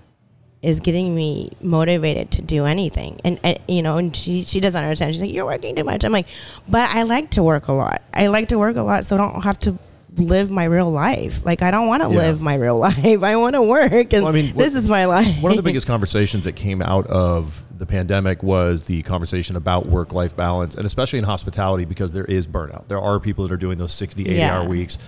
is 0.62 0.80
getting 0.80 1.15
me 1.15 1.52
motivated 1.62 2.30
to 2.32 2.41
do 2.41 2.65
anything. 2.65 3.19
And, 3.26 3.39
and 3.43 3.60
you 3.67 3.82
know, 3.82 3.97
and 3.97 4.15
she, 4.15 4.43
she 4.43 4.60
doesn't 4.60 4.82
understand. 4.82 5.13
She's 5.13 5.21
like, 5.21 5.32
you're 5.34 5.45
working 5.45 5.76
too 5.76 5.84
much. 5.84 6.04
I'm 6.04 6.12
like, 6.12 6.28
but 6.67 6.89
I 6.91 7.04
like 7.04 7.32
to 7.32 7.43
work 7.43 7.67
a 7.67 7.74
lot. 7.74 8.02
I 8.13 8.28
like 8.28 8.50
to 8.50 8.60
work 8.60 8.76
a 8.76 8.84
lot 8.84 9.06
so 9.06 9.15
I 9.15 9.17
don't 9.17 9.41
have 9.41 9.58
to 9.60 9.78
live 10.17 10.52
my 10.52 10.65
real 10.65 10.91
life. 10.91 11.43
Like, 11.45 11.62
I 11.63 11.71
don't 11.71 11.88
want 11.88 12.04
to 12.04 12.10
Yeah. 12.10 12.17
live 12.17 12.41
my 12.41 12.56
real 12.56 12.78
life. 12.88 13.24
I 13.24 13.36
want 13.38 13.56
to 13.56 13.62
work. 13.63 13.91
And 14.13 14.24
Well, 14.24 14.28
I 14.28 14.32
mean, 14.34 14.54
what- 14.54 14.65
this 14.65 14.76
is 14.76 14.88
my 14.89 15.06
life. 15.06 15.41
One 15.41 15.52
of 15.52 15.56
the 15.58 15.63
biggest 15.71 15.88
conversations 15.88 16.43
that 16.45 16.56
came 16.56 16.82
out 16.82 17.08
of 17.08 17.63
the 17.76 17.86
pandemic 17.88 18.43
was 18.43 18.84
the 18.84 19.02
conversation 19.04 19.56
about 19.56 19.88
work 19.88 20.13
life 20.13 20.36
balance, 20.36 20.76
and 20.76 20.86
especially 20.86 21.17
in 21.17 21.26
hospitality, 21.26 21.86
because 21.86 22.12
there 22.12 22.26
is 22.26 22.45
burnout. 22.45 22.88
There 22.88 23.02
are 23.02 23.19
people 23.19 23.47
that 23.47 23.54
are 23.54 23.58
doing 23.58 23.78
those 23.80 23.93
60, 23.93 24.24
80 24.28 24.36
Yeah. 24.36 24.60
hour 24.60 24.67
weeks, 24.69 25.00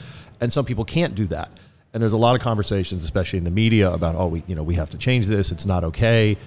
and 0.42 0.52
some 0.52 0.66
people 0.66 0.84
can't 0.86 1.13
do 1.13 1.28
that. 1.28 1.52
And 1.93 2.01
there's 2.01 2.13
a 2.13 2.17
lot 2.17 2.36
of 2.36 2.41
conversations, 2.41 3.03
especially 3.03 3.38
in 3.38 3.43
the 3.45 3.51
media, 3.51 3.91
about, 3.91 4.15
oh, 4.15 4.27
we, 4.27 4.43
you 4.47 4.56
know, 4.56 4.63
we 4.63 4.75
have 4.75 4.89
to 4.91 4.97
change 4.97 5.27
this. 5.27 5.51
It's 5.51 5.65
not 5.65 5.84
okay. 5.84 6.38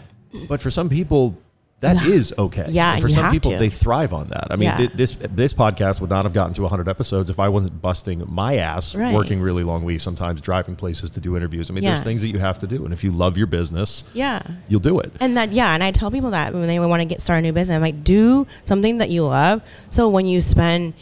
But 0.49 0.61
for 0.61 0.71
some 0.71 0.89
people, 0.89 1.39
that 1.81 2.05
is 2.07 2.35
okay. 2.39 2.67
Yeah, 2.71 2.95
And 2.95 3.03
for 3.03 3.09
some 3.11 3.31
people, 3.31 3.51
to. 3.53 3.59
they 3.59 3.69
thrive 3.69 4.13
on 4.15 4.29
that. 4.31 4.49
I 4.51 4.57
mean, 4.57 4.65
Yeah. 4.71 4.77
thi- 4.79 4.91
this 4.95 5.15
this 5.35 5.53
podcast 5.55 6.01
would 6.01 6.09
not 6.11 6.25
have 6.25 6.33
gotten 6.33 6.55
to 6.55 6.63
100 6.63 6.89
episodes 6.89 7.29
if 7.29 7.39
I 7.39 7.49
wasn't 7.51 7.81
busting 7.83 8.25
my 8.27 8.57
ass 8.57 8.97
Right. 8.97 9.15
working 9.15 9.41
really 9.43 9.63
long 9.63 9.85
weeks, 9.85 10.03
sometimes 10.03 10.41
driving 10.41 10.75
places 10.75 11.11
to 11.11 11.21
do 11.21 11.37
interviews. 11.37 11.71
I 11.71 11.75
mean, 11.75 11.85
Yeah. 11.85 11.91
there's 11.91 12.03
things 12.03 12.23
that 12.23 12.29
you 12.29 12.39
have 12.39 12.59
to 12.61 12.67
do, 12.67 12.85
and 12.85 12.93
if 12.95 13.05
you 13.05 13.11
love 13.13 13.37
your 13.37 13.47
business, 13.47 14.05
yeah. 14.15 14.41
you'll 14.69 14.81
do 14.81 14.99
it. 15.01 15.13
And 15.21 15.37
that, 15.37 15.53
yeah, 15.53 15.75
and 15.75 15.85
I 15.85 15.91
tell 15.91 16.11
people 16.11 16.31
that 16.31 16.55
when 16.55 16.67
they 16.67 16.79
want 16.81 17.03
to 17.03 17.07
get 17.07 17.21
start 17.21 17.41
a 17.41 17.43
new 17.43 17.53
business, 17.53 17.77
I'm 17.77 17.83
like, 17.83 18.03
do 18.03 18.47
something 18.65 18.97
that 18.99 19.11
you 19.11 19.25
love. 19.27 19.61
So 19.91 20.09
when 20.09 20.25
you 20.27 20.41
spend 20.41 20.95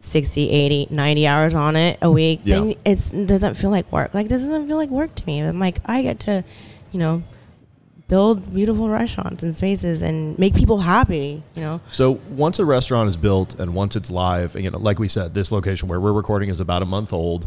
60, 0.00 0.50
80, 0.50 0.88
90 0.90 1.26
hours 1.26 1.54
on 1.54 1.76
it 1.76 1.98
a 2.02 2.10
week, 2.10 2.40
Yeah. 2.44 2.60
then 2.60 2.74
it's, 2.84 3.12
it 3.12 3.26
doesn't 3.26 3.54
feel 3.54 3.70
like 3.70 3.90
work. 3.92 4.14
Like, 4.14 4.28
this 4.28 4.42
doesn't 4.42 4.66
feel 4.66 4.76
like 4.78 4.88
work 4.90 5.14
to 5.14 5.26
me. 5.26 5.40
I'm 5.40 5.60
like, 5.60 5.78
I 5.86 6.02
get 6.02 6.20
to, 6.20 6.42
you 6.90 6.98
know, 6.98 7.22
build 8.08 8.52
beautiful 8.52 8.88
restaurants 8.88 9.42
and 9.44 9.54
spaces 9.54 10.02
and 10.02 10.36
make 10.38 10.54
people 10.54 10.78
happy, 10.78 11.42
you 11.54 11.60
know? 11.62 11.80
So 11.90 12.12
once 12.30 12.58
a 12.58 12.64
restaurant 12.64 13.08
is 13.08 13.16
built 13.16 13.60
and 13.60 13.74
once 13.74 13.94
it's 13.94 14.10
live, 14.10 14.56
and, 14.56 14.64
you 14.64 14.70
know, 14.70 14.78
like 14.78 14.98
we 14.98 15.06
said, 15.06 15.32
this 15.34 15.52
location 15.52 15.86
where 15.86 16.00
we're 16.00 16.12
recording 16.12 16.48
is 16.48 16.58
about 16.60 16.82
a 16.82 16.86
month 16.86 17.12
old. 17.12 17.46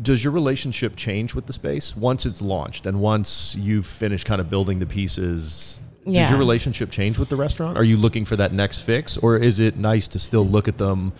Does 0.00 0.22
your 0.22 0.32
relationship 0.32 0.94
change 0.94 1.34
with 1.34 1.46
the 1.46 1.52
space 1.52 1.96
once 1.96 2.24
it's 2.24 2.40
launched 2.40 2.86
and 2.86 3.00
once 3.00 3.56
you've 3.56 3.84
finished 3.86 4.26
kind 4.26 4.40
of 4.40 4.48
building 4.48 4.78
the 4.78 4.86
pieces? 4.86 5.80
yeah. 6.06 6.22
Does 6.22 6.30
your 6.30 6.38
relationship 6.38 6.90
change 6.90 7.18
with 7.18 7.28
the 7.28 7.36
restaurant? 7.36 7.76
Are 7.76 7.84
you 7.84 7.96
looking 7.98 8.24
for 8.24 8.36
that 8.36 8.52
next 8.52 8.78
fix, 8.78 9.18
or 9.18 9.36
is 9.36 9.58
it 9.58 9.76
nice 9.76 10.06
to 10.08 10.18
still 10.18 10.46
look 10.46 10.68
at 10.68 10.78
them 10.78 11.12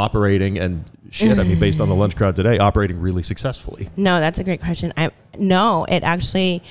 operating 0.00 0.58
and 0.58 0.84
shit? 1.10 1.38
I 1.38 1.44
mean, 1.44 1.60
based 1.60 1.80
on 1.80 1.88
the 1.88 1.94
lunch 1.94 2.16
crowd 2.16 2.36
today, 2.36 2.58
operating 2.58 3.00
really 3.00 3.22
successfully. 3.22 3.90
No, 3.96 4.20
that's 4.20 4.38
a 4.38 4.44
great 4.44 4.60
question. 4.60 4.92
I 4.96 5.10
no, 5.38 5.84
it 5.88 6.02
actually 6.02 6.62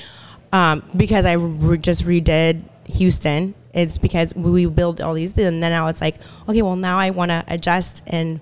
um, 0.52 0.84
because 0.96 1.26
I 1.26 1.34
re- 1.34 1.78
just 1.78 2.06
redid 2.06 2.64
Houston. 2.86 3.56
It's 3.74 3.98
because 3.98 4.34
we 4.36 4.66
build 4.66 5.00
all 5.00 5.14
these, 5.14 5.38
and 5.38 5.62
then 5.62 5.72
now 5.72 5.88
it's 5.88 6.02
like, 6.02 6.16
okay, 6.48 6.62
well 6.62 6.76
now 6.76 6.98
I 6.98 7.12
want 7.12 7.30
to 7.32 7.44
adjust 7.48 8.04
and 8.08 8.40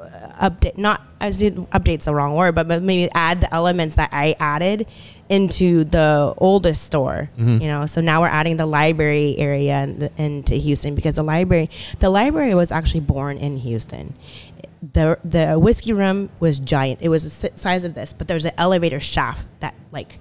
uh, 0.00 0.48
update. 0.50 0.78
Not 0.78 1.02
as 1.20 1.42
it 1.42 1.54
updates 1.70 2.04
the 2.04 2.14
wrong 2.14 2.34
word, 2.34 2.54
but, 2.54 2.68
but 2.68 2.82
maybe 2.82 3.10
add 3.14 3.42
the 3.42 3.54
elements 3.54 3.96
that 3.96 4.08
I 4.12 4.34
added 4.40 4.86
into 5.28 5.84
the 5.84 6.34
oldest 6.36 6.84
store. 6.84 7.30
Mm-hmm. 7.36 7.62
You 7.62 7.68
know, 7.68 7.86
so 7.86 8.00
now 8.00 8.20
we're 8.20 8.28
adding 8.28 8.56
the 8.56 8.66
library 8.66 9.36
area 9.38 9.82
in 9.82 9.98
the, 9.98 10.12
into 10.16 10.54
Houston 10.54 10.94
because 10.94 11.16
the 11.16 11.22
library, 11.22 11.70
the 12.00 12.10
library 12.10 12.54
was 12.54 12.72
actually 12.72 13.00
born 13.00 13.38
in 13.38 13.56
Houston 13.56 14.14
the 14.92 15.18
the 15.24 15.58
whiskey 15.58 15.92
room 15.92 16.28
was 16.40 16.58
giant. 16.58 17.00
It 17.02 17.08
was 17.08 17.40
the 17.40 17.50
size 17.56 17.84
of 17.84 17.94
this, 17.94 18.12
but 18.12 18.26
there's 18.26 18.44
an 18.44 18.52
elevator 18.58 19.00
shaft 19.00 19.46
that 19.60 19.74
like 19.92 20.18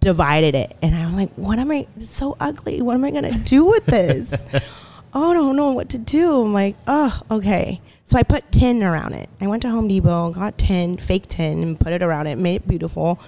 divided 0.00 0.54
it, 0.54 0.76
and 0.80 0.94
I'm 0.94 1.14
like, 1.14 1.32
what 1.34 1.58
am 1.58 1.70
I? 1.70 1.86
It's 1.96 2.10
so 2.10 2.36
ugly. 2.40 2.80
What 2.80 2.94
am 2.94 3.04
I 3.04 3.10
gonna 3.10 3.38
do 3.38 3.66
with 3.66 3.84
this? 3.86 4.32
oh, 5.14 5.30
I 5.30 5.34
don't 5.34 5.56
know 5.56 5.72
what 5.72 5.90
to 5.90 5.98
do. 5.98 6.42
I'm 6.42 6.52
like, 6.52 6.76
oh, 6.86 7.20
okay. 7.30 7.80
So 8.04 8.18
I 8.18 8.22
put 8.22 8.50
tin 8.50 8.82
around 8.82 9.12
it. 9.12 9.28
I 9.40 9.46
went 9.46 9.62
to 9.62 9.70
Home 9.70 9.86
Depot, 9.86 10.32
got 10.32 10.58
tin, 10.58 10.96
fake 10.96 11.28
tin, 11.28 11.62
and 11.62 11.78
put 11.78 11.92
it 11.92 12.02
around 12.02 12.26
it, 12.26 12.38
made 12.38 12.56
it 12.56 12.66
beautiful. 12.66 13.20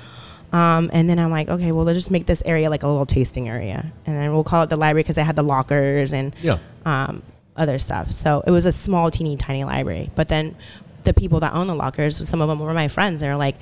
Um, 0.52 0.90
and 0.92 1.08
then 1.08 1.18
I'm 1.18 1.30
like, 1.30 1.48
okay, 1.48 1.72
well, 1.72 1.84
let's 1.84 1.96
just 1.98 2.10
make 2.10 2.26
this 2.26 2.42
area 2.44 2.68
like 2.68 2.82
a 2.82 2.86
little 2.88 3.06
tasting 3.06 3.48
area, 3.48 3.90
and 4.06 4.16
then 4.16 4.32
we'll 4.32 4.44
call 4.44 4.62
it 4.64 4.68
the 4.68 4.76
library 4.76 5.02
because 5.02 5.16
it 5.16 5.24
had 5.24 5.36
the 5.36 5.42
lockers 5.42 6.12
and 6.12 6.34
Yeah. 6.42 6.58
um, 6.84 7.22
other 7.56 7.78
stuff. 7.78 8.10
So 8.12 8.42
it 8.46 8.50
was 8.50 8.66
a 8.66 8.72
small, 8.72 9.10
teeny, 9.10 9.36
tiny 9.36 9.64
library. 9.64 10.10
But 10.14 10.28
then 10.28 10.54
the 11.04 11.14
people 11.14 11.40
that 11.40 11.54
own 11.54 11.66
the 11.68 11.74
lockers, 11.74 12.16
some 12.28 12.40
of 12.42 12.48
them 12.48 12.58
were 12.60 12.74
my 12.74 12.88
friends. 12.88 13.20
They're 13.22 13.36
like, 13.36 13.56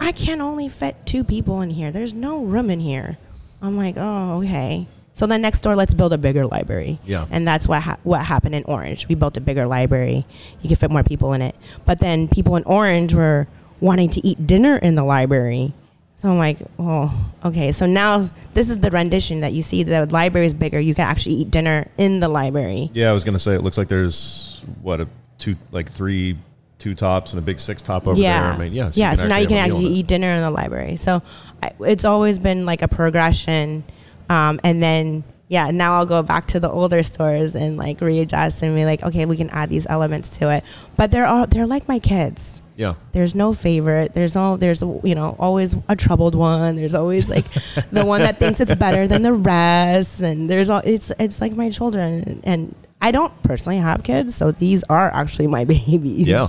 I 0.00 0.12
can 0.12 0.40
only 0.40 0.68
fit 0.68 0.94
two 1.04 1.24
people 1.24 1.60
in 1.62 1.70
here. 1.70 1.90
There's 1.90 2.14
no 2.14 2.44
room 2.44 2.70
in 2.70 2.80
here. 2.80 3.18
I'm 3.60 3.76
like, 3.76 3.96
oh, 3.98 4.38
okay. 4.42 4.86
So 5.14 5.26
then 5.26 5.42
next 5.42 5.62
door, 5.62 5.74
let's 5.74 5.94
build 5.94 6.12
a 6.12 6.18
bigger 6.18 6.46
library. 6.46 7.00
Yeah. 7.06 7.26
And 7.30 7.46
that's 7.48 7.66
what 7.66 7.82
ha- 7.82 7.96
what 8.04 8.22
happened 8.22 8.54
in 8.54 8.64
Orange. 8.64 9.08
We 9.08 9.14
built 9.14 9.36
a 9.36 9.40
bigger 9.40 9.66
library. 9.66 10.26
You 10.62 10.68
could 10.68 10.78
fit 10.78 10.90
more 10.90 11.02
people 11.02 11.32
in 11.32 11.40
it. 11.42 11.56
But 11.86 11.98
then 12.00 12.28
people 12.28 12.54
in 12.56 12.62
Orange 12.64 13.14
were 13.14 13.48
wanting 13.80 14.10
to 14.10 14.26
eat 14.26 14.46
dinner 14.46 14.76
in 14.76 14.94
the 14.94 15.04
library. 15.04 15.72
So 16.16 16.30
I'm 16.30 16.38
like, 16.38 16.58
oh, 16.78 17.34
okay. 17.44 17.72
So 17.72 17.84
now 17.84 18.30
this 18.54 18.70
is 18.70 18.80
the 18.80 18.90
rendition 18.90 19.40
that 19.42 19.52
you 19.52 19.62
see. 19.62 19.82
The 19.82 20.06
library 20.06 20.46
is 20.46 20.54
bigger. 20.54 20.80
You 20.80 20.94
can 20.94 21.06
actually 21.06 21.36
eat 21.36 21.50
dinner 21.50 21.88
in 21.98 22.20
the 22.20 22.28
library. 22.28 22.90
Yeah, 22.94 23.10
I 23.10 23.12
was 23.12 23.22
gonna 23.22 23.38
say 23.38 23.54
it 23.54 23.62
looks 23.62 23.76
like 23.76 23.88
there's 23.88 24.62
what 24.80 25.00
a 25.02 25.08
two 25.38 25.56
like 25.72 25.92
three 25.92 26.38
two 26.78 26.94
tops 26.94 27.32
and 27.32 27.38
a 27.38 27.42
big 27.42 27.60
six 27.60 27.82
top 27.82 28.06
over 28.06 28.18
yeah. 28.18 28.42
there. 28.42 28.52
I 28.52 28.58
mean, 28.58 28.72
yeah, 28.72 28.90
yeah. 28.94 29.12
So 29.12 29.28
now 29.28 29.36
you 29.36 29.46
can 29.46 29.58
have 29.58 29.66
a 29.66 29.68
meal 29.74 29.78
actually 29.78 29.94
eat 29.94 30.06
dinner 30.06 30.28
in 30.28 30.40
the 30.40 30.50
library. 30.50 30.96
So 30.96 31.22
I, 31.62 31.72
it's 31.80 32.06
always 32.06 32.38
been 32.38 32.64
like 32.64 32.80
a 32.80 32.88
progression, 32.88 33.84
um, 34.30 34.58
and 34.64 34.82
then 34.82 35.22
yeah, 35.48 35.70
now 35.70 35.98
I'll 35.98 36.06
go 36.06 36.22
back 36.22 36.46
to 36.48 36.60
the 36.60 36.70
older 36.70 37.02
stores 37.02 37.54
and 37.54 37.76
like 37.76 38.00
readjust 38.00 38.62
and 38.62 38.74
be 38.74 38.84
like, 38.84 39.02
okay, 39.02 39.26
we 39.26 39.36
can 39.36 39.50
add 39.50 39.68
these 39.68 39.86
elements 39.86 40.30
to 40.38 40.50
it. 40.50 40.64
But 40.96 41.10
they're 41.10 41.26
all 41.26 41.46
they're 41.46 41.66
like 41.66 41.86
my 41.88 41.98
kids. 41.98 42.62
Yeah, 42.76 42.94
There's 43.12 43.34
no 43.34 43.52
favorite. 43.54 44.12
There's 44.12 44.36
all 44.36 44.58
there's 44.58 44.82
you 44.82 45.14
know 45.14 45.34
always 45.38 45.74
a 45.88 45.96
troubled 45.96 46.34
one. 46.34 46.76
There's 46.76 46.94
always 46.94 47.28
like 47.28 47.46
the 47.90 48.04
one 48.04 48.20
that 48.20 48.36
thinks 48.36 48.60
it's 48.60 48.74
better 48.74 49.08
than 49.08 49.22
the 49.22 49.32
rest, 49.32 50.20
and 50.20 50.48
there's 50.50 50.68
all 50.68 50.82
it's 50.84 51.10
it's 51.18 51.40
like 51.40 51.52
my 51.56 51.70
children. 51.70 52.40
And 52.44 52.74
I 53.00 53.12
don't 53.12 53.32
personally 53.42 53.78
have 53.78 54.02
kids, 54.04 54.34
so 54.34 54.52
these 54.52 54.84
are 54.90 55.10
actually 55.12 55.46
my 55.46 55.64
babies. 55.74 56.26
yeah, 56.26 56.48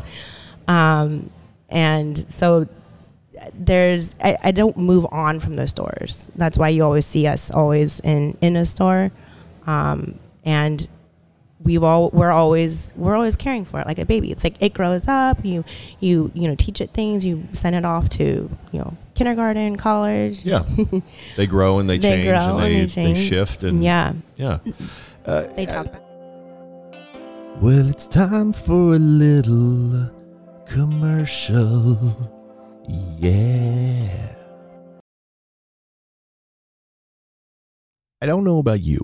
Um, 0.68 1.30
and 1.70 2.26
so 2.32 2.68
there's 3.54 4.16
I, 4.22 4.36
I 4.44 4.52
don't 4.52 4.78
move 4.78 5.06
on 5.12 5.40
from 5.40 5.56
those 5.56 5.70
stores. 5.70 6.28
That's 6.36 6.58
why 6.58 6.70
you 6.70 6.84
always 6.84 7.06
see 7.06 7.28
us 7.28 7.52
always 7.52 8.00
in 8.02 8.38
in 8.42 8.56
a 8.56 8.66
store, 8.66 9.12
um, 9.66 10.20
and 10.44 10.88
we've 11.68 11.84
all 11.84 12.10
we're 12.12 12.32
always 12.32 12.94
we're 12.96 13.14
always 13.14 13.36
caring 13.36 13.66
for 13.66 13.80
it 13.82 13.86
like 13.86 14.00
a 14.00 14.06
baby. 14.06 14.32
It's 14.32 14.44
like 14.44 14.56
it 14.62 14.74
grows 14.74 15.08
up. 15.08 15.44
You 15.44 15.66
you 16.00 16.32
you 16.34 16.48
know 16.48 16.56
teach 16.56 16.80
it 16.80 16.92
things. 16.92 17.26
You 17.26 17.46
send 17.52 17.76
it 17.76 17.84
off 17.84 18.08
to 18.12 18.50
you 18.72 18.80
know 18.80 18.96
kindergarten, 19.14 19.76
college. 19.76 20.46
yeah. 20.46 20.64
they 21.36 21.46
grow 21.46 21.80
and 21.80 21.90
they, 21.90 21.98
They 21.98 22.10
change 22.10 22.28
grow 22.28 22.58
and 22.58 22.66
and 22.74 22.90
they, 22.90 23.04
they 23.04 23.14
they, 23.14 23.22
shift 23.22 23.64
and 23.64 23.84
yeah, 23.84 24.14
yeah. 24.38 24.60
Uh, 25.26 25.46
they 25.58 25.68
uh, 25.68 25.84
talk. 25.84 25.86
About 25.88 27.62
Well, 27.62 27.90
it's 27.90 28.08
time 28.08 28.54
for 28.54 28.94
a 28.94 29.00
little 29.00 30.10
commercial. 30.66 32.32
Yeah. 33.20 34.36
I 38.22 38.26
don't 38.26 38.46
know 38.46 38.60
about 38.60 38.80
you, 38.80 39.02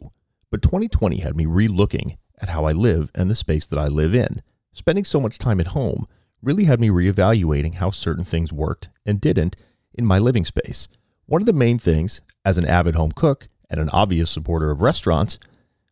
but 0.50 0.62
2020 0.62 1.20
had 1.20 1.36
me 1.36 1.46
re-looking 1.46 2.18
at 2.44 2.50
how 2.50 2.66
I 2.66 2.74
live 2.74 3.10
and 3.16 3.30
the 3.30 3.36
space 3.36 3.66
that 3.68 3.80
I 3.80 3.88
live 3.88 4.14
in. 4.14 4.44
Spending 4.74 5.06
so 5.06 5.22
much 5.22 5.40
time 5.40 5.62
at 5.62 5.68
home 5.68 6.06
really 6.42 6.66
had 6.66 6.80
me 6.80 6.90
reevaluating 6.90 7.76
how 7.76 7.90
certain 7.90 8.26
things 8.26 8.52
worked 8.52 8.90
and 9.06 9.22
didn't 9.22 9.56
in 9.94 10.06
my 10.06 10.20
living 10.20 10.44
space. 10.44 10.90
One 11.26 11.42
of 11.42 11.46
the 11.46 11.54
main 11.54 11.80
things, 11.80 12.20
as 12.44 12.58
an 12.58 12.66
avid 12.66 12.96
home 12.96 13.14
cook 13.14 13.48
and 13.70 13.80
an 13.80 13.90
obvious 13.90 14.30
supporter 14.30 14.72
of 14.72 14.82
restaurants, 14.82 15.40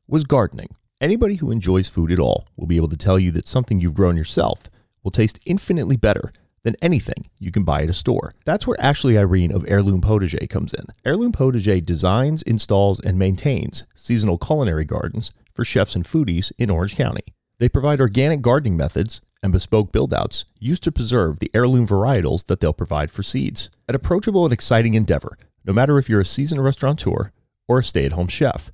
was 0.08 0.26
gardening. 0.26 0.76
Anybody 1.00 1.36
who 1.36 1.52
enjoys 1.52 1.88
food 1.88 2.12
at 2.12 2.20
all 2.20 2.46
will 2.58 2.68
be 2.68 2.76
able 2.76 2.90
to 2.90 2.98
tell 2.98 3.18
you 3.18 3.32
that 3.32 3.48
something 3.48 3.80
you've 3.80 3.94
grown 3.94 4.18
yourself 4.18 4.64
will 5.04 5.12
taste 5.12 5.40
infinitely 5.46 5.96
better 5.96 6.34
than 6.64 6.76
anything 6.82 7.30
you 7.40 7.52
can 7.52 7.64
buy 7.64 7.84
at 7.84 7.90
a 7.90 7.94
store. 7.94 8.36
That's 8.44 8.68
where 8.68 8.80
Ashley 8.80 9.18
Irene 9.18 9.54
of 9.54 9.66
Heirloom 9.68 10.02
Potager 10.02 10.48
comes 10.50 10.74
in. 10.74 10.86
Heirloom 11.06 11.32
Potager 11.32 11.84
designs, 11.84 12.42
installs, 12.44 13.00
and 13.00 13.18
maintains 13.18 13.86
seasonal 13.96 14.38
culinary 14.38 14.86
gardens 14.86 15.32
for 15.62 15.66
chefs 15.66 15.96
and 15.96 16.06
foodies 16.06 16.52
in 16.58 16.72
Orange 16.72 16.96
County. 16.96 17.36
They 17.60 17.70
provide 17.70 18.02
organic 18.02 18.42
gardening 18.42 18.76
methods 18.76 19.22
and 19.44 19.54
bespoke 19.54 19.92
build-outs 19.92 20.46
used 20.58 20.82
to 20.82 20.92
preserve 20.92 21.38
the 21.38 21.52
heirloom 21.54 21.86
varietals 21.86 22.48
that 22.48 22.60
they'll 22.60 22.74
provide 22.74 23.12
for 23.12 23.22
seeds. 23.22 23.70
An 23.88 23.94
approachable 23.94 24.44
and 24.44 24.52
exciting 24.52 24.96
endeavor, 24.96 25.38
no 25.64 25.72
matter 25.72 26.00
if 26.00 26.10
you're 26.10 26.22
a 26.22 26.26
seasoned 26.26 26.64
restaurateur 26.64 27.32
or 27.68 27.78
a 27.78 27.84
stay-at-home 27.84 28.28
chef. 28.28 28.72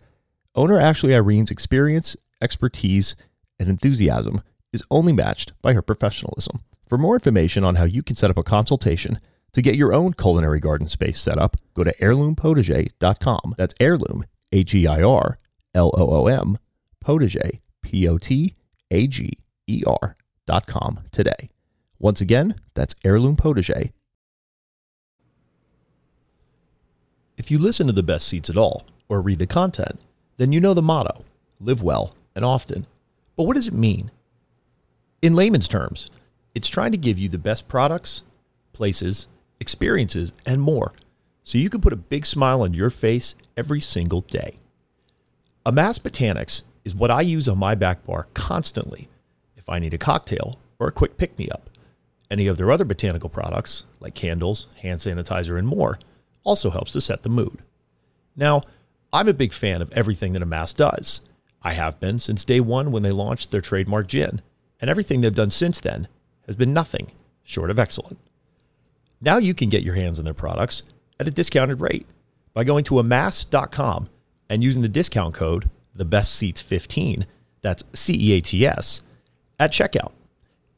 Owner 0.56 0.80
Ashley 0.80 1.14
Irene's 1.14 1.52
experience, 1.52 2.16
expertise, 2.42 3.18
and 3.60 3.68
enthusiasm 3.68 4.42
is 4.72 4.84
only 4.90 5.12
matched 5.12 5.52
by 5.62 5.74
her 5.74 5.82
professionalism. 5.82 6.62
For 6.88 6.98
more 6.98 7.16
information 7.16 7.66
on 7.66 7.76
how 7.76 7.84
you 7.84 8.02
can 8.02 8.16
set 8.16 8.32
up 8.32 8.38
a 8.38 8.44
consultation 8.44 9.20
to 9.52 9.62
get 9.62 9.76
your 9.76 9.94
own 9.94 10.14
culinary 10.14 10.62
garden 10.62 10.88
space 10.88 11.20
set 11.20 11.38
up, 11.38 11.58
go 11.74 11.84
to 11.84 11.94
heirloompotager.com. 11.98 13.56
That's 13.58 13.76
heirloom, 13.78 14.24
H 14.54 14.74
E 14.74 14.88
I 14.88 15.04
R 15.04 15.38
L 15.76 15.92
O 15.98 16.22
O 16.22 16.28
M, 16.28 16.58
potager, 17.08 17.60
P 17.82 18.08
O 18.08 18.18
T 18.18 18.56
A 18.92 19.08
G 19.08 19.38
E 19.68 19.84
R 19.88 20.16
dot 20.46 20.68
com 20.68 21.00
today. 21.12 21.50
Once 22.00 22.20
again, 22.20 22.56
that's 22.74 22.96
heirloom 23.06 23.38
potager. 23.38 23.92
If 27.38 27.50
you 27.50 27.60
listen 27.60 27.88
to 27.88 27.94
the 27.94 28.04
Best 28.04 28.28
Ceats 28.28 28.50
at 28.50 28.58
all 28.58 28.86
or 29.08 29.22
read 29.22 29.40
the 29.40 29.48
content, 29.48 30.02
then 30.38 30.52
you 30.52 30.60
know 30.60 30.74
the 30.74 30.82
motto 30.82 31.24
live 31.62 31.82
well 31.82 32.14
and 32.36 32.44
often. 32.44 32.86
But 33.36 33.44
what 33.44 33.56
does 33.56 33.68
it 33.68 33.74
mean? 33.74 34.12
In 35.22 35.34
layman's 35.34 35.68
terms, 35.68 36.12
it's 36.54 36.68
trying 36.68 36.92
to 36.92 36.98
give 36.98 37.18
you 37.18 37.30
the 37.30 37.38
best 37.38 37.68
products, 37.68 38.24
places, 38.74 39.28
experiences, 39.60 40.34
and 40.46 40.62
more 40.62 40.94
so 41.44 41.58
you 41.58 41.70
can 41.70 41.82
put 41.82 41.94
a 41.94 41.98
big 41.98 42.26
smile 42.26 42.62
on 42.62 42.74
your 42.74 42.90
face 42.90 43.36
every 43.56 43.80
single 43.80 44.22
day. 44.22 44.58
Amass 45.66 45.98
Botanics 46.00 46.64
is 46.88 46.96
what 46.96 47.12
I 47.12 47.20
use 47.20 47.50
on 47.50 47.58
my 47.58 47.76
back 47.76 48.06
bar 48.06 48.28
constantly 48.34 49.10
if 49.58 49.68
I 49.68 49.78
need 49.78 49.94
a 49.94 49.98
cocktail 49.98 50.58
or 50.80 50.88
a 50.88 50.92
quick 50.94 51.18
pick 51.18 51.38
me 51.38 51.50
up. 51.50 51.70
Any 52.32 52.48
of 52.48 52.56
their 52.56 52.72
other 52.72 52.86
botanical 52.86 53.30
products, 53.30 53.84
like 54.00 54.16
candles, 54.16 54.68
hand 54.82 55.02
sanitizer, 55.02 55.60
and 55.60 55.68
more, 55.68 56.00
also 56.46 56.70
helps 56.70 56.94
to 56.94 57.02
set 57.02 57.24
the 57.24 57.30
mood. 57.30 57.60
Now, 58.38 58.62
I'm 59.12 59.28
a 59.28 59.34
big 59.34 59.52
fan 59.52 59.82
of 59.82 59.92
everything 59.92 60.32
that 60.32 60.42
Amass 60.42 60.72
does. 60.72 61.22
I 61.62 61.74
have 61.74 62.00
been 62.00 62.20
since 62.20 62.46
day 62.46 62.62
one 62.62 62.94
when 62.94 63.04
they 63.04 63.12
launched 63.12 63.52
their 63.52 63.60
trademark 63.60 64.08
gin, 64.08 64.42
and 64.80 64.90
everything 64.90 65.20
they've 65.20 65.36
done 65.36 65.50
since 65.50 65.82
then 65.82 66.08
has 66.46 66.56
been 66.56 66.74
nothing 66.74 67.12
short 67.44 67.70
of 67.70 67.80
excellent. 67.80 68.18
Now 69.20 69.40
you 69.40 69.54
can 69.54 69.68
get 69.68 69.84
your 69.84 69.96
hands 69.96 70.20
on 70.20 70.26
their 70.26 70.34
products 70.34 70.84
at 71.20 71.28
a 71.28 71.32
discounted 71.32 71.82
rate 71.82 72.08
by 72.54 72.64
going 72.64 72.86
to 72.86 73.00
amass.com 73.00 74.08
and 74.50 74.64
using 74.64 74.84
the 74.84 74.88
discount 74.88 75.34
code 75.34 75.70
the 75.98 76.06
Best 76.06 76.36
Ceats 76.36 76.62
15 76.62 77.26
that's 77.62 77.84
C 77.94 78.14
E 78.14 78.38
A 78.38 78.42
T 78.42 78.66
S 78.66 79.02
at 79.60 79.72
checkout. 79.72 80.12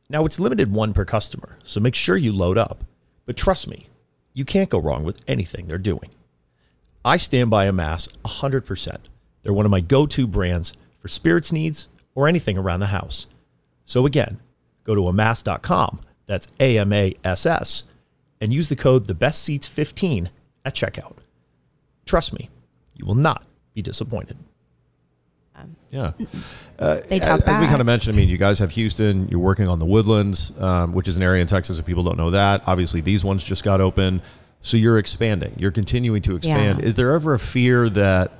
Now 0.10 0.26
it's 0.26 0.40
limited 0.40 0.74
one 0.74 0.94
per 0.94 1.06
customer, 1.06 1.60
so 1.64 1.80
make 1.80 1.96
sure 1.96 2.18
you 2.18 2.32
load 2.32 2.58
up. 2.58 2.84
But 3.26 3.38
trust 3.38 3.68
me, 3.68 3.88
you 4.34 4.44
can't 4.44 4.70
go 4.70 4.80
wrong 4.80 5.04
with 5.04 5.22
anything 5.28 5.68
they're 5.68 5.78
doing. 5.78 6.10
I 7.06 7.18
stand 7.18 7.50
by 7.50 7.66
Amass 7.66 8.08
100%. 8.26 8.98
They're 9.44 9.54
one 9.54 9.66
of 9.66 9.72
my 9.72 9.82
go 9.82 10.06
to 10.08 10.26
brands 10.26 10.74
for 11.00 11.08
spirits 11.08 11.52
needs 11.52 11.88
or 12.16 12.28
anything 12.28 12.58
around 12.58 12.80
the 12.80 12.88
house. 12.88 13.28
So 13.86 14.06
again, 14.06 14.40
go 14.84 14.96
to 14.96 15.08
amass.com, 15.08 16.02
that's 16.26 16.48
A 16.60 16.78
M 16.78 16.92
A 16.92 17.16
S 17.24 17.46
S, 17.46 17.84
and 18.42 18.52
use 18.54 18.70
the 18.70 18.76
code 18.76 19.06
the 19.06 19.14
Best 19.14 19.44
Ceats 19.44 19.68
15 19.68 20.30
at 20.66 20.76
checkout. 20.76 21.18
Trust 22.06 22.34
me, 22.34 22.50
you 22.96 23.06
will 23.06 23.16
not 23.16 23.44
be 23.76 23.82
disappointed. 23.82 24.38
Yeah. 25.90 26.12
Uh, 26.78 27.02
They 27.10 27.20
as, 27.20 27.26
talk 27.26 27.42
as 27.48 27.60
we 27.62 27.68
kind 27.68 27.82
of 27.82 27.86
mentioned, 27.86 28.16
I 28.16 28.20
mean, 28.20 28.30
you 28.30 28.38
guys 28.38 28.60
have 28.60 28.72
Houston, 28.72 29.28
you're 29.30 29.40
working 29.40 29.68
on 29.68 29.80
the 29.80 29.86
Woodlands, 29.86 30.52
um, 30.60 30.94
which 30.94 31.08
is 31.08 31.18
an 31.18 31.24
area 31.24 31.42
in 31.42 31.48
Texas 31.48 31.78
if 31.80 31.86
people 31.86 32.04
don't 32.04 32.18
know 32.18 32.32
that. 32.32 32.64
Obviously, 32.68 33.02
these 33.02 33.24
ones 33.24 33.44
just 33.44 33.64
got 33.64 33.82
open. 33.82 34.22
So 34.62 34.78
you're 34.78 34.98
expanding, 34.98 35.56
you're 35.58 35.72
continuing 35.72 36.22
to 36.24 36.36
expand. 36.36 36.80
Yeah. 36.80 36.86
Is 36.86 36.96
there 36.96 37.12
ever 37.14 37.34
a 37.34 37.40
fear 37.40 37.90
that 37.90 38.32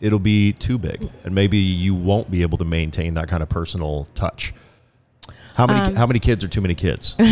it'll 0.00 0.18
be 0.18 0.52
too 0.52 0.78
big 0.78 1.08
and 1.24 1.34
maybe 1.34 1.58
you 1.58 1.94
won't 1.94 2.30
be 2.30 2.42
able 2.42 2.58
to 2.58 2.64
maintain 2.64 3.14
that 3.14 3.28
kind 3.28 3.42
of 3.42 3.48
personal 3.48 4.06
touch? 4.14 4.54
How 5.54 5.66
many 5.66 5.80
Um, 5.80 5.94
how 5.94 6.06
many 6.06 6.18
kids 6.18 6.44
are 6.44 6.48
too 6.48 6.60
many 6.60 6.74
kids? 6.74 7.16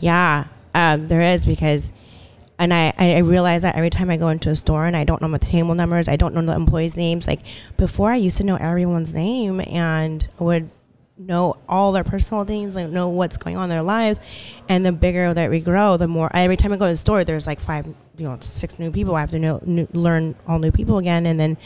Yeah, 0.00 0.44
um, 0.74 1.08
there 1.08 1.22
is 1.22 1.46
because, 1.46 1.90
and 2.58 2.72
I, 2.72 2.92
I 2.98 3.18
realize 3.18 3.62
that 3.62 3.76
every 3.76 3.90
time 3.90 4.08
I 4.10 4.16
go 4.16 4.28
into 4.28 4.48
a 4.50 4.56
store 4.56 4.86
and 4.86 4.96
I 4.96 5.04
don't 5.04 5.20
know 5.20 5.28
my 5.28 5.38
table 5.38 5.74
numbers, 5.74 6.08
I 6.08 6.16
don't 6.16 6.34
know 6.34 6.42
the 6.42 6.54
employees' 6.54 6.96
names. 6.96 7.26
Like 7.26 7.40
before, 7.76 8.10
I 8.10 8.16
used 8.16 8.36
to 8.38 8.44
know 8.44 8.56
everyone's 8.56 9.12
name 9.14 9.60
and 9.60 10.26
would 10.38 10.70
know 11.18 11.56
all 11.68 11.92
their 11.92 12.04
personal 12.04 12.44
things, 12.44 12.74
like 12.74 12.88
know 12.88 13.08
what's 13.08 13.36
going 13.36 13.56
on 13.56 13.64
in 13.64 13.70
their 13.70 13.82
lives. 13.82 14.20
And 14.68 14.84
the 14.84 14.92
bigger 14.92 15.32
that 15.34 15.50
we 15.50 15.60
grow, 15.60 15.96
the 15.96 16.08
more. 16.08 16.30
Every 16.34 16.56
time 16.56 16.72
I 16.72 16.76
go 16.76 16.86
to 16.86 16.92
the 16.92 16.96
store, 16.96 17.24
there's 17.24 17.46
like 17.46 17.60
five, 17.60 17.86
you 17.86 17.94
know, 18.26 18.38
six 18.40 18.78
new 18.78 18.90
people. 18.90 19.14
I 19.16 19.20
have 19.20 19.30
to 19.32 19.38
know, 19.38 19.60
new, 19.64 19.86
learn 19.92 20.34
all 20.46 20.58
new 20.58 20.72
people 20.72 20.98
again, 20.98 21.26
and 21.26 21.38
then 21.38 21.56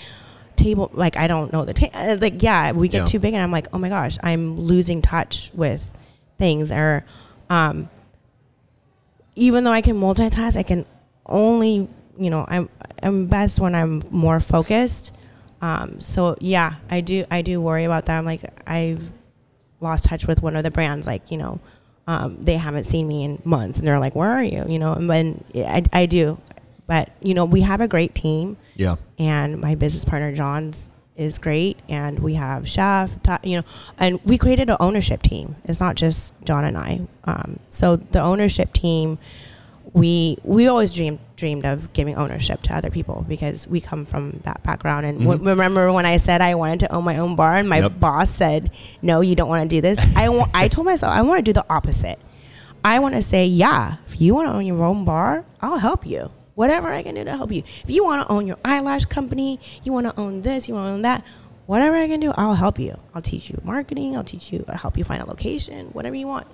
table 0.57 0.91
like 0.93 1.17
I 1.17 1.27
don't 1.27 1.53
know 1.55 1.65
the 1.65 1.73
table. 1.73 2.19
like 2.21 2.43
yeah 2.43 2.73
we 2.73 2.87
get 2.89 2.99
Yeah. 2.99 3.05
too 3.07 3.19
big 3.19 3.33
and 3.33 3.43
I'm 3.43 3.51
like 3.51 3.69
oh 3.73 3.79
my 3.79 3.89
gosh 3.89 4.19
I'm 4.23 4.61
losing 4.61 5.01
touch 5.01 5.51
with 5.55 5.91
things 6.39 6.71
or 6.71 7.03
um 7.49 7.89
even 9.35 9.65
though 9.65 9.73
I 9.73 9.81
can 9.81 9.97
multitask 9.97 10.57
I 10.57 10.63
can 10.63 10.85
only 11.27 11.89
you 12.19 12.31
know 12.31 12.45
I'm 12.49 12.69
I'm 13.03 13.27
best 13.27 13.61
when 13.61 13.75
I'm 13.75 14.03
more 14.11 14.41
focused. 14.41 15.13
Um 15.63 16.01
so 16.01 16.37
yeah 16.41 16.75
I 16.91 17.01
do 17.01 17.25
I 17.31 17.43
do 17.43 17.61
worry 17.61 17.85
about 17.85 18.07
that. 18.07 18.19
I'm 18.19 18.25
like 18.25 18.43
I've 18.69 19.11
lost 19.81 20.05
touch 20.05 20.27
with 20.27 20.43
one 20.43 20.57
of 20.57 20.63
the 20.63 20.71
brands 20.71 21.07
like 21.07 21.31
you 21.31 21.39
know 21.39 21.61
um, 22.07 22.43
they 22.43 22.57
haven't 22.57 22.85
seen 22.85 23.07
me 23.07 23.25
in 23.25 23.41
months 23.45 23.79
and 23.79 23.87
they're 23.87 24.01
like 24.01 24.15
where 24.15 24.31
are 24.31 24.43
you? 24.43 24.65
You 24.69 24.79
know 24.79 24.93
and 24.95 25.09
then 25.09 25.45
I, 25.55 25.83
I 25.93 26.07
do. 26.07 26.39
But 26.87 27.11
you 27.23 27.35
know 27.35 27.45
we 27.45 27.61
have 27.61 27.81
a 27.81 27.89
great 27.89 28.15
team. 28.15 28.57
Yeah. 28.75 28.97
and 29.19 29.61
my 29.61 29.75
business 29.75 30.05
partner 30.07 30.33
John's 30.33 30.89
is 31.21 31.39
great 31.39 31.77
and 31.89 32.19
we 32.21 32.35
have 32.35 32.67
chef 32.69 33.15
you 33.45 33.57
know 33.59 33.63
and 33.99 34.19
we 34.25 34.39
created 34.39 34.71
an 34.71 34.77
ownership 34.81 35.23
team. 35.23 35.55
It's 35.65 35.79
not 35.81 35.95
just 35.95 36.33
John 36.45 36.65
and 36.65 36.77
I. 36.79 37.01
Um, 37.25 37.61
so 37.69 37.97
the 37.97 38.21
ownership 38.21 38.73
team 38.73 39.19
we 39.93 40.37
we 40.45 40.67
always 40.69 40.93
dreamed 40.93 41.19
dreamed 41.37 41.65
of 41.65 41.93
giving 41.93 42.15
ownership 42.17 42.63
to 42.63 42.75
other 42.75 42.91
people 42.91 43.25
because 43.29 43.67
we 43.67 43.81
come 43.81 44.07
from 44.07 44.41
that 44.45 44.63
background. 44.63 45.05
And 45.07 45.21
w- 45.21 45.43
remember 45.43 45.93
when 45.93 46.07
I 46.07 46.19
said 46.19 46.41
I 46.41 46.55
wanted 46.55 46.81
to 46.81 46.93
own 46.93 47.05
my 47.05 47.19
own 47.19 47.35
bar 47.35 47.57
and 47.57 47.69
my 47.69 47.81
Yep. 47.81 47.99
boss 48.01 48.31
said 48.31 48.71
no 49.03 49.21
you 49.21 49.35
don't 49.35 49.49
want 49.49 49.69
to 49.69 49.77
do 49.77 49.81
this. 49.81 49.99
I 50.17 50.29
want 50.29 50.51
I 50.55 50.69
told 50.69 50.87
myself 50.87 51.13
I 51.13 51.23
want 51.23 51.39
to 51.39 51.43
do 51.43 51.53
the 51.53 51.67
opposite. 51.69 52.19
I 52.83 52.99
want 53.01 53.15
to 53.15 53.23
say, 53.23 53.45
yeah, 53.47 53.97
if 54.07 54.21
you 54.23 54.35
want 54.35 54.49
to 54.49 54.55
own 54.55 54.65
your 54.65 54.83
own 54.85 55.05
bar, 55.05 55.45
I'll 55.61 55.77
help 55.79 56.07
you. 56.07 56.31
Whatever 56.55 56.89
I 56.89 57.03
can 57.03 57.15
do 57.15 57.25
to 57.25 57.37
help 57.37 57.53
you. 57.53 57.63
If 57.63 57.87
you 57.89 58.05
want 58.05 58.27
to 58.27 58.33
own 58.33 58.47
your 58.47 58.59
eyelash 58.65 59.05
company, 59.07 59.61
you 59.83 59.93
want 59.93 60.07
to 60.07 60.19
own 60.19 60.43
this, 60.43 60.69
you 60.69 60.75
want 60.75 60.89
to 60.89 60.93
own 60.93 61.03
that, 61.03 61.25
whatever 61.67 61.97
I 61.97 62.09
can 62.09 62.21
do, 62.21 62.33
I'll 62.37 62.55
help 62.55 62.79
you. 62.79 62.99
I'll 63.15 63.23
teach 63.23 63.49
you 63.49 63.61
marketing. 63.65 64.17
I'll 64.17 64.25
teach 64.25 64.53
you, 64.53 64.65
I'll 64.69 64.77
help 64.77 64.99
you 64.99 65.05
find 65.05 65.23
a 65.23 65.27
location, 65.27 65.87
whatever 65.89 66.17
you 66.17 66.27
want. 66.27 66.47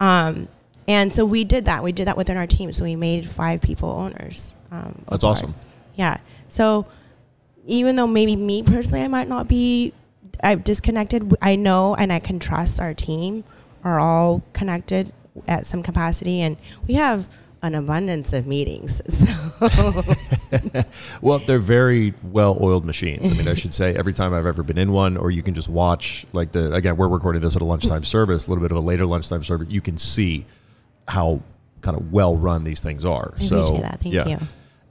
Um, 0.00 0.48
and 0.86 1.12
so 1.12 1.24
we 1.24 1.44
did 1.44 1.64
that. 1.64 1.82
We 1.82 1.92
did 1.92 2.08
that 2.08 2.16
within 2.16 2.36
our 2.36 2.46
team. 2.46 2.72
So 2.72 2.84
we 2.84 2.96
made 2.96 3.26
five 3.26 3.62
people 3.62 3.88
owners. 3.88 4.54
Um, 4.70 5.04
That's 5.08 5.24
awesome. 5.24 5.54
Yeah. 5.94 6.18
So 6.48 6.86
even 7.66 7.96
though 7.96 8.06
maybe 8.06 8.36
me 8.36 8.62
personally, 8.62 9.02
I 9.02 9.08
might 9.08 9.28
not 9.28 9.48
be, 9.48 9.94
I've 10.42 10.62
disconnected. 10.62 11.34
I 11.40 11.56
know 11.56 11.94
and 11.94 12.12
I 12.12 12.18
can 12.18 12.38
trust 12.38 12.80
our 12.80 12.92
team 12.92 13.44
are 13.84 14.00
all 14.00 14.42
connected 14.52 15.12
at 15.46 15.66
some 15.66 15.82
capacity, 15.82 16.40
and 16.40 16.56
we 16.86 16.94
have 16.94 17.28
an 17.64 17.74
abundance 17.74 18.32
of 18.32 18.46
meetings. 18.46 19.00
So 19.54 20.02
Well, 21.22 21.38
they're 21.40 21.58
very 21.58 22.14
well-oiled 22.22 22.84
machines. 22.84 23.30
I 23.30 23.34
mean, 23.34 23.48
I 23.48 23.54
should 23.54 23.72
say 23.72 23.94
every 23.96 24.12
time 24.12 24.34
I've 24.34 24.46
ever 24.46 24.62
been 24.62 24.78
in 24.78 24.92
one, 24.92 25.16
or 25.16 25.30
you 25.30 25.42
can 25.42 25.54
just 25.54 25.68
watch 25.68 26.26
like 26.32 26.52
the 26.52 26.72
again, 26.72 26.96
we're 26.96 27.08
recording 27.08 27.40
this 27.42 27.56
at 27.56 27.62
a 27.62 27.64
lunchtime 27.64 28.04
service, 28.04 28.46
a 28.46 28.50
little 28.50 28.62
bit 28.62 28.70
of 28.70 28.76
a 28.76 28.80
later 28.80 29.06
lunchtime 29.06 29.42
service. 29.42 29.68
You 29.70 29.80
can 29.80 29.96
see 29.96 30.44
how 31.08 31.40
kind 31.80 31.96
of 31.96 32.12
well 32.12 32.36
run 32.36 32.64
these 32.64 32.80
things 32.80 33.04
are. 33.04 33.34
I 33.38 33.42
so, 33.42 33.56
appreciate 33.60 33.82
that. 33.82 34.00
Thank 34.00 34.14
yeah. 34.14 34.28
you. 34.28 34.38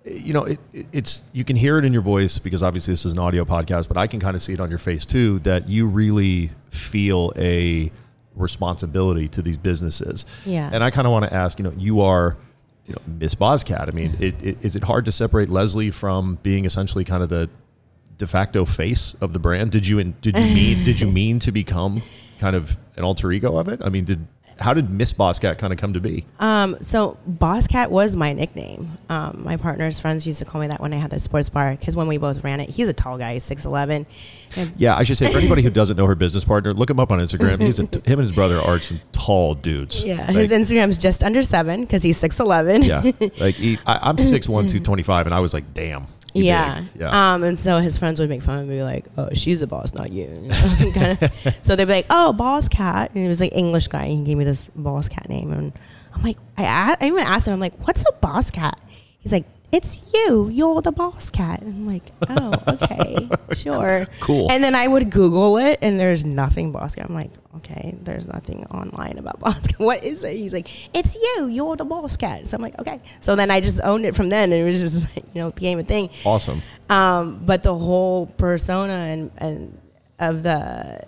You 0.05 0.33
know, 0.33 0.43
it, 0.45 0.59
it- 0.73 0.87
it's 0.91 1.23
you 1.33 1.43
can 1.43 1.55
hear 1.55 1.77
it 1.77 1.85
in 1.85 1.93
your 1.93 2.01
voice 2.01 2.39
because 2.39 2.63
obviously 2.63 2.93
this 2.93 3.05
is 3.05 3.13
an 3.13 3.19
audio 3.19 3.45
podcast, 3.45 3.87
but 3.87 3.97
I 3.97 4.07
can 4.07 4.19
kind 4.19 4.35
of 4.35 4.41
see 4.41 4.53
it 4.53 4.59
on 4.59 4.69
your 4.69 4.79
face 4.79 5.05
too 5.05 5.39
that 5.39 5.69
you 5.69 5.87
really 5.87 6.51
feel 6.69 7.31
a 7.37 7.91
responsibility 8.35 9.27
to 9.29 9.41
these 9.41 9.57
businesses. 9.57 10.25
Yeah. 10.45 10.69
And 10.73 10.83
I 10.83 10.89
kind 10.89 11.05
of 11.07 11.13
want 11.13 11.25
to 11.25 11.33
ask, 11.33 11.59
you 11.59 11.63
know, 11.63 11.73
you 11.77 12.01
are, 12.01 12.35
you 12.85 12.93
know, 12.93 13.01
Miss 13.07 13.35
Bosscat. 13.35 13.87
I 13.87 13.95
mean, 13.95 14.15
it, 14.19 14.41
it, 14.43 14.57
is 14.61 14.75
it 14.75 14.83
hard 14.83 15.05
to 15.05 15.11
separate 15.11 15.49
Leslie 15.49 15.91
from 15.91 16.37
being 16.43 16.65
essentially 16.65 17.03
kind 17.03 17.23
of 17.23 17.29
the 17.29 17.49
de 18.17 18.27
facto 18.27 18.65
face 18.65 19.13
of 19.21 19.33
the 19.33 19.39
brand? 19.39 19.71
Did 19.71 19.87
you 19.87 20.03
did 20.03 20.37
you 20.37 20.43
mean 20.43 20.83
did 20.83 20.99
you 20.99 21.09
mean 21.09 21.39
to 21.39 21.51
become 21.51 22.01
kind 22.39 22.55
of 22.55 22.77
an 22.95 23.03
alter 23.03 23.31
ego 23.31 23.57
of 23.57 23.67
it? 23.69 23.81
I 23.83 23.89
mean, 23.89 24.03
did 24.03 24.27
how 24.63 24.73
did 24.73 24.89
Miss 24.89 25.11
Bosscat 25.13 25.57
kind 25.57 25.73
of 25.73 25.77
come 25.79 25.93
to 25.93 25.99
be? 25.99 26.25
Um, 26.39 26.77
so 26.81 27.17
Bosscat 27.29 27.89
was 27.89 28.15
my 28.15 28.33
nickname. 28.33 28.97
Um, 29.09 29.43
my 29.43 29.57
partner's 29.57 29.99
friends 29.99 30.25
used 30.25 30.39
to 30.39 30.45
call 30.45 30.61
me 30.61 30.67
that 30.67 30.79
when 30.79 30.93
I 30.93 30.95
had 30.97 31.11
the 31.11 31.19
sports 31.19 31.49
bar 31.49 31.75
because 31.75 31.95
when 31.95 32.07
we 32.07 32.17
both 32.17 32.43
ran 32.43 32.59
it, 32.59 32.69
he's 32.69 32.87
a 32.87 32.93
tall 32.93 33.17
guy, 33.17 33.37
six 33.39 33.65
eleven. 33.65 34.05
Yeah, 34.77 34.95
I 34.95 35.03
should 35.03 35.17
say 35.17 35.29
for 35.31 35.37
anybody 35.39 35.63
who 35.63 35.69
doesn't 35.69 35.97
know 35.97 36.05
her 36.05 36.15
business 36.15 36.43
partner, 36.45 36.73
look 36.73 36.89
him 36.89 36.99
up 36.99 37.11
on 37.11 37.19
Instagram. 37.19 37.59
He's 37.59 37.79
a, 37.79 37.83
him 37.83 38.19
and 38.19 38.19
his 38.19 38.31
brother 38.31 38.61
are 38.61 38.79
some 38.79 39.01
tall 39.11 39.55
dudes. 39.55 40.03
Yeah, 40.03 40.25
Like, 40.27 40.35
his 40.35 40.51
Instagram's 40.51 40.97
just 40.97 41.23
under 41.23 41.41
seven 41.43 41.81
because 41.81 42.03
he's 42.03 42.17
six 42.17 42.39
eleven. 42.39 42.83
yeah, 42.83 43.01
like 43.39 43.55
he, 43.55 43.77
I, 43.85 43.99
I'm 44.01 44.17
six 44.17 44.47
one 44.47 44.67
two 44.67 44.79
twenty 44.79 45.03
five, 45.03 45.25
and 45.25 45.35
I 45.35 45.39
was 45.39 45.53
like, 45.53 45.73
damn. 45.73 46.05
Yeah. 46.33 46.83
yeah. 46.97 47.33
Um, 47.33 47.43
and 47.43 47.59
so 47.59 47.77
his 47.79 47.97
friends 47.97 48.19
would 48.19 48.29
make 48.29 48.41
fun 48.41 48.59
of 48.59 48.67
me, 48.67 48.83
like, 48.83 49.05
"Oh, 49.17 49.29
she's 49.33 49.61
a 49.61 49.67
boss, 49.67 49.93
not 49.93 50.11
you." 50.11 50.25
you 50.41 50.47
know, 50.49 50.75
kinda. 50.93 51.31
So 51.61 51.75
they'd 51.75 51.85
be 51.85 51.93
like, 51.93 52.07
"Oh, 52.09 52.33
boss 52.33 52.67
cat," 52.67 53.11
and 53.13 53.23
he 53.23 53.29
was 53.29 53.39
like 53.39 53.55
English 53.55 53.87
guy. 53.87 54.05
And 54.05 54.19
he 54.19 54.23
gave 54.23 54.37
me 54.37 54.43
this 54.43 54.67
boss 54.75 55.07
cat 55.07 55.29
name, 55.29 55.51
and 55.53 55.73
I'm 56.13 56.23
like, 56.23 56.37
I, 56.57 56.95
I 56.99 57.07
even 57.07 57.19
asked 57.19 57.47
him, 57.47 57.53
I'm 57.53 57.59
like, 57.59 57.75
"What's 57.87 58.03
a 58.07 58.11
boss 58.13 58.51
cat?" 58.51 58.79
He's 59.19 59.31
like, 59.31 59.45
"It's 59.73 60.05
you. 60.13 60.47
You're 60.49 60.81
the 60.81 60.91
boss 60.91 61.29
cat." 61.29 61.61
And 61.61 61.73
I'm 61.73 61.87
like, 61.87 62.11
"Oh, 62.29 62.53
okay, 62.67 63.29
sure, 63.53 64.05
Cool. 64.21 64.49
And 64.51 64.63
then 64.63 64.75
I 64.75 64.87
would 64.87 65.09
Google 65.09 65.57
it, 65.57 65.79
and 65.81 65.99
there's 65.99 66.23
nothing 66.23 66.71
boss 66.71 66.95
cat. 66.95 67.07
I'm 67.09 67.15
like, 67.15 67.31
"Okay, 67.57 67.95
there's 68.03 68.27
nothing 68.27 68.65
online 68.67 69.17
about 69.17 69.39
boss 69.45 69.67
cat. 69.67 69.79
What 69.79 70.03
is 70.03 70.23
it?" 70.23 70.37
He's 70.37 70.53
like, 70.53 70.67
"It's 70.95 71.15
you. 71.15 71.47
You're 71.47 71.75
the 71.75 71.85
boss 71.85 72.15
cat." 72.15 72.47
So 72.47 72.55
I'm 72.55 72.61
like, 72.61 72.79
"Okay." 72.79 73.01
So 73.19 73.35
then 73.35 73.51
I 73.51 73.59
just 73.59 73.81
owned 73.83 74.05
it 74.05 74.15
from 74.15 74.29
then, 74.29 74.51
and 74.51 74.61
it 74.61 74.65
was 74.65 74.79
just 74.79 75.15
like, 75.15 75.25
you 75.33 75.41
know 75.41 75.51
became 75.51 75.79
a 75.79 75.83
thing. 75.83 76.09
awesome. 76.25 76.61
Um, 76.89 77.41
but 77.45 77.63
the 77.63 77.75
whole 77.75 78.27
persona 78.27 78.93
and, 78.93 79.31
and 79.37 79.77
of 80.19 80.43
the 80.43 81.01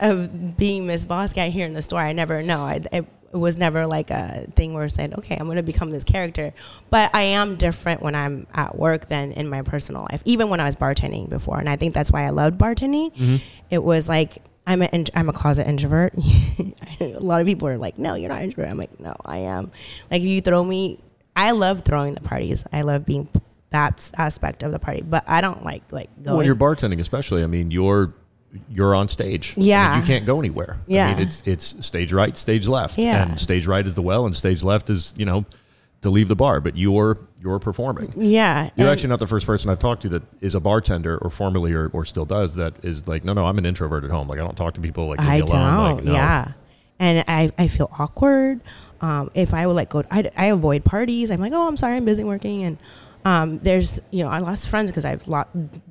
of 0.00 0.56
being 0.56 0.86
Miss 0.86 1.06
Bosscat 1.06 1.50
here 1.50 1.64
in 1.64 1.74
the 1.74 1.82
store, 1.82 2.00
I 2.00 2.12
never 2.12 2.42
know. 2.42 2.60
I, 2.60 2.80
it, 2.92 3.06
it 3.32 3.36
was 3.36 3.56
never 3.56 3.86
like 3.86 4.10
a 4.10 4.46
thing 4.54 4.74
where 4.74 4.84
I 4.84 4.88
said, 4.88 5.14
okay, 5.18 5.36
I'm 5.36 5.46
going 5.46 5.56
to 5.56 5.62
become 5.62 5.90
this 5.90 6.04
character. 6.04 6.52
But 6.90 7.10
I 7.14 7.22
am 7.22 7.56
different 7.56 8.02
when 8.02 8.14
I'm 8.14 8.46
at 8.52 8.76
work 8.76 9.08
than 9.08 9.32
in 9.32 9.48
my 9.48 9.62
personal 9.62 10.02
life, 10.10 10.22
even 10.26 10.50
when 10.50 10.60
I 10.60 10.64
was 10.64 10.76
bartending 10.76 11.30
before. 11.30 11.58
And 11.58 11.68
I 11.68 11.76
think 11.76 11.94
that's 11.94 12.12
why 12.12 12.24
I 12.24 12.30
loved 12.30 12.58
bartending. 12.58 13.14
Mm-hmm. 13.14 13.36
It 13.70 13.82
was 13.82 14.08
like, 14.08 14.42
I'm 14.66 14.82
a, 14.82 14.88
I'm 15.14 15.28
a 15.28 15.32
closet 15.32 15.66
introvert. 15.66 16.14
a 17.00 17.18
lot 17.18 17.40
of 17.40 17.46
people 17.46 17.68
are 17.68 17.78
like, 17.78 17.98
no, 17.98 18.14
you're 18.14 18.28
not 18.28 18.42
introvert. 18.42 18.70
I'm 18.70 18.76
like, 18.76 19.00
no, 19.00 19.14
I 19.24 19.38
am. 19.38 19.72
Like, 20.10 20.20
if 20.20 20.28
you 20.28 20.40
throw 20.40 20.62
me, 20.62 21.00
I 21.34 21.52
love 21.52 21.82
throwing 21.82 22.14
the 22.14 22.20
parties. 22.20 22.64
I 22.72 22.82
love 22.82 23.06
being 23.06 23.28
that 23.70 24.10
aspect 24.18 24.62
of 24.62 24.72
the 24.72 24.78
party, 24.78 25.00
but 25.00 25.24
I 25.26 25.40
don't 25.40 25.64
like, 25.64 25.90
like, 25.90 26.10
going. 26.22 26.36
When 26.36 26.46
you're 26.46 26.54
bartending, 26.54 27.00
especially, 27.00 27.42
I 27.42 27.46
mean, 27.46 27.70
you're 27.70 28.14
you're 28.70 28.94
on 28.94 29.08
stage. 29.08 29.54
I 29.56 29.60
mean, 29.60 29.68
Yeah. 29.68 30.00
you 30.00 30.06
can't 30.06 30.26
go 30.26 30.38
anywhere. 30.38 30.76
I 30.80 30.82
Yeah. 30.86 31.14
mean, 31.14 31.26
it's 31.26 31.42
it's 31.46 31.84
stage 31.86 32.12
right, 32.12 32.36
stage 32.36 32.68
left. 32.68 32.98
Yeah. 32.98 33.22
And 33.30 33.40
stage 33.40 33.66
right 33.66 33.86
is 33.86 33.94
the 33.94 34.02
well, 34.02 34.26
and 34.26 34.34
stage 34.36 34.62
left 34.62 34.90
is 34.90 35.14
you 35.16 35.24
know 35.24 35.44
to 36.02 36.10
leave 36.10 36.28
the 36.28 36.36
bar. 36.36 36.60
But 36.60 36.76
you're 36.76 37.18
you're 37.42 37.58
performing. 37.58 38.12
yeah. 38.16 38.70
You're 38.76 38.88
actually 38.90 39.08
not 39.08 39.18
the 39.18 39.26
first 39.26 39.46
person 39.46 39.68
I've 39.70 39.78
talked 39.80 40.02
to 40.02 40.08
that 40.10 40.22
is 40.40 40.54
a 40.54 40.60
bartender 40.60 41.18
or 41.18 41.28
formerly 41.30 41.72
or, 41.72 41.88
or 41.88 42.04
still 42.04 42.24
does 42.24 42.54
that 42.54 42.74
is 42.84 43.08
like, 43.08 43.24
no, 43.24 43.32
no, 43.32 43.46
I'm 43.46 43.58
an 43.58 43.66
introvert 43.66 44.04
at 44.04 44.10
home. 44.10 44.28
Like 44.28 44.38
I 44.38 44.42
don't 44.42 44.56
talk 44.56 44.74
to 44.74 44.80
people. 44.80 45.08
Like 45.08 45.18
I 45.20 45.40
don't. 45.40 45.96
Like, 45.96 46.04
no. 46.04 46.12
Yeah. 46.12 46.52
and 47.00 47.24
I, 47.26 47.50
I 47.58 47.66
feel 47.66 47.90
awkward. 47.98 48.60
Um, 49.00 49.28
if 49.34 49.52
I 49.54 49.66
would 49.66 49.72
like 49.74 49.88
go, 49.90 50.04
I, 50.08 50.30
I 50.36 50.46
avoid 50.46 50.84
parties. 50.84 51.32
I'm 51.32 51.40
like, 51.40 51.52
oh, 51.52 51.66
I'm 51.66 51.76
sorry, 51.76 51.96
I'm 51.96 52.04
busy 52.04 52.22
working. 52.22 52.62
And 52.62 52.78
um, 53.24 53.58
there's, 53.58 53.98
you 54.12 54.22
know, 54.22 54.30
I 54.30 54.38
lost 54.38 54.68
friends 54.68 54.90
because 54.90 55.04
I've 55.04 55.26
lot 55.26 55.48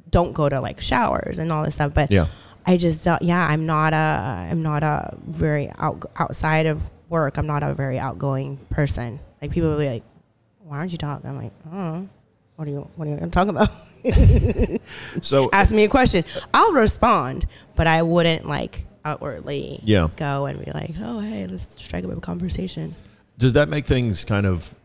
don't 0.09 0.31
go 0.31 0.47
to 0.47 0.61
like 0.61 0.79
showers 0.79 1.37
and 1.37 1.51
all 1.51 1.65
this 1.65 1.75
stuff. 1.75 1.93
But 1.93 2.11
Yeah. 2.11 2.27
I 2.65 2.77
just, 2.77 3.03
don't, 3.03 3.21
yeah, 3.21 3.45
I'm 3.47 3.65
not 3.65 3.93
a, 3.93 3.97
I'm 4.51 4.61
not 4.61 4.83
a 4.83 5.15
very 5.27 5.69
out, 5.77 6.05
outside 6.17 6.65
of 6.67 6.89
work. 7.09 7.37
I'm 7.37 7.47
not 7.47 7.63
a 7.63 7.73
very 7.73 7.97
outgoing 7.99 8.57
person. 8.69 9.19
Like 9.41 9.51
people 9.51 9.69
will 9.69 9.79
be 9.79 9.87
like, 9.89 10.03
why 10.59 10.77
aren't 10.77 10.91
you 10.91 10.97
talking? 10.97 11.29
I'm 11.29 11.37
like, 11.37 11.51
oh, 11.73 12.07
what 12.55 12.67
are 12.67 12.71
you, 12.71 12.87
what 12.95 13.07
are 13.07 13.11
you 13.11 13.17
going 13.17 13.29
to 13.29 13.33
talk 13.33 13.47
about? 13.47 13.69
So 15.21 15.49
Ask 15.53 15.73
me 15.73 15.83
a 15.83 15.87
question. 15.89 16.23
I'll 16.53 16.73
respond, 16.73 17.45
but 17.75 17.87
I 17.87 18.01
wouldn't 18.01 18.47
like 18.47 18.85
outwardly 19.05 19.79
Yeah. 19.83 20.07
go 20.15 20.45
and 20.45 20.63
be 20.63 20.71
like, 20.71 20.91
oh, 20.99 21.19
hey, 21.19 21.45
let's 21.47 21.81
strike 21.81 22.03
up 22.05 22.11
a 22.11 22.19
conversation. 22.19 22.95
does 23.37 23.53
that 23.53 23.69
make 23.69 23.85
things 23.85 24.23
kind 24.23 24.45
of 24.45 24.75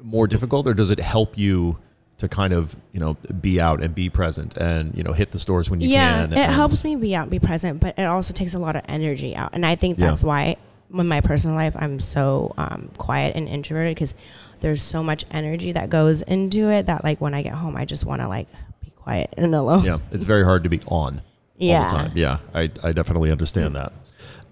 more 0.00 0.26
difficult, 0.26 0.66
or 0.66 0.74
does 0.74 0.90
it 0.90 0.98
help 1.00 1.36
you 1.38 1.78
to 2.18 2.28
kind 2.28 2.52
of 2.52 2.74
you 2.92 3.00
know 3.00 3.14
be 3.40 3.60
out 3.60 3.82
and 3.82 3.94
be 3.94 4.08
present 4.08 4.56
and 4.56 4.96
you 4.96 5.02
know 5.02 5.12
hit 5.12 5.32
the 5.32 5.38
stores 5.38 5.68
when 5.70 5.80
you 5.80 5.88
yeah, 5.90 6.26
can? 6.26 6.32
it 6.32 6.50
helps 6.50 6.82
me 6.82 6.96
be 6.96 7.14
out 7.14 7.22
and 7.22 7.30
be 7.30 7.38
present, 7.38 7.80
but 7.80 7.98
it 7.98 8.04
also 8.04 8.32
takes 8.32 8.54
a 8.54 8.58
lot 8.58 8.74
of 8.76 8.82
energy 8.88 9.36
out. 9.36 9.50
And 9.52 9.64
I 9.66 9.74
think 9.76 9.98
Yeah. 9.98 10.06
that's 10.06 10.24
why 10.24 10.56
in 10.92 11.06
my 11.08 11.20
personal 11.20 11.56
life, 11.56 11.74
I'm 11.78 12.00
so 12.00 12.54
um, 12.56 12.90
quiet 12.96 13.34
and 13.36 13.48
introverted 13.48 13.94
because 13.96 14.14
there's 14.60 14.80
so 14.82 15.02
much 15.02 15.24
energy 15.30 15.72
that 15.72 15.90
goes 15.90 16.22
into 16.22 16.70
it 16.70 16.86
that 16.86 17.04
like 17.04 17.20
when 17.20 17.34
I 17.34 17.42
get 17.42 17.52
home, 17.52 17.76
I 17.76 17.84
just 17.84 18.06
want 18.06 18.22
to 18.22 18.28
like 18.28 18.48
be 18.82 18.90
quiet 18.90 19.34
and 19.36 19.54
alone. 19.54 19.84
Yeah, 19.84 19.98
it's 20.12 20.24
very 20.24 20.44
hard 20.44 20.62
to 20.64 20.70
be 20.70 20.80
on 20.86 21.20
Yeah. 21.58 21.82
all 21.82 21.90
the 21.90 21.96
time. 21.96 22.12
Yeah, 22.14 22.38
I, 22.54 22.70
I 22.82 22.92
definitely 22.92 23.30
understand 23.30 23.74
that. 23.76 23.92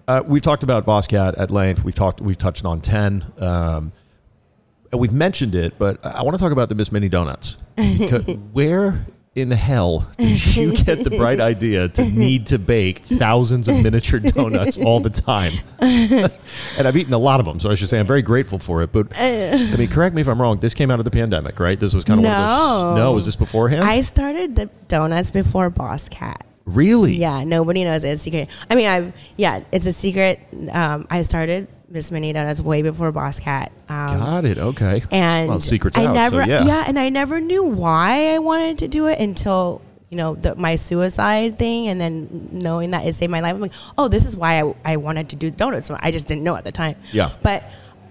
Uh, 0.07 0.21
we've 0.23 0.43
talked 0.43 0.61
about 0.61 0.85
Bosscat 0.85 1.33
at 1.39 1.49
length. 1.49 1.83
We've 1.83 1.95
talked. 1.95 2.21
We've 2.21 2.37
touched 2.37 2.63
on 2.63 2.79
ten. 2.81 3.25
Um, 3.39 3.91
we've 4.93 5.13
mentioned 5.13 5.55
it, 5.55 5.77
but 5.77 6.05
I 6.05 6.21
want 6.23 6.35
to 6.37 6.41
talk 6.41 6.51
about 6.51 6.69
the 6.69 6.75
Miss 6.75 6.91
Mini 6.91 7.09
Donuts. 7.09 7.57
Where 8.53 9.05
in 9.35 9.49
the 9.49 9.55
hell 9.57 10.09
did 10.17 10.55
you 10.55 10.73
get 10.77 11.03
the 11.03 11.09
bright 11.09 11.41
idea 11.41 11.89
to 11.89 12.05
need 12.09 12.45
to 12.47 12.57
bake 12.57 12.99
thousands 12.99 13.67
of 13.67 13.83
miniature 13.83 14.19
donuts 14.23 14.77
all 14.77 15.01
the 15.01 15.09
time? 15.09 15.51
and 15.79 16.87
I've 16.87 16.95
eaten 16.95 17.13
a 17.13 17.17
lot 17.17 17.41
of 17.41 17.45
them, 17.45 17.59
so 17.59 17.69
I 17.69 17.75
should 17.75 17.89
say 17.89 17.99
I'm 17.99 18.05
very 18.07 18.21
grateful 18.21 18.59
for 18.59 18.81
it. 18.81 18.93
But 18.93 19.07
I 19.17 19.75
mean, 19.77 19.89
correct 19.89 20.15
me 20.15 20.21
if 20.21 20.29
I'm 20.29 20.41
wrong. 20.41 20.59
This 20.59 20.73
came 20.73 20.89
out 20.89 20.99
of 20.99 21.05
the 21.05 21.11
pandemic, 21.11 21.59
right? 21.59 21.79
This 21.79 21.93
was 21.93 22.03
kind 22.05 22.19
of 22.19 22.23
one 22.25 22.33
of 22.33 22.39
those. 22.39 22.83
No. 22.83 22.95
No, 22.95 23.11
was 23.11 23.25
this 23.25 23.35
beforehand? 23.35 23.83
I 23.83 24.01
started 24.01 24.55
the 24.55 24.67
donuts 24.87 25.31
before 25.31 25.69
Bosscat. 25.69 26.41
really? 26.63 27.15
Yeah, 27.15 27.43
nobody 27.43 27.83
knows 27.83 28.03
it's 28.05 28.21
a 28.21 28.23
secret. 28.23 28.49
I 28.69 28.75
mean, 28.75 28.87
I've 28.87 29.13
yeah, 29.35 29.63
it's 29.73 29.85
a 29.85 29.93
secret. 29.93 30.39
Um, 30.71 31.07
I 31.09 31.23
started 31.23 31.67
Miss 31.89 32.11
Mini 32.11 32.33
Donuts 32.33 32.61
way 32.61 32.81
before 32.81 33.11
Bosscat. 33.11 33.69
Um, 33.89 34.19
Got 34.19 34.45
it. 34.45 34.57
Okay. 34.57 35.03
and 35.11 35.49
well, 35.49 35.59
secrets 35.59 35.97
I 35.97 36.05
out. 36.05 36.13
never, 36.13 36.43
so 36.43 36.49
yeah. 36.49 36.85
and 36.87 36.97
I 36.97 37.09
never 37.09 37.39
knew 37.39 37.63
why 37.63 38.33
I 38.33 38.39
wanted 38.39 38.79
to 38.79 38.87
do 38.87 39.07
it 39.07 39.19
until 39.19 39.81
you 40.09 40.17
know 40.17 40.35
the, 40.35 40.55
my 40.55 40.75
suicide 40.75 41.59
thing, 41.59 41.87
and 41.87 41.99
then 41.99 42.49
knowing 42.51 42.91
that 42.91 43.05
it 43.05 43.13
saved 43.15 43.31
my 43.31 43.41
life. 43.41 43.53
I'm 43.53 43.61
like, 43.61 43.73
oh, 43.97 44.07
this 44.07 44.25
is 44.25 44.35
why 44.35 44.61
I, 44.61 44.75
I 44.83 44.97
wanted 44.97 45.29
to 45.29 45.35
do 45.35 45.51
donuts. 45.51 45.89
I 45.91 46.11
just 46.11 46.27
didn't 46.27 46.43
know 46.43 46.55
at 46.55 46.63
the 46.63 46.71
time. 46.71 46.95
Yeah. 47.11 47.31
but. 47.41 47.63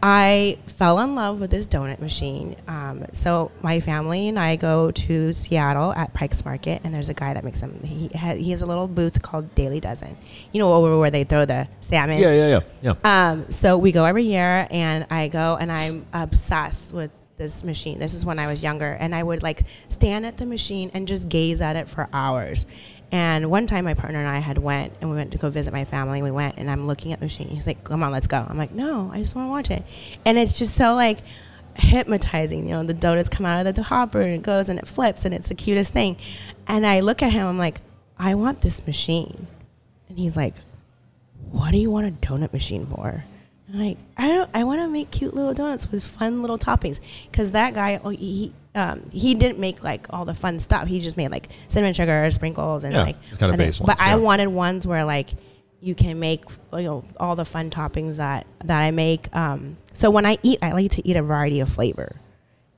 I 0.07 0.59
fell 0.67 1.01
in 1.01 1.15
love 1.15 1.41
with 1.41 1.51
this 1.51 1.67
donut 1.67 1.99
machine. 1.99 2.57
Um, 2.69 3.07
so 3.15 3.51
my 3.63 3.81
family 3.81 4.29
and 4.29 4.39
I 4.39 4.57
go 4.57 4.91
to 4.91 5.33
Seattle 5.33 5.95
at 5.95 6.13
Pike's 6.13 6.45
Market, 6.45 6.83
and 6.85 6.93
there's 6.93 7.09
a 7.09 7.15
guy 7.15 7.33
that 7.33 7.43
makes 7.43 7.63
them. 7.63 7.83
He 7.83 8.09
ha- 8.09 8.35
he 8.35 8.51
has 8.51 8.61
a 8.61 8.67
little 8.67 8.87
booth 8.87 9.23
called 9.23 9.55
Daily 9.55 9.81
Dozen. 9.81 10.15
You 10.53 10.59
know 10.59 10.75
over 10.75 10.99
where 10.99 11.11
they 11.11 11.25
throw 11.25 11.47
the 11.47 11.69
salmon. 11.81 12.19
Yeah, 12.19 12.35
yeah, 12.35 12.61
yeah, 12.83 12.95
yeah. 13.03 13.31
Um, 13.31 13.51
so 13.51 13.79
we 13.79 13.93
go 13.93 14.05
every 14.05 14.25
year, 14.25 14.69
and 14.71 15.07
I 15.09 15.29
go, 15.29 15.57
and 15.59 15.73
I'm 15.73 16.05
obsessed 16.13 16.93
with 16.93 17.11
this 17.39 17.65
machine. 17.65 17.99
This 17.99 18.13
is 18.13 18.27
when 18.27 18.39
I 18.39 18.47
was 18.47 18.63
younger, 18.63 18.93
and 19.01 19.15
I 19.15 19.23
would 19.23 19.43
like 19.43 19.63
stand 19.89 20.27
at 20.27 20.37
the 20.37 20.45
machine 20.45 20.91
and 20.93 21.09
just 21.09 21.31
gaze 21.31 21.63
at 21.63 21.77
it 21.77 21.89
for 21.89 22.11
hours. 22.13 22.67
And 23.15 23.49
one 23.49 23.69
time, 23.69 23.85
my 23.85 23.95
partner 23.95 24.19
and 24.19 24.27
I 24.27 24.39
had 24.39 24.59
went, 24.59 24.95
and 25.01 25.09
we 25.09 25.15
went 25.15 25.31
to 25.33 25.39
go 25.39 25.49
visit 25.49 25.73
my 25.73 25.85
family. 25.85 26.21
We 26.21 26.33
went, 26.33 26.57
and 26.57 26.69
I'm 26.69 26.89
looking 26.89 27.13
at 27.13 27.21
the 27.21 27.27
machine. 27.27 27.47
He's 27.47 27.65
like, 27.65 27.85
"Come 27.85 28.03
on, 28.03 28.11
let's 28.11 28.27
go." 28.27 28.45
I'm 28.49 28.59
like, 28.59 28.73
"No, 28.73 29.09
I 29.13 29.21
just 29.23 29.37
want 29.37 29.47
to 29.47 29.51
watch 29.51 29.71
it," 29.71 29.85
and 30.27 30.37
it's 30.37 30.59
just 30.59 30.75
so 30.75 30.97
like 30.97 31.19
hypnotizing. 31.77 32.69
You 32.69 32.75
know, 32.75 32.83
the 32.83 32.93
donuts 32.93 33.29
come 33.29 33.47
out 33.47 33.65
of 33.65 33.73
the 33.77 33.85
hopper, 33.85 34.21
and 34.21 34.35
it 34.35 34.43
goes, 34.43 34.69
and 34.69 34.81
it 34.81 34.89
flips, 34.89 35.25
and 35.25 35.33
it's 35.33 35.47
the 35.47 35.55
cutest 35.55 35.93
thing. 35.93 36.17
And 36.67 36.85
I 36.85 37.01
look 37.01 37.23
at 37.23 37.33
him, 37.33 37.47
I'm 37.47 37.57
like, 37.57 37.81
"I 38.19 38.35
want 38.35 38.63
this 38.63 38.85
machine," 38.85 39.47
and 40.09 40.19
he's 40.19 40.37
like, 40.37 40.57
what 41.53 41.71
do 41.71 41.79
you 41.79 41.91
want 41.91 42.09
a 42.09 42.11
donut 42.11 42.53
machine 42.53 42.85
for? 42.85 43.25
Like, 43.75 43.99
I 44.17 44.29
don't. 44.29 44.49
I 44.55 44.65
want 44.65 44.81
to 44.81 44.89
make 44.89 45.11
cute 45.11 45.35
little 45.35 45.53
donuts 45.53 45.91
with 45.91 46.07
fun 46.07 46.43
little 46.43 46.59
toppings. 46.59 47.01
Because 47.31 47.51
that 47.51 47.75
guy, 47.75 48.01
oh, 48.05 48.11
he 48.11 48.53
um, 48.75 49.09
he 49.11 49.35
didn't 49.35 49.59
make 49.59 49.83
like 49.83 50.07
all 50.11 50.25
the 50.25 50.35
fun 50.35 50.61
stuff. 50.61 50.87
He 50.87 51.01
just 51.01 51.17
made 51.17 51.31
like 51.31 51.49
cinnamon 51.69 51.93
sugar, 51.95 52.31
sprinkles, 52.31 52.85
and 52.85 52.93
Yeah, 52.93 53.03
like 53.03 53.17
I 53.33 53.37
think- 53.37 53.59
base 53.59 53.79
But 53.81 53.89
ones, 53.89 54.01
I 54.01 54.17
wanted 54.17 54.47
ones 54.49 54.87
where 54.87 55.05
like 55.05 55.31
you 55.81 55.95
can 55.95 56.19
make 56.19 56.45
you 56.73 56.83
know 56.83 57.05
all 57.19 57.37
the 57.37 57.45
fun 57.45 57.71
toppings 57.71 58.17
that 58.17 58.47
that 58.65 58.81
I 58.81 58.91
make. 58.91 59.35
Um, 59.37 59.77
so 59.93 60.11
when 60.11 60.25
I 60.25 60.39
eat, 60.43 60.61
I 60.63 60.73
like 60.73 60.93
to 60.93 61.07
eat 61.09 61.17
a 61.17 61.23
variety 61.23 61.61
of 61.61 61.69
flavor, 61.69 62.17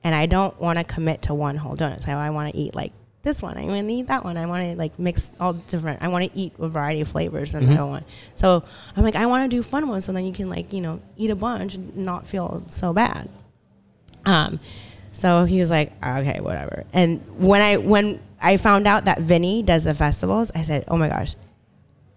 and 0.03 0.15
I 0.15 0.25
don't 0.25 0.59
want 0.59 0.79
to 0.79 0.83
commit 0.83 1.21
to 1.23 1.33
one 1.33 1.57
whole 1.57 1.75
donut. 1.77 2.01
So 2.03 2.11
I 2.11 2.31
want 2.31 2.53
to 2.53 2.59
eat 2.59 2.73
like 2.75 2.91
this 3.27 3.41
one. 3.41 3.57
I 3.57 3.65
want 3.65 3.87
to 3.87 3.93
eat 3.93 4.07
that 4.07 4.23
one. 4.23 4.37
I 4.37 4.45
want 4.45 4.63
to 4.63 4.75
like 4.75 4.97
mix 4.97 5.31
all 5.39 5.53
different. 5.53 6.01
I 6.01 6.07
want 6.07 6.31
to 6.31 6.39
eat 6.39 6.53
a 6.57 6.67
variety 6.69 7.01
of 7.01 7.07
flavors, 7.07 7.53
and 7.53 7.69
I 7.69 7.75
don't 7.75 7.89
want. 7.89 8.05
So 8.35 8.63
I'm 8.95 9.03
like, 9.03 9.15
I 9.15 9.25
want 9.25 9.49
to 9.49 9.55
do 9.55 9.61
fun 9.61 9.87
ones, 9.87 10.05
so 10.05 10.11
then 10.13 10.25
you 10.25 10.33
can 10.33 10.49
like 10.49 10.73
you 10.73 10.81
know 10.81 11.01
eat 11.17 11.29
a 11.29 11.35
bunch 11.35 11.75
and 11.75 11.97
not 11.97 12.27
feel 12.27 12.63
so 12.67 12.93
bad. 12.93 13.29
Um, 14.25 14.59
so 15.11 15.45
he 15.45 15.59
was 15.59 15.69
like, 15.69 15.91
okay, 16.03 16.39
whatever. 16.39 16.85
And 16.93 17.21
when 17.37 17.61
I 17.61 17.77
when 17.77 18.19
I 18.41 18.57
found 18.57 18.87
out 18.87 19.05
that 19.05 19.19
Vinny 19.19 19.63
does 19.63 19.83
the 19.83 19.93
festivals, 19.93 20.51
I 20.55 20.63
said, 20.63 20.85
oh 20.87 20.97
my 20.97 21.09
gosh, 21.09 21.35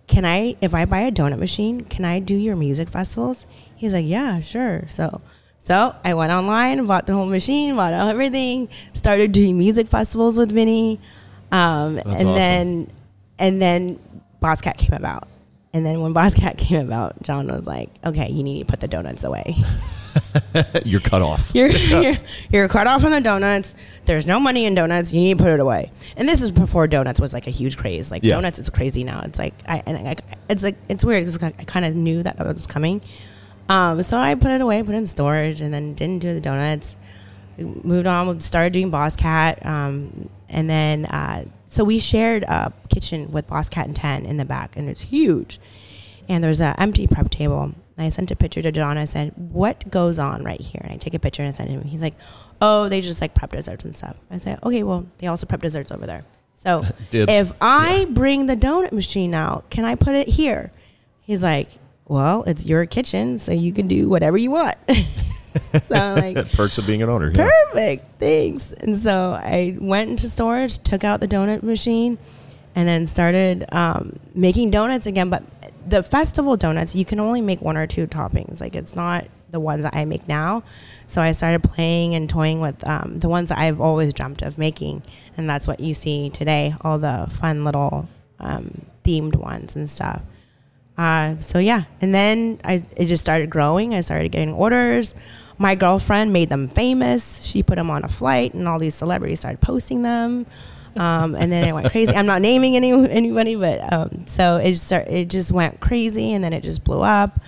can 0.07 0.25
I 0.25 0.57
if 0.61 0.75
I 0.75 0.85
buy 0.85 1.01
a 1.01 1.11
donut 1.11 1.39
machine, 1.39 1.83
can 1.83 2.05
I 2.05 2.21
do 2.21 2.35
your 2.35 2.57
music 2.57 2.89
festivals? 2.89 3.47
He's 3.75 3.93
like, 3.93 4.07
yeah, 4.07 4.41
sure. 4.41 4.85
So 4.89 5.23
so 5.61 5.95
I 6.05 6.15
went 6.15 6.33
online, 6.33 6.85
bought 6.87 7.07
the 7.07 7.13
whole 7.15 7.27
machine, 7.27 7.77
bought 7.77 7.93
everything, 7.93 8.69
started 8.95 9.33
doing 9.33 9.57
music 9.59 9.87
festivals 9.87 10.39
with 10.39 10.51
Vinny. 10.53 10.99
Um, 11.53 11.99
and 11.99 12.07
awesome. 12.07 12.35
then 12.35 12.91
and 13.39 13.61
then 13.63 13.99
Bosscat 14.43 14.77
came 14.79 14.93
about. 14.95 15.29
And 15.73 15.85
then 15.87 16.01
when 16.01 16.13
Bosscat 16.15 16.59
came 16.59 16.85
about, 16.87 17.23
John 17.23 17.47
was 17.49 17.67
like, 17.67 17.91
okay, 18.05 18.31
you 18.31 18.43
need 18.43 18.61
to 18.61 18.65
put 18.65 18.81
the 18.81 18.89
donuts 18.89 19.23
away. 19.25 19.55
You're 20.85 21.01
cut 21.01 21.23
off. 21.23 21.51
You're, 21.55 21.69
you're 21.69 22.17
you're 22.51 22.69
cut 22.69 22.89
off 22.89 23.05
on 23.05 23.13
the 23.13 23.21
donuts. 23.21 23.77
There's 24.07 24.27
no 24.27 24.41
money 24.41 24.65
in 24.65 24.75
donuts. 24.75 25.13
You 25.13 25.21
need 25.21 25.39
to 25.39 25.45
put 25.45 25.53
it 25.53 25.61
away. 25.61 25.93
And 26.17 26.29
this 26.29 26.43
is 26.43 26.51
before 26.51 26.89
donuts 26.89 27.21
was 27.21 27.33
like 27.33 27.47
a 27.47 27.51
huge 27.51 27.77
craze. 27.77 28.11
Like 28.11 28.25
Yeah. 28.25 28.35
donuts 28.35 28.59
is 28.59 28.69
crazy 28.71 29.05
now. 29.05 29.21
It's 29.25 29.39
like 29.39 29.55
I 29.69 29.83
and 29.87 30.09
I, 30.09 30.17
it's 30.49 30.65
like 30.65 30.75
it's 30.89 31.05
weird 31.05 31.27
because 31.27 31.41
I 31.43 31.51
kind 31.53 31.85
of 31.87 31.95
knew 31.95 32.25
that 32.25 32.39
that 32.39 32.47
was 32.47 32.67
coming. 32.67 33.03
Um, 33.71 34.03
so 34.03 34.17
I 34.19 34.35
put 34.35 34.51
it 34.51 34.61
away, 34.61 34.83
put 34.83 34.97
it 34.97 34.99
in 34.99 35.07
storage, 35.07 35.61
and 35.61 35.73
then 35.73 35.95
didn't 35.95 36.19
do 36.19 36.35
the 36.35 36.41
donuts. 36.41 36.97
Moved 37.57 38.09
on, 38.09 38.41
started 38.41 38.73
doing 38.73 38.91
Bosscat, 38.91 39.65
um, 39.65 40.29
and 40.49 40.69
then 40.69 41.07
uh, 41.07 41.45
so 41.67 41.85
we 41.85 42.01
shared 42.01 42.43
a 42.43 42.73
kitchen 42.89 43.31
with 43.31 43.47
Bosscat 43.47 43.85
and 43.85 43.95
Ten 43.95 44.27
in 44.27 44.39
the 44.39 44.45
back, 44.45 44.77
and 44.77 44.89
it's 44.89 45.03
huge. 45.03 45.61
And 46.29 46.43
there's 46.43 46.61
an 46.61 46.75
empty 46.79 47.07
prep 47.07 47.31
table. 47.31 47.75
I 47.97 48.11
sent 48.11 48.31
a 48.33 48.37
picture 48.37 48.63
to 48.63 48.73
John. 48.73 48.99
I 48.99 49.05
said, 49.05 49.35
"What 49.37 49.89
goes 49.89 50.19
on 50.19 50.43
right 50.43 50.61
here?" 50.61 50.81
And 50.83 50.93
I 50.93 50.97
take 50.97 51.15
a 51.15 51.21
picture 51.21 51.43
and 51.43 51.55
I 51.55 51.57
send 51.57 51.71
him. 51.71 51.83
He's 51.83 52.03
like, 52.03 52.15
"Oh, 52.61 52.89
they 52.89 53.01
just 53.01 53.21
like 53.21 53.35
prep 53.35 53.53
desserts 53.53 53.85
and 53.85 53.95
stuff." 53.95 54.17
I 54.33 54.39
said, 54.39 54.59
"Okay, 54.65 54.83
well, 54.83 55.07
they 55.19 55.29
also 55.29 55.47
prep 55.47 55.63
desserts 55.63 55.93
over 55.93 56.07
there." 56.07 56.25
So 56.57 56.83
if 57.13 57.53
I 57.61 58.07
bring 58.11 58.49
the 58.49 58.57
donut 58.57 58.93
machine 58.93 59.33
out, 59.33 59.71
can 59.71 59.85
I 59.85 59.95
put 59.95 60.17
it 60.17 60.27
here? 60.29 60.73
He's 61.21 61.43
like, 61.43 61.69
"Well, 62.11 62.43
it's 62.45 62.67
your 62.67 62.85
kitchen, 62.87 63.39
so 63.39 63.53
you 63.53 63.73
can 63.73 63.87
do 63.89 64.09
whatever 64.09 64.37
you 64.37 64.51
want." 64.51 64.77
so 65.83 65.95
I'm 65.95 66.35
like, 66.35 66.53
Perks 66.57 66.79
of 66.79 66.87
being 66.87 67.03
an 67.03 67.09
owner. 67.09 67.31
Yeah. 67.35 67.49
perfect 67.73 68.19
thanks 68.19 68.73
and 68.73 68.97
so 68.97 69.39
i 69.43 69.77
went 69.81 70.11
into 70.11 70.29
storage 70.29 70.79
took 70.79 71.05
out 71.05 71.21
the 71.21 71.29
donut 71.29 71.63
machine 71.63 72.19
and 72.75 72.89
then 72.89 73.07
started 73.07 73.65
um, 73.73 74.17
making 74.35 74.71
donuts 74.71 75.07
again 75.07 75.31
but 75.31 75.43
the 75.89 76.03
festival 76.03 76.57
donuts 76.57 76.95
you 76.95 77.05
can 77.05 77.19
only 77.19 77.41
make 77.41 77.61
one 77.61 77.77
or 77.77 77.87
two 77.87 78.07
toppings 78.07 78.61
like 78.61 78.77
it's 78.77 78.95
not 78.95 79.25
the 79.51 79.59
ones 79.61 79.83
that 79.83 79.95
i 79.95 80.05
make 80.05 80.27
now 80.29 80.63
so 81.09 81.21
i 81.21 81.33
started 81.33 81.63
playing 81.63 82.15
and 82.15 82.29
toying 82.31 82.61
with 82.61 82.87
um, 82.87 83.19
the 83.19 83.29
ones 83.29 83.49
that 83.49 83.59
i've 83.59 83.81
always 83.81 84.13
dreamt 84.13 84.43
of 84.43 84.57
making 84.59 85.03
and 85.37 85.49
that's 85.49 85.67
what 85.67 85.81
you 85.81 85.95
see 85.95 86.31
today 86.31 86.75
all 86.83 86.99
the 86.99 87.27
fun 87.41 87.65
little 87.65 88.09
um, 88.39 88.71
themed 89.05 89.35
ones 89.37 89.75
and 89.75 89.91
stuff 89.91 90.23
uh, 91.01 91.41
so 91.41 91.59
yeah, 91.59 91.85
and 92.03 92.15
then 92.15 92.61
I 92.63 92.85
it 92.95 93.07
just 93.07 93.23
started 93.23 93.49
growing. 93.49 93.95
I 93.95 94.03
started 94.03 94.31
getting 94.33 94.53
orders. 94.53 95.15
My 95.57 95.75
girlfriend 95.75 96.31
made 96.33 96.51
them 96.51 96.69
famous. 96.69 97.43
She 97.43 97.63
put 97.63 97.77
them 97.77 97.89
on 97.89 98.05
a 98.05 98.09
flight, 98.09 98.53
and 98.53 98.69
all 98.69 98.79
these 98.79 98.95
celebrities 98.95 99.41
started 99.41 99.63
posting 99.63 100.03
them. 100.03 100.45
Um, 100.97 101.35
and 101.37 101.51
then 101.51 101.67
it 101.67 101.73
went 101.73 101.91
crazy. 101.91 102.13
I'm 102.15 102.27
not 102.27 102.43
naming 102.43 102.77
any 102.77 102.93
anybody, 102.93 103.57
but 103.57 103.91
um, 103.91 104.27
so 104.27 104.57
it 104.57 104.73
just 104.73 104.87
start, 104.89 105.09
it 105.09 105.31
just 105.31 105.51
went 105.51 105.81
crazy, 105.81 106.35
and 106.35 106.45
then 106.45 106.53
it 106.53 106.63
just 106.63 106.85
blew 106.85 107.01
up. 107.01 107.41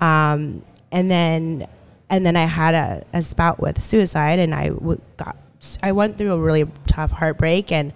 Um, 0.00 0.62
and 0.92 1.10
then 1.10 1.66
and 2.08 2.24
then 2.24 2.36
I 2.36 2.44
had 2.44 2.74
a, 2.74 3.02
a 3.12 3.22
spout 3.24 3.58
with 3.58 3.82
suicide, 3.82 4.38
and 4.38 4.54
I 4.54 4.68
w- 4.68 5.00
got 5.16 5.36
I 5.82 5.90
went 5.90 6.18
through 6.18 6.34
a 6.34 6.38
really 6.38 6.66
tough 6.86 7.10
heartbreak, 7.10 7.72
and 7.72 7.92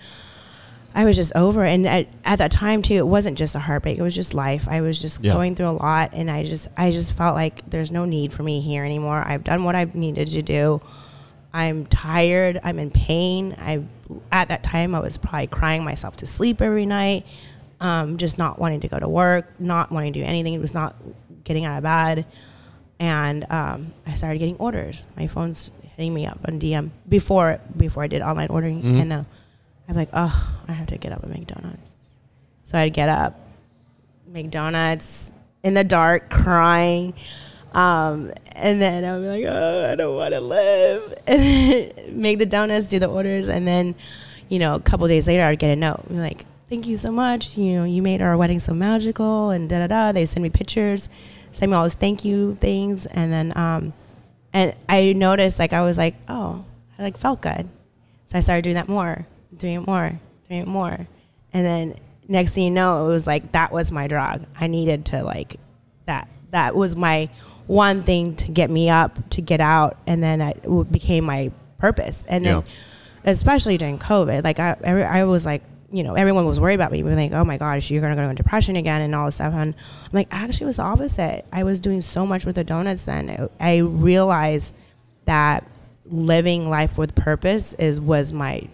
I 0.96 1.04
was 1.04 1.14
just 1.14 1.32
over. 1.36 1.64
it. 1.64 1.70
And 1.74 1.86
at, 1.86 2.08
at 2.24 2.38
that 2.38 2.50
time 2.50 2.80
too, 2.82 2.94
it 2.94 3.06
wasn't 3.06 3.36
just 3.38 3.54
a 3.54 3.58
heartbreak; 3.60 3.98
it 3.98 4.02
was 4.02 4.14
just 4.14 4.32
life. 4.34 4.66
I 4.68 4.80
was 4.80 5.00
just 5.00 5.22
Yeah. 5.22 5.34
going 5.34 5.54
through 5.54 5.68
a 5.68 5.78
lot, 5.78 6.10
and 6.14 6.30
I 6.30 6.44
just 6.44 6.66
I 6.76 6.90
just 6.90 7.12
felt 7.12 7.34
like 7.34 7.68
there's 7.70 7.92
no 7.92 8.04
need 8.06 8.32
for 8.32 8.42
me 8.42 8.60
here 8.60 8.84
anymore. 8.84 9.22
I've 9.24 9.44
done 9.44 9.62
what 9.64 9.74
I've 9.76 9.94
needed 9.94 10.28
to 10.28 10.42
do. 10.42 10.80
I'm 11.52 11.86
tired. 11.86 12.58
I'm 12.64 12.78
in 12.78 12.90
pain. 12.90 13.54
I 13.58 13.82
at 14.32 14.48
that 14.48 14.62
time 14.62 14.94
I 14.94 15.00
was 15.00 15.16
probably 15.18 15.46
crying 15.48 15.84
myself 15.84 16.16
to 16.16 16.26
sleep 16.26 16.60
every 16.62 16.86
night, 16.86 17.26
um, 17.80 18.16
just 18.16 18.38
not 18.38 18.58
wanting 18.58 18.80
to 18.80 18.88
go 18.88 18.98
to 18.98 19.08
work, 19.08 19.48
not 19.60 19.92
wanting 19.92 20.12
to 20.14 20.20
do 20.20 20.24
anything. 20.24 20.54
It 20.54 20.60
was 20.60 20.74
not 20.74 20.96
getting 21.44 21.64
out 21.66 21.76
of 21.76 21.82
bed, 21.82 22.26
and 22.98 23.44
um, 23.50 23.92
I 24.06 24.14
started 24.14 24.38
getting 24.38 24.56
orders. 24.56 25.06
My 25.16 25.26
phone's 25.26 25.70
hitting 25.96 26.12
me 26.14 26.26
up 26.26 26.38
on 26.46 26.58
DM 26.58 26.90
before 27.08 27.60
before 27.76 28.02
I 28.02 28.06
did 28.06 28.22
online 28.22 28.48
ordering, 28.48 28.82
Mhm. 28.82 29.00
and 29.02 29.12
uh, 29.12 29.22
I'm 29.88 29.94
like, 29.94 30.10
oh, 30.12 30.58
I 30.68 30.72
have 30.72 30.88
to 30.88 30.98
get 30.98 31.12
up 31.12 31.22
and 31.22 31.32
make 31.32 31.46
donuts. 31.46 31.94
So 32.64 32.78
I'd 32.78 32.92
get 32.92 33.08
up, 33.08 33.38
make 34.26 34.50
donuts 34.50 35.30
in 35.62 35.74
the 35.74 35.84
dark, 35.84 36.30
crying. 36.30 37.14
Um, 37.72 38.32
and 38.52 38.80
then 38.80 39.04
I'd 39.04 39.20
be 39.20 39.28
like, 39.28 39.44
oh, 39.46 39.92
I 39.92 39.94
don't 39.94 40.16
want 40.16 40.34
to 40.34 40.40
live. 40.40 41.14
And 41.26 42.16
make 42.16 42.38
the 42.38 42.46
donuts, 42.46 42.88
do 42.88 42.98
the 42.98 43.08
orders, 43.08 43.48
and 43.48 43.66
then, 43.66 43.94
you 44.48 44.58
know, 44.58 44.76
a 44.76 44.80
couple 44.80 45.06
days 45.08 45.26
later, 45.26 45.42
I'd 45.42 45.58
get 45.58 45.70
a 45.70 45.76
note 45.76 46.08
be 46.08 46.14
like, 46.14 46.46
thank 46.68 46.86
you 46.86 46.96
so 46.96 47.10
much. 47.10 47.58
You 47.58 47.74
know, 47.74 47.84
you 47.84 48.00
made 48.00 48.22
our 48.22 48.36
wedding 48.36 48.60
so 48.60 48.72
magical, 48.72 49.50
and 49.50 49.68
da 49.68 49.80
da 49.80 49.86
da. 49.88 50.12
They 50.12 50.24
send 50.24 50.42
me 50.42 50.50
pictures, 50.50 51.08
send 51.52 51.70
me 51.70 51.76
all 51.76 51.82
those 51.82 51.94
thank 51.94 52.24
you 52.24 52.54
things, 52.56 53.06
and 53.06 53.32
then, 53.32 53.52
um, 53.56 53.92
and 54.52 54.74
I 54.88 55.12
noticed 55.12 55.58
like 55.58 55.72
I 55.72 55.82
was 55.82 55.98
like, 55.98 56.14
oh, 56.28 56.64
I 56.98 57.02
like 57.02 57.18
felt 57.18 57.42
good, 57.42 57.68
so 58.26 58.38
I 58.38 58.40
started 58.40 58.62
doing 58.62 58.76
that 58.76 58.88
more, 58.88 59.26
doing 59.56 59.74
it 59.74 59.86
more, 59.86 60.20
doing 60.48 60.62
it 60.62 60.68
more, 60.68 61.06
and 61.52 61.66
then 61.66 61.94
next 62.28 62.52
thing 62.52 62.64
you 62.64 62.70
know, 62.70 63.06
it 63.06 63.08
was 63.08 63.26
like 63.26 63.52
that 63.52 63.72
was 63.72 63.92
my 63.92 64.06
drug. 64.08 64.44
I 64.60 64.66
needed 64.66 65.06
to 65.06 65.22
like 65.22 65.56
that. 66.06 66.28
That 66.50 66.74
was 66.74 66.96
my 66.96 67.28
one 67.66 68.02
thing 68.02 68.36
to 68.36 68.52
get 68.52 68.70
me 68.70 68.88
up, 68.90 69.30
to 69.30 69.42
get 69.42 69.60
out, 69.60 69.98
and 70.06 70.22
then 70.22 70.40
I, 70.40 70.50
it 70.50 70.92
became 70.92 71.24
my 71.24 71.50
purpose. 71.78 72.24
And 72.28 72.44
then, 72.44 72.64
especially 73.24 73.76
during 73.78 73.98
COVID, 73.98 74.44
like 74.44 74.60
I, 74.60 74.76
every, 74.84 75.04
I 75.04 75.24
was 75.24 75.44
like, 75.44 75.62
you 75.90 76.02
know, 76.02 76.14
everyone 76.14 76.46
was 76.46 76.60
worried 76.60 76.74
about 76.74 76.92
me, 76.92 77.02
being 77.02 77.16
like, 77.16 77.32
oh 77.32 77.44
my 77.44 77.58
gosh, 77.58 77.90
you're 77.90 78.00
gonna 78.00 78.14
go 78.16 78.22
into 78.22 78.42
depression 78.42 78.76
again 78.76 79.02
and 79.02 79.14
all 79.14 79.26
this 79.26 79.36
stuff. 79.36 79.52
And 79.54 79.74
I'm 79.74 80.10
like, 80.12 80.28
actually, 80.30 80.64
it 80.64 80.68
was 80.68 80.76
the 80.76 80.82
opposite. 80.82 81.44
I 81.52 81.64
was 81.64 81.80
doing 81.80 82.02
so 82.02 82.26
much 82.26 82.44
with 82.44 82.56
the 82.56 82.64
donuts 82.64 83.04
then. 83.04 83.30
I, 83.60 83.74
I 83.74 83.76
realized 83.78 84.72
that 85.26 85.68
living 86.04 86.70
life 86.70 86.98
with 86.98 87.14
purpose 87.14 87.72
is 87.74 88.00
was 88.00 88.32
my 88.32 88.68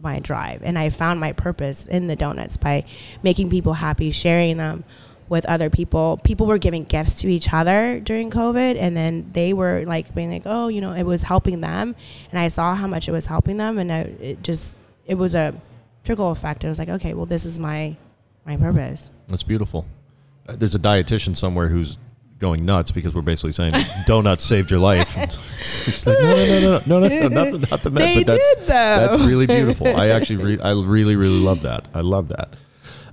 my 0.00 0.18
drive 0.20 0.62
and 0.62 0.78
i 0.78 0.90
found 0.90 1.18
my 1.18 1.32
purpose 1.32 1.86
in 1.86 2.06
the 2.06 2.16
donuts 2.16 2.56
by 2.56 2.84
making 3.22 3.50
people 3.50 3.72
happy 3.72 4.10
sharing 4.10 4.56
them 4.56 4.84
with 5.28 5.44
other 5.46 5.70
people. 5.70 6.18
People 6.24 6.46
were 6.46 6.58
giving 6.58 6.84
gifts 6.84 7.16
to 7.16 7.28
each 7.28 7.52
other 7.52 8.00
during 8.00 8.30
covid 8.30 8.76
and 8.78 8.96
then 8.96 9.30
they 9.32 9.52
were 9.52 9.84
like 9.86 10.14
being 10.14 10.30
like 10.30 10.42
oh 10.46 10.68
you 10.68 10.80
know 10.80 10.92
it 10.92 11.02
was 11.02 11.22
helping 11.22 11.60
them 11.60 11.94
and 12.30 12.38
i 12.38 12.48
saw 12.48 12.74
how 12.74 12.86
much 12.86 13.08
it 13.08 13.12
was 13.12 13.26
helping 13.26 13.56
them 13.58 13.78
and 13.78 13.92
I, 13.92 13.98
it 13.98 14.42
just 14.42 14.76
it 15.06 15.16
was 15.16 15.34
a 15.34 15.60
trickle 16.04 16.30
effect. 16.30 16.64
I 16.64 16.68
was 16.68 16.78
like 16.78 16.88
okay 16.88 17.14
well 17.14 17.26
this 17.26 17.44
is 17.44 17.58
my 17.58 17.96
my 18.46 18.56
purpose. 18.56 19.10
That's 19.26 19.42
beautiful. 19.42 19.84
Uh, 20.48 20.56
There's 20.56 20.74
a 20.74 20.78
dietitian 20.78 21.36
somewhere 21.36 21.68
who's 21.68 21.98
going 22.38 22.64
nuts 22.64 22.90
because 22.90 23.14
we're 23.14 23.22
basically 23.22 23.52
saying 23.52 23.72
donuts 24.06 24.44
saved 24.44 24.70
your 24.70 24.80
life. 24.80 25.16
And 25.16 25.32
She's 25.58 26.06
like, 26.06 26.18
no, 26.20 26.30
no, 26.36 26.60
no, 26.86 26.98
no, 26.98 27.08
no, 27.08 27.08
no, 27.08 27.28
not 27.28 27.52
the, 27.60 27.66
not 27.70 27.82
the 27.82 27.90
They 27.90 28.22
but 28.22 28.26
that's, 28.28 28.56
did, 28.56 28.66
though. 28.68 28.72
That's 29.08 29.22
really 29.24 29.46
beautiful. 29.46 29.88
I 29.88 30.08
actually, 30.10 30.44
re- 30.44 30.60
I 30.60 30.70
really, 30.72 31.16
really 31.16 31.40
love 31.40 31.62
that. 31.62 31.86
I 31.94 32.00
love 32.02 32.28
that. 32.28 32.50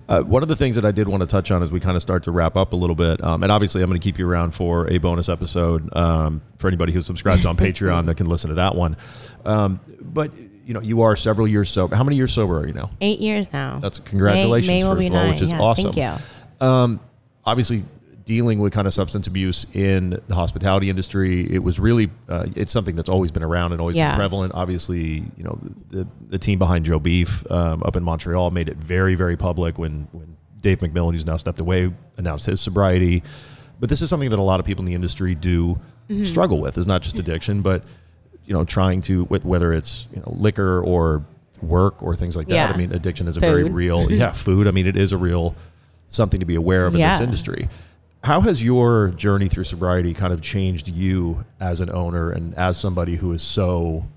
Uh, 0.07 0.21
one 0.21 0.43
of 0.43 0.49
the 0.49 0.55
things 0.55 0.75
that 0.75 0.85
I 0.85 0.91
did 0.91 1.07
want 1.07 1.21
to 1.21 1.27
touch 1.27 1.49
on 1.49 1.63
as 1.63 1.71
we 1.71 1.79
kind 1.79 1.95
of 1.95 2.01
start 2.03 2.21
to 2.25 2.31
wrap 2.31 2.55
up 2.55 2.73
a 2.73 2.75
little 2.75 2.95
bit, 2.95 3.23
um, 3.23 3.41
and 3.41 3.51
obviously 3.51 3.81
I'm 3.81 3.89
going 3.89 3.99
to 3.99 4.03
keep 4.03 4.19
you 4.19 4.29
around 4.29 4.51
for 4.53 4.87
a 4.91 4.99
bonus 4.99 5.29
episode 5.29 5.89
um, 5.97 6.43
for 6.59 6.67
anybody 6.67 6.93
who 6.93 7.01
subscribes 7.01 7.43
on 7.47 7.57
Patreon 7.57 8.05
that 8.05 8.15
can 8.17 8.27
listen 8.27 8.49
to 8.49 8.55
that 8.57 8.75
one. 8.75 8.97
Um, 9.45 9.79
but 10.01 10.31
you 10.63 10.75
know, 10.75 10.79
you 10.81 11.01
are 11.01 11.15
several 11.15 11.47
years 11.47 11.71
sober. 11.71 11.95
How 11.95 12.03
many 12.03 12.17
years 12.17 12.31
sober 12.31 12.59
are 12.59 12.67
you 12.67 12.73
now? 12.73 12.91
eight 13.01 13.19
years 13.19 13.51
now 13.53 13.79
That's 13.79 13.97
congratulations 13.99 14.67
May, 14.67 14.79
May 14.83 14.87
will 14.87 14.95
first 14.95 15.07
of 15.07 15.13
all, 15.15 15.21
nine. 15.23 15.33
which 15.33 15.41
is 15.41 15.49
Yeah, 15.49 15.59
awesome. 15.59 15.93
thank 15.93 16.21
you 16.61 16.67
Um, 16.67 16.99
obviously, 17.43 17.83
dealing 18.25 18.59
with 18.59 18.73
kind 18.73 18.87
of 18.87 18.93
substance 18.93 19.27
abuse 19.27 19.65
in 19.73 20.19
the 20.27 20.35
hospitality 20.35 20.89
industry, 20.89 21.51
it 21.53 21.59
was 21.63 21.79
really 21.79 22.09
uh, 22.27 22.45
it's 22.55 22.71
something 22.71 22.95
that's 22.95 23.09
always 23.09 23.31
been 23.31 23.43
around 23.43 23.71
and 23.71 23.79
always 23.79 23.95
Yeah. 23.95 24.11
been 24.11 24.17
prevalent. 24.17 24.53
Obviously, 24.55 25.23
you 25.37 25.43
know 25.43 25.59
the 25.91 26.07
the 26.27 26.39
team 26.39 26.57
behind 26.59 26.85
Joe 26.85 26.99
Beef 26.99 27.49
um, 27.51 27.83
up 27.83 27.95
in 27.95 28.03
Montreal 28.03 28.51
made 28.51 28.67
it 28.69 28.77
very 28.77 29.15
very 29.15 29.37
public 29.37 29.77
when 29.77 30.07
when 30.11 30.35
Dave 30.61 30.79
McMillan, 30.79 31.13
who's 31.13 31.27
now 31.27 31.37
stepped 31.37 31.59
away, 31.59 31.93
announced 32.17 32.47
his 32.47 32.59
sobriety. 32.61 33.21
But 33.79 33.89
this 33.89 34.01
is 34.01 34.09
something 34.09 34.29
that 34.29 34.39
a 34.39 34.41
lot 34.41 34.59
of 34.59 34.65
people 34.65 34.81
in 34.83 34.87
the 34.87 34.95
industry 34.95 35.35
do 35.35 35.79
Mm-hmm. 36.07 36.23
struggle 36.25 36.59
with. 36.59 36.77
It's 36.77 36.85
not 36.85 37.01
just 37.01 37.17
addiction, 37.17 37.63
but 37.63 37.83
you 38.45 38.53
know, 38.53 38.63
trying 38.63 39.01
to 39.01 39.23
with- 39.23 39.43
whether 39.43 39.73
it's 39.73 40.07
you 40.13 40.19
know 40.19 40.31
liquor 40.37 40.79
or 40.83 41.25
work 41.63 42.03
or 42.03 42.15
things 42.15 42.35
like 42.35 42.47
that. 42.49 42.53
Yeah. 42.55 42.71
I 42.71 42.77
mean, 42.77 42.91
addiction 42.93 43.27
is 43.27 43.37
a 43.37 43.39
very 43.39 43.63
real 43.63 44.11
yeah 44.11 44.31
food. 44.45 44.67
I 44.67 44.71
mean, 44.71 44.85
it 44.85 44.95
is 44.95 45.11
a 45.13 45.17
real 45.17 45.55
something 46.09 46.39
to 46.41 46.45
be 46.45 46.53
aware 46.53 46.85
of 46.85 46.93
in 46.93 47.01
this 47.01 47.19
industry. 47.21 47.69
How 48.25 48.41
has 48.41 48.63
your 48.63 49.09
journey 49.09 49.49
through 49.49 49.65
sobriety 49.65 50.15
kind 50.15 50.33
of 50.33 50.41
changed 50.41 50.89
you 50.89 51.45
as 51.59 51.79
an 51.79 51.91
owner 51.91 52.31
and 52.31 52.55
as 52.55 52.75
somebody 52.75 53.17
who 53.17 53.31
is 53.33 53.43
so, 53.43 54.07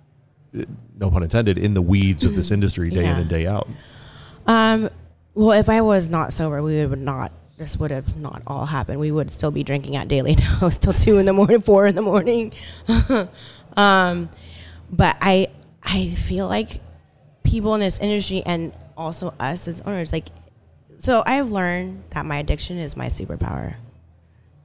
no 0.97 1.11
pun 1.11 1.23
intended, 1.23 1.59
in 1.59 1.75
the 1.75 1.83
weeds 1.83 2.25
of 2.25 2.35
this 2.35 2.51
industry 2.57 2.89
day 2.89 3.05
in 3.05 3.19
and 3.19 3.29
day 3.29 3.47
out? 3.47 3.69
Um, 4.47 4.89
well, 5.35 5.53
if 5.53 5.69
I 5.69 5.83
was 5.83 6.09
not 6.09 6.33
sober, 6.33 6.63
we 6.63 6.87
would 6.87 6.99
not. 6.99 7.33
This 7.59 7.77
would 7.77 7.91
have 7.91 8.17
not 8.17 8.41
all 8.47 8.65
happened. 8.65 8.99
We 8.99 9.11
would 9.11 9.31
still 9.31 9.51
be 9.51 9.63
drinking 9.63 9.95
at 9.95 10.09
daily 10.09 10.37
now, 10.61 10.71
till 10.71 10.95
two 10.95 11.19
in 11.19 11.27
the 11.27 11.35
morning, 11.35 11.61
four 11.61 11.87
in 11.87 11.95
the 11.95 12.01
morning. 12.01 12.55
um, 13.77 14.31
but 14.91 15.19
I, 15.21 15.49
I 15.83 16.09
feel 16.09 16.49
like 16.49 16.81
people 17.43 17.75
in 17.75 17.83
this 17.83 17.99
industry 17.99 18.43
and 18.47 18.73
also 18.97 19.35
us 19.39 19.69
as 19.69 19.83
owners, 19.83 20.15
like, 20.15 20.29
so 20.97 21.23
I've 21.27 21.51
learned 21.51 22.05
that 22.11 22.25
my 22.25 22.39
addiction 22.39 22.79
is 22.79 22.97
my 22.97 23.09
superpower. 23.09 23.77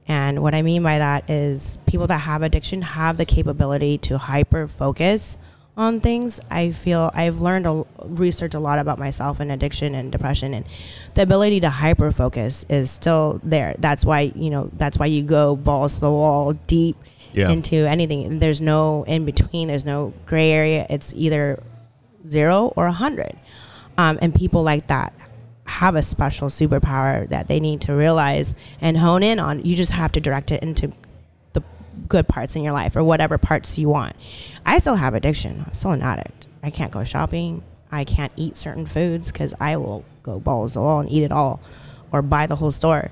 And 0.06 0.42
what 0.42 0.54
I 0.54 0.62
mean 0.62 0.82
by 0.82 0.98
that 0.98 1.28
is 1.30 1.78
people 1.86 2.06
that 2.08 2.18
have 2.18 2.42
addiction 2.42 2.82
have 2.82 3.16
the 3.16 3.24
capability 3.24 3.96
to 3.98 4.18
hyper 4.18 4.68
focus 4.68 5.38
on 5.76 6.00
things. 6.00 6.40
I 6.50 6.72
feel 6.72 7.10
I've 7.14 7.40
learned 7.40 7.66
a 7.66 7.84
research 8.04 8.54
a 8.54 8.60
lot 8.60 8.78
about 8.78 8.98
myself 8.98 9.40
and 9.40 9.50
addiction 9.50 9.94
and 9.94 10.12
depression 10.12 10.52
and 10.54 10.66
the 11.14 11.22
ability 11.22 11.60
to 11.60 11.70
hyper 11.70 12.12
focus 12.12 12.64
is 12.68 12.90
still 12.90 13.40
there. 13.42 13.74
That's 13.78 14.04
why, 14.04 14.32
you 14.34 14.50
know, 14.50 14.70
that's 14.74 14.98
why 14.98 15.06
you 15.06 15.22
go 15.22 15.56
balls 15.56 15.94
to 15.94 16.00
the 16.00 16.10
wall 16.10 16.52
deep 16.66 16.96
Yeah. 17.32 17.50
into 17.50 17.76
anything. 17.76 18.38
There's 18.38 18.60
no 18.60 19.04
in 19.04 19.24
between, 19.24 19.68
there's 19.68 19.84
no 19.86 20.12
gray 20.26 20.50
area. 20.52 20.86
It's 20.90 21.12
either 21.16 21.60
0 22.28 22.72
or 22.76 22.86
a 22.86 22.92
100. 22.92 23.36
Um, 23.96 24.18
and 24.22 24.34
people 24.34 24.62
like 24.62 24.86
that 24.88 25.12
have 25.66 25.94
a 25.94 26.02
special 26.02 26.48
superpower 26.48 27.28
that 27.28 27.48
they 27.48 27.60
need 27.60 27.80
to 27.82 27.94
realize 27.94 28.54
and 28.80 28.96
hone 28.96 29.22
in 29.22 29.38
on. 29.38 29.64
You 29.64 29.76
just 29.76 29.92
have 29.92 30.12
to 30.12 30.20
direct 30.20 30.50
it 30.50 30.62
into 30.62 30.92
the 31.52 31.62
good 32.08 32.28
parts 32.28 32.54
in 32.54 32.62
your 32.62 32.72
life 32.72 32.96
or 32.96 33.04
whatever 33.04 33.38
parts 33.38 33.78
you 33.78 33.88
want. 33.88 34.14
I 34.66 34.78
still 34.78 34.96
have 34.96 35.14
addiction. 35.14 35.64
I'm 35.66 35.74
still 35.74 35.92
an 35.92 36.02
addict. 36.02 36.46
I 36.62 36.70
can't 36.70 36.92
go 36.92 37.04
shopping. 37.04 37.62
I 37.90 38.04
can't 38.04 38.32
eat 38.36 38.56
certain 38.56 38.86
foods 38.86 39.30
because 39.30 39.54
I 39.60 39.76
will 39.76 40.04
go 40.22 40.40
balls 40.40 40.72
to 40.72 40.78
the 40.78 40.82
wall 40.82 41.00
and 41.00 41.10
eat 41.10 41.22
it 41.22 41.32
all 41.32 41.60
or 42.12 42.22
buy 42.22 42.46
the 42.46 42.56
whole 42.56 42.72
store. 42.72 43.10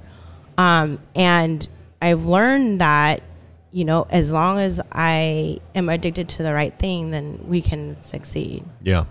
Um, 0.58 1.00
and 1.14 1.66
I've 2.00 2.26
learned 2.26 2.80
that, 2.80 3.22
you 3.70 3.84
know, 3.84 4.06
as 4.10 4.32
long 4.32 4.58
as 4.58 4.80
I 4.90 5.60
am 5.74 5.88
addicted 5.88 6.28
to 6.30 6.42
the 6.42 6.52
right 6.52 6.76
thing, 6.78 7.10
then 7.10 7.44
we 7.46 7.62
can 7.62 7.96
succeed. 7.96 8.64
Yeah. 8.82 9.04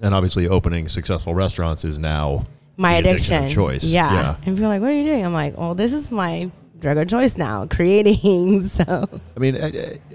And 0.00 0.14
obviously, 0.14 0.48
opening 0.48 0.88
successful 0.88 1.34
restaurants 1.34 1.84
is 1.84 1.98
now 1.98 2.46
my 2.78 2.94
addiction 2.94 3.36
addiction. 3.38 3.54
choice. 3.54 3.84
Yeah. 3.84 4.12
Yeah. 4.14 4.36
And 4.46 4.56
people 4.56 4.64
are 4.64 4.68
like, 4.68 4.80
what 4.80 4.90
are 4.90 4.94
you 4.94 5.04
doing? 5.04 5.24
I'm 5.26 5.32
like, 5.34 5.56
well, 5.58 5.74
this 5.74 5.92
is 5.92 6.10
my 6.10 6.50
drug 6.78 6.96
of 6.96 7.08
choice 7.08 7.36
now, 7.36 7.66
creating. 7.70 8.62
So, 8.68 9.08
I 9.36 9.40
mean, 9.40 9.56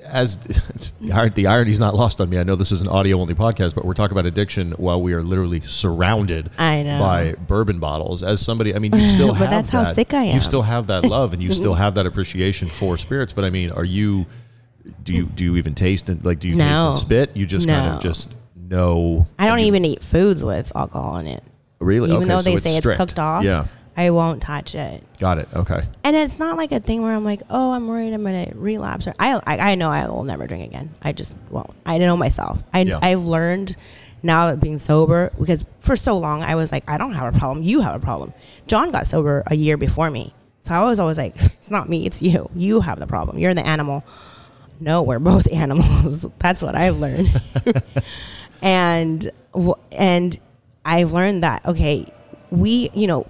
as 0.06 0.38
the 1.02 1.46
irony 1.48 1.72
is 1.72 1.80
not 1.80 1.94
lost 1.94 2.22
on 2.22 2.30
me. 2.30 2.38
I 2.40 2.44
know 2.44 2.56
this 2.56 2.72
is 2.72 2.80
an 2.82 2.88
audio 2.88 3.20
only 3.20 3.36
podcast, 3.36 3.76
but 3.76 3.84
we're 3.84 3.94
talking 3.94 4.14
about 4.18 4.26
addiction 4.26 4.72
while 4.74 5.02
we 5.02 5.14
are 5.14 5.22
literally 5.22 5.60
surrounded 5.62 6.50
I 6.58 6.84
know. 6.84 7.00
by 7.00 7.34
bourbon 7.34 7.80
bottles. 7.80 8.24
As 8.24 8.40
somebody, 8.42 8.74
I 8.76 8.80
mean, 8.80 8.94
you 8.96 9.06
still 9.08 9.28
But 9.30 9.36
have 9.36 9.50
that's 9.50 9.70
how 9.70 9.84
that- 9.84 9.96
sick 9.96 10.14
I 10.14 10.24
am. 10.24 10.36
You 10.36 10.42
still 10.42 10.62
have 10.62 10.88
that 10.88 11.04
love, 11.04 11.34
and 11.34 11.44
you 11.44 11.52
still 11.54 11.74
have 11.74 11.96
that 11.96 12.06
appreciation 12.06 12.70
for 12.70 12.98
spirits. 12.98 13.34
But 13.34 13.44
I 13.44 13.50
mean, 13.50 13.72
are 13.72 13.86
you? 13.86 14.26
Do 15.04 15.14
you 15.14 15.26
do 15.26 15.44
you 15.46 15.56
even 15.58 15.76
taste 15.76 16.08
and 16.10 16.24
like? 16.24 16.40
Do 16.40 16.48
you 16.48 16.56
taste 16.56 16.66
No. 16.80 16.90
and 16.92 16.98
spit? 16.98 17.36
You 17.36 17.46
just 17.46 17.68
kind 17.68 17.94
of 17.96 18.02
just 18.02 18.34
know. 18.56 19.28
I 19.38 19.48
don't 19.48 19.60
you- 19.60 19.66
even 19.68 19.84
eat 19.86 20.02
foods 20.02 20.44
with 20.44 20.72
alcohol 20.76 21.18
in 21.18 21.28
it. 21.28 21.44
Really, 21.84 22.10
even 22.12 22.24
Okay, 22.24 22.30
though 22.30 22.40
so 22.40 22.50
they 22.52 22.58
say 22.58 22.78
it's 22.78 22.98
cooked 22.98 23.20
off. 23.20 23.44
Yeah, 23.44 23.68
I 23.96 24.10
won't 24.10 24.42
touch 24.42 24.74
it. 24.76 25.04
Got 25.20 25.38
it. 25.38 25.50
Okay. 25.54 25.88
And 26.04 26.16
it's 26.16 26.40
not 26.40 26.58
like 26.58 26.72
a 26.72 26.80
thing 26.80 27.02
where 27.02 27.16
I'm 27.16 27.24
like, 27.24 27.42
oh, 27.50 27.74
I'm 27.74 27.88
worried 27.88 28.14
I'm 28.14 28.24
gonna 28.24 28.52
relapse. 28.56 29.08
Or 29.08 29.14
I, 29.20 29.40
I, 29.46 29.72
I 29.72 29.76
know 29.76 29.90
I 29.90 30.08
will 30.08 30.24
never 30.24 30.48
drink 30.48 30.66
again. 30.66 30.90
I 31.02 31.12
just 31.12 31.38
won't. 31.50 31.70
I 31.86 31.98
know 32.00 32.18
myself. 32.18 32.64
I, 32.74 32.82
Yeah. 32.82 33.00
I've 33.02 33.22
learned 33.22 33.76
now 34.24 34.48
that 34.48 34.60
being 34.62 34.80
sober 34.80 35.32
because 35.38 35.66
for 35.80 35.96
so 35.96 36.18
long 36.18 36.42
I 36.44 36.56
was 36.56 36.72
like, 36.72 36.90
I 36.90 36.98
don't 36.98 37.14
have 37.14 37.36
a 37.36 37.38
problem. 37.38 37.64
You 37.64 37.82
have 37.82 37.94
a 37.96 38.00
problem. 38.04 38.34
John 38.68 38.92
got 38.92 39.06
sober 39.06 39.44
a 39.48 39.56
year 39.56 39.78
before 39.78 40.10
me, 40.10 40.34
so 40.62 40.74
I 40.74 40.84
was 40.84 40.98
always 41.00 41.18
like, 41.18 41.36
it's 41.36 41.70
not 41.70 41.90
me, 41.90 42.06
it's 42.06 42.22
you. 42.22 42.50
You 42.56 42.80
have 42.82 43.00
the 43.00 43.08
problem. 43.08 43.38
You're 43.38 43.54
the 43.54 43.66
animal. 43.68 44.04
No, 44.80 45.02
we're 45.04 45.20
both 45.20 45.48
animals. 45.54 46.26
That's 46.40 46.62
what 46.64 46.74
I've 46.76 46.98
learned. 46.98 47.30
and 48.62 49.32
and 49.92 50.40
I've 50.86 51.12
learned 51.14 51.44
that 51.44 51.66
okay, 51.66 52.12
we 52.52 52.90
you 52.94 53.08
know, 53.08 53.28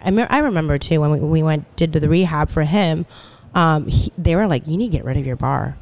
I, 0.00 0.10
me- 0.10 0.26
I 0.28 0.38
remember 0.40 0.78
too 0.78 1.00
when 1.00 1.10
we, 1.10 1.18
we 1.20 1.42
went 1.42 1.74
did 1.76 1.92
to 1.94 2.00
the 2.00 2.08
rehab 2.08 2.48
for 2.50 2.62
him. 2.64 3.06
Um, 3.54 3.86
he, 3.86 4.12
they 4.18 4.36
were 4.36 4.46
like, 4.46 4.66
you 4.66 4.76
need 4.76 4.90
to 4.90 4.96
get 4.98 5.04
rid 5.06 5.16
of 5.16 5.24
your 5.24 5.36
bar, 5.36 5.78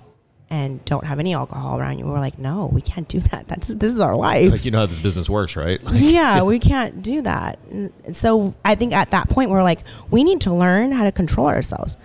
and 0.49 0.85
don't 0.85 1.05
have 1.07 1.18
any 1.18 1.35
alcohol 1.35 1.81
around 1.81 1.99
you. 1.99 2.05
We 2.05 2.12
were 2.12 2.20
like, 2.20 2.39
no, 2.39 2.66
we 2.72 2.81
can't 2.81 3.09
do 3.09 3.18
that. 3.20 3.49
That's 3.49 3.66
this 3.68 3.93
is 3.93 3.99
our 3.99 4.14
life. 4.14 4.53
Like 4.53 4.64
you 4.64 4.70
know 4.70 4.79
how 4.81 4.87
this 4.87 5.01
business 5.01 5.29
works, 5.29 5.57
right? 5.57 5.83
Like, 5.85 6.01
yeah, 6.01 6.43
we 6.43 6.59
can't 6.61 7.03
do 7.03 7.22
that. 7.22 7.59
So 8.12 8.55
I 8.64 8.75
think 8.77 8.93
at 8.93 9.11
that 9.11 9.29
point 9.29 9.51
we're 9.51 9.62
like, 9.64 9.81
we 10.11 10.22
need 10.22 10.43
to 10.43 10.55
learn 10.55 10.93
how 10.93 11.03
to 11.05 11.11
control 11.12 11.49
ourselves. 11.49 11.97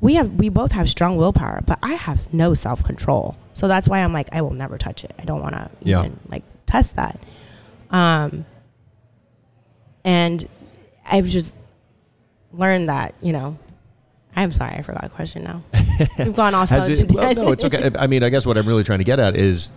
We 0.00 0.14
have 0.14 0.32
we 0.34 0.48
both 0.48 0.72
have 0.72 0.90
strong 0.90 1.16
willpower, 1.16 1.62
but 1.66 1.78
I 1.82 1.92
have 1.94 2.32
no 2.34 2.54
self 2.54 2.82
control. 2.82 3.36
So 3.54 3.68
that's 3.68 3.88
why 3.88 4.00
I'm 4.00 4.12
like, 4.12 4.28
I 4.32 4.42
will 4.42 4.52
never 4.54 4.76
touch 4.78 5.04
it. 5.04 5.14
I 5.20 5.24
don't 5.24 5.40
want 5.40 5.54
to 5.54 5.70
Yeah. 5.82 6.00
even 6.00 6.18
like 6.28 6.42
test 6.66 6.96
that. 6.96 7.20
Um, 7.90 8.44
and 10.04 10.46
I've 11.04 11.26
just 11.26 11.56
learned 12.52 12.88
that 12.88 13.14
you 13.20 13.32
know. 13.32 13.58
I'm 14.36 14.50
sorry, 14.50 14.72
I 14.72 14.82
forgot 14.82 15.02
the 15.02 15.10
question 15.10 15.44
now. 15.44 15.62
We've 16.18 16.34
gone 16.34 16.54
off 16.54 16.68
subject. 16.68 17.02
it, 17.02 17.12
well, 17.12 17.34
no, 17.34 17.52
it's 17.52 17.62
okay. 17.62 17.90
I 17.96 18.08
mean, 18.08 18.24
I 18.24 18.30
guess 18.30 18.44
what 18.44 18.58
I'm 18.58 18.66
really 18.66 18.82
trying 18.82 18.98
to 18.98 19.04
get 19.04 19.20
at 19.20 19.36
is, 19.36 19.72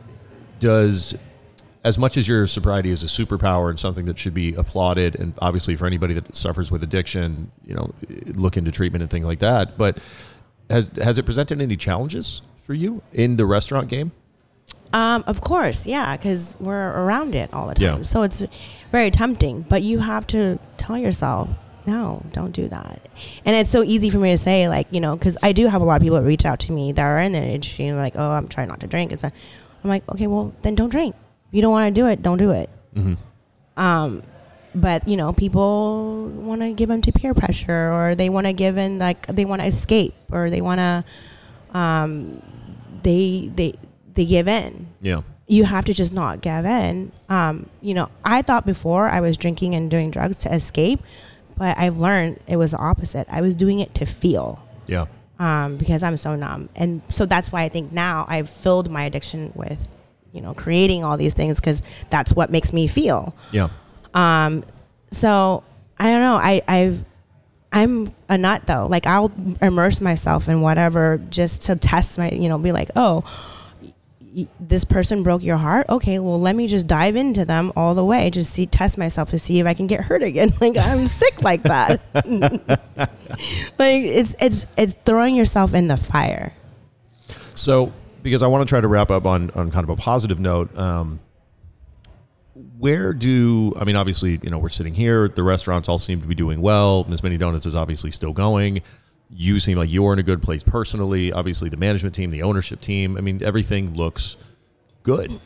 does 0.59 1.15
as 1.83 1.97
much 1.97 2.17
as 2.17 2.27
your 2.27 2.47
sobriety 2.47 2.89
is 2.89 3.03
a 3.03 3.07
superpower 3.07 3.69
and 3.69 3.79
something 3.79 4.05
that 4.05 4.17
should 4.19 4.33
be 4.33 4.55
applauded, 4.55 5.15
and 5.15 5.33
obviously 5.39 5.75
for 5.75 5.85
anybody 5.85 6.13
that 6.15 6.35
suffers 6.35 6.71
with 6.71 6.83
addiction, 6.83 7.51
you 7.65 7.75
know, 7.75 7.93
look 8.33 8.57
into 8.57 8.71
treatment 8.71 9.03
and 9.03 9.11
things 9.11 9.25
like 9.25 9.39
that. 9.39 9.77
But 9.77 9.99
has 10.69 10.91
has 11.01 11.17
it 11.17 11.23
presented 11.23 11.61
any 11.61 11.77
challenges 11.77 12.41
for 12.63 12.73
you 12.73 13.01
in 13.13 13.37
the 13.37 13.45
restaurant 13.45 13.89
game? 13.89 14.11
Um, 14.91 15.23
of 15.27 15.41
course, 15.41 15.85
yeah, 15.85 16.17
because 16.17 16.55
we're 16.59 16.91
around 16.91 17.35
it 17.35 17.53
all 17.53 17.67
the 17.67 17.75
time. 17.75 17.97
Yeah. 17.97 18.03
So 18.03 18.23
it's 18.23 18.43
very 18.91 19.11
tempting, 19.11 19.61
but 19.63 19.83
you 19.83 19.99
have 19.99 20.27
to 20.27 20.59
tell 20.77 20.97
yourself, 20.97 21.49
no, 21.85 22.25
don't 22.33 22.51
do 22.51 22.67
that. 22.67 23.07
And 23.45 23.55
it's 23.55 23.69
so 23.69 23.83
easy 23.83 24.09
for 24.09 24.19
me 24.19 24.31
to 24.31 24.37
say, 24.37 24.67
like, 24.67 24.87
you 24.91 24.99
know, 24.99 25.15
because 25.15 25.37
I 25.41 25.53
do 25.53 25.67
have 25.67 25.81
a 25.81 25.85
lot 25.85 25.95
of 25.95 26.01
people 26.01 26.19
that 26.19 26.25
reach 26.25 26.45
out 26.45 26.59
to 26.61 26.71
me 26.71 26.91
that 26.91 27.01
are 27.01 27.19
in 27.19 27.31
the 27.31 27.41
industry 27.41 27.87
and 27.87 27.97
like, 27.97 28.13
oh, 28.15 28.29
I'm 28.29 28.47
trying 28.47 28.67
not 28.67 28.81
to 28.81 28.87
drink. 28.87 29.11
It's 29.11 29.23
like, 29.23 29.33
I'm 29.83 29.89
like, 29.89 30.07
okay, 30.11 30.27
well, 30.27 30.53
then 30.63 30.75
don't 30.75 30.89
drink. 30.89 31.15
If 31.47 31.53
you 31.53 31.61
don't 31.61 31.71
want 31.71 31.93
to 31.93 32.01
do 32.01 32.07
it, 32.07 32.21
don't 32.21 32.37
do 32.37 32.51
it. 32.51 32.69
Mm-hmm. 32.93 33.81
Um, 33.81 34.21
but 34.75 35.07
you 35.07 35.17
know, 35.17 35.33
people 35.33 36.27
want 36.27 36.61
to 36.61 36.73
give 36.73 36.89
in 36.89 37.01
to 37.03 37.11
peer 37.11 37.33
pressure, 37.33 37.91
or 37.91 38.15
they 38.15 38.29
want 38.29 38.47
to 38.47 38.53
give 38.53 38.77
in 38.77 38.99
like 38.99 39.25
they 39.27 39.45
want 39.45 39.61
to 39.61 39.67
escape, 39.67 40.13
or 40.31 40.49
they 40.49 40.61
want 40.61 40.79
to, 40.79 41.05
um, 41.77 42.41
they 43.03 43.49
they 43.55 43.73
they 44.13 44.25
give 44.25 44.47
in 44.47 44.87
Yeah. 45.01 45.21
You 45.47 45.63
have 45.63 45.85
to 45.85 45.93
just 45.93 46.11
not 46.11 46.41
give 46.41 46.65
in. 46.65 47.11
Um, 47.29 47.69
you 47.81 47.93
know, 47.93 48.09
I 48.23 48.41
thought 48.41 48.65
before 48.65 49.07
I 49.09 49.21
was 49.21 49.37
drinking 49.37 49.75
and 49.75 49.89
doing 49.89 50.11
drugs 50.11 50.39
to 50.39 50.53
escape, 50.53 50.99
but 51.57 51.77
I've 51.77 51.97
learned 51.97 52.39
it 52.47 52.57
was 52.57 52.71
the 52.71 52.77
opposite. 52.77 53.27
I 53.31 53.41
was 53.41 53.55
doing 53.55 53.79
it 53.79 53.93
to 53.95 54.05
feel 54.05 54.61
Yeah. 54.87 55.05
um, 55.39 55.77
because 55.77 56.03
I'm 56.03 56.17
so 56.17 56.35
numb. 56.35 56.69
And 56.75 57.01
so 57.09 57.25
that's 57.25 57.51
why 57.51 57.63
I 57.63 57.69
think 57.69 57.91
now 57.91 58.25
I've 58.27 58.49
filled 58.49 58.89
my 58.91 59.03
addiction 59.05 59.51
with, 59.55 59.91
you 60.33 60.41
know, 60.41 60.53
creating 60.53 61.03
all 61.05 61.15
these 61.17 61.33
things 61.33 61.59
because 61.59 61.81
that's 62.09 62.33
what 62.33 62.51
makes 62.51 62.73
me 62.73 62.85
feel. 62.87 63.33
Yeah. 63.51 63.69
Um, 64.13 64.65
so 65.11 65.63
I 65.97 66.05
don't 66.11 66.21
know. 66.21 66.35
I, 66.35 66.61
I've, 66.67 67.05
I'm 67.71 68.13
a 68.29 68.37
nut 68.37 68.63
though. 68.65 68.87
Like 68.89 69.07
I'll 69.07 69.31
immerse 69.61 70.01
myself 70.01 70.47
in 70.49 70.61
whatever 70.61 71.19
just 71.29 71.63
to 71.63 71.75
test 71.75 72.17
my, 72.17 72.29
you 72.31 72.49
know, 72.49 72.57
be 72.57 72.71
like, 72.73 72.91
oh, 72.95 73.23
this 74.59 74.83
person 74.83 75.23
broke 75.23 75.43
your 75.43 75.57
heart. 75.57 75.87
Okay, 75.89 76.19
well, 76.19 76.39
let 76.39 76.55
me 76.55 76.67
just 76.67 76.87
dive 76.87 77.15
into 77.15 77.45
them 77.45 77.71
all 77.75 77.95
the 77.95 78.03
way. 78.05 78.29
Just 78.29 78.53
see, 78.53 78.65
test 78.65 78.97
myself 78.97 79.29
to 79.31 79.39
see 79.39 79.59
if 79.59 79.65
I 79.65 79.73
can 79.73 79.87
get 79.87 80.01
hurt 80.01 80.23
again. 80.23 80.51
Like 80.61 80.77
I'm 80.77 81.05
sick 81.07 81.43
like 81.43 81.63
that. 81.63 82.01
like 83.77 84.03
it's 84.03 84.35
it's 84.39 84.65
it's 84.75 84.95
throwing 85.05 85.35
yourself 85.35 85.73
in 85.73 85.87
the 85.87 85.97
fire. 85.97 86.51
So, 87.53 87.93
because 88.23 88.41
I 88.41 88.47
want 88.47 88.67
to 88.67 88.69
try 88.69 88.81
to 88.81 88.87
wrap 88.87 89.11
up 89.11 89.25
on, 89.25 89.51
on 89.51 89.71
kind 89.71 89.83
of 89.83 89.89
a 89.89 89.95
positive 89.95 90.39
note, 90.39 90.75
um, 90.77 91.19
where 92.77 93.13
do 93.13 93.73
I 93.79 93.83
mean? 93.83 93.95
Obviously, 93.95 94.39
you 94.41 94.49
know, 94.49 94.57
we're 94.57 94.69
sitting 94.69 94.93
here. 94.93 95.27
The 95.27 95.43
restaurants 95.43 95.87
all 95.87 95.99
seem 95.99 96.21
to 96.21 96.27
be 96.27 96.35
doing 96.35 96.61
well. 96.61 97.05
Miss 97.07 97.23
Mini 97.23 97.37
Donuts 97.37 97.65
is 97.65 97.75
obviously 97.75 98.11
still 98.11 98.33
going. 98.33 98.81
You 99.29 99.59
seem 99.59 99.77
like 99.77 99.91
you're 99.91 100.13
in 100.13 100.19
a 100.19 100.23
good 100.23 100.41
place 100.41 100.63
personally. 100.63 101.31
Obviously, 101.33 101.69
the 101.69 101.77
management 101.77 102.15
team, 102.15 102.31
the 102.31 102.43
ownership 102.43 102.79
team. 102.79 103.17
I 103.17 103.21
mean, 103.21 103.41
everything 103.43 103.93
looks 103.93 104.37
good. 105.03 105.39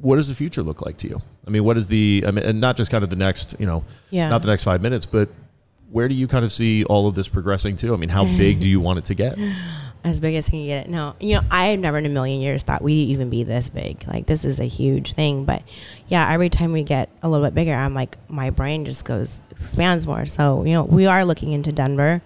What 0.00 0.16
does 0.16 0.28
the 0.28 0.34
future 0.34 0.62
look 0.62 0.80
like 0.80 0.96
to 0.98 1.08
you? 1.08 1.20
I 1.46 1.50
mean, 1.50 1.64
what 1.64 1.76
is 1.76 1.86
the? 1.88 2.24
I 2.26 2.30
mean, 2.30 2.44
and 2.44 2.60
not 2.60 2.76
just 2.78 2.90
kind 2.90 3.04
of 3.04 3.10
the 3.10 3.16
next, 3.16 3.56
you 3.60 3.66
know, 3.66 3.84
Yeah. 4.10 4.30
not 4.30 4.40
the 4.40 4.48
next 4.48 4.62
five 4.64 4.80
minutes, 4.80 5.04
but 5.04 5.28
where 5.90 6.08
do 6.08 6.14
you 6.14 6.26
kind 6.28 6.44
of 6.44 6.52
see 6.52 6.84
all 6.84 7.06
of 7.08 7.14
this 7.14 7.28
progressing 7.28 7.76
to? 7.76 7.92
I 7.92 7.96
mean, 7.98 8.08
how 8.08 8.24
big 8.24 8.60
do 8.60 8.68
you 8.68 8.80
want 8.80 8.98
it 9.00 9.04
to 9.06 9.14
get? 9.14 9.38
As 10.02 10.18
big 10.18 10.34
as 10.36 10.48
can 10.48 10.64
get 10.64 10.86
it. 10.86 10.90
No, 10.90 11.14
you 11.20 11.34
know, 11.34 11.42
I've 11.50 11.78
never 11.78 11.98
in 11.98 12.06
a 12.06 12.08
million 12.08 12.40
years 12.40 12.62
thought 12.62 12.80
we'd 12.80 13.10
even 13.10 13.28
be 13.28 13.44
this 13.44 13.68
big. 13.68 14.02
Like 14.08 14.24
this 14.24 14.46
is 14.46 14.58
a 14.58 14.64
huge 14.64 15.12
thing. 15.12 15.44
But 15.44 15.62
yeah, 16.08 16.26
every 16.32 16.48
time 16.48 16.72
we 16.72 16.84
get 16.84 17.10
a 17.22 17.28
little 17.28 17.46
bit 17.46 17.54
bigger, 17.54 17.74
I'm 17.74 17.92
like, 17.92 18.16
my 18.30 18.48
brain 18.48 18.86
just 18.86 19.04
goes 19.04 19.42
expands 19.50 20.06
more. 20.06 20.24
So 20.24 20.64
you 20.64 20.72
know, 20.72 20.84
we 20.84 21.04
are 21.04 21.22
looking 21.26 21.52
into 21.52 21.70
Denver, 21.70 22.22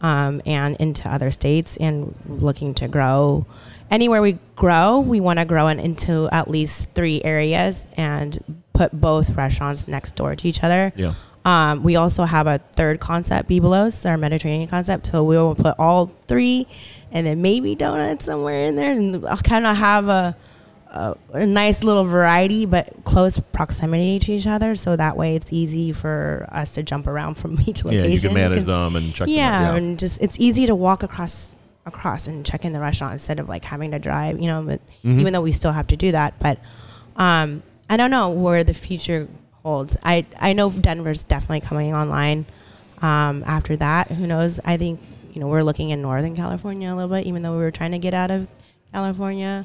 um, 0.00 0.40
and 0.46 0.76
into 0.76 1.08
other 1.08 1.30
states, 1.30 1.76
and 1.76 2.14
looking 2.28 2.74
to 2.74 2.88
grow. 2.88 3.46
Anywhere 3.90 4.20
we 4.20 4.38
grow, 4.56 5.00
we 5.00 5.20
want 5.20 5.38
to 5.38 5.44
grow 5.44 5.68
it 5.68 5.78
into 5.78 6.28
at 6.32 6.50
least 6.50 6.90
three 6.94 7.22
areas 7.22 7.86
and 7.96 8.62
put 8.72 8.92
both 8.92 9.30
restaurants 9.30 9.86
next 9.86 10.16
door 10.16 10.34
to 10.34 10.48
each 10.48 10.64
other. 10.64 10.92
Yeah. 10.96 11.14
Um, 11.44 11.84
we 11.84 11.94
also 11.94 12.24
have 12.24 12.48
a 12.48 12.58
third 12.74 12.98
concept, 12.98 13.48
Bibelos, 13.48 14.04
our 14.04 14.16
Mediterranean 14.16 14.68
concept. 14.68 15.06
So 15.06 15.22
we 15.22 15.36
will 15.36 15.54
put 15.54 15.76
all 15.78 16.10
three, 16.26 16.66
and 17.12 17.24
then 17.24 17.40
maybe 17.40 17.76
donuts 17.76 18.24
somewhere 18.24 18.66
in 18.66 18.74
there, 18.74 18.90
and 18.90 19.24
I'll 19.24 19.36
kind 19.36 19.64
of 19.64 19.76
have 19.76 20.08
a, 20.08 20.36
a 20.90 21.16
a 21.32 21.44
nice 21.46 21.82
little 21.82 22.04
variety, 22.04 22.64
but 22.66 22.92
close 23.04 23.38
proximity 23.52 24.18
to 24.20 24.32
each 24.32 24.46
other. 24.46 24.74
So 24.74 24.96
that 24.96 25.16
way, 25.16 25.36
it's 25.36 25.52
easy 25.52 25.92
for 25.92 26.48
us 26.50 26.70
to 26.72 26.82
jump 26.82 27.06
around 27.06 27.34
from 27.36 27.58
each 27.66 27.84
location. 27.84 28.04
Yeah, 28.04 28.10
you 28.10 28.20
can 28.20 28.34
manage 28.34 28.50
because- 28.60 28.66
them 28.66 28.96
and 28.96 29.14
check 29.14 29.28
yeah, 29.28 29.60
them 29.62 29.70
out. 29.70 29.76
and 29.78 29.98
just 29.98 30.20
it's 30.22 30.38
easy 30.40 30.66
to 30.66 30.74
walk 30.74 31.02
across 31.02 31.54
across 31.84 32.26
and 32.26 32.44
check 32.44 32.64
in 32.64 32.72
the 32.72 32.80
restaurant 32.80 33.12
instead 33.12 33.38
of 33.38 33.48
like 33.48 33.64
having 33.64 33.90
to 33.92 33.98
drive. 33.98 34.40
You 34.40 34.46
know, 34.48 34.62
but 34.62 34.80
Mhm. 35.04 35.20
even 35.20 35.32
though 35.32 35.42
we 35.42 35.52
still 35.52 35.72
have 35.72 35.86
to 35.88 35.96
do 35.96 36.12
that, 36.12 36.34
but 36.38 36.58
um, 37.16 37.62
I 37.88 37.96
don't 37.96 38.10
know 38.10 38.30
where 38.30 38.64
the 38.64 38.74
future 38.74 39.28
holds. 39.62 39.96
I 40.02 40.24
I 40.40 40.52
know 40.52 40.70
Denver's 40.70 41.22
definitely 41.22 41.60
coming 41.60 41.94
online. 41.94 42.46
Um, 43.02 43.42
after 43.46 43.76
that, 43.76 44.10
who 44.10 44.26
knows? 44.26 44.58
I 44.64 44.76
think 44.78 45.00
you 45.32 45.40
know 45.40 45.48
we're 45.48 45.62
looking 45.62 45.90
in 45.90 46.00
Northern 46.00 46.34
California 46.34 46.92
a 46.92 46.94
little 46.94 47.10
bit, 47.14 47.26
even 47.26 47.42
though 47.42 47.52
we 47.56 47.62
were 47.62 47.70
trying 47.70 47.92
to 47.92 47.98
get 47.98 48.14
out 48.14 48.30
of 48.30 48.48
California, 48.92 49.64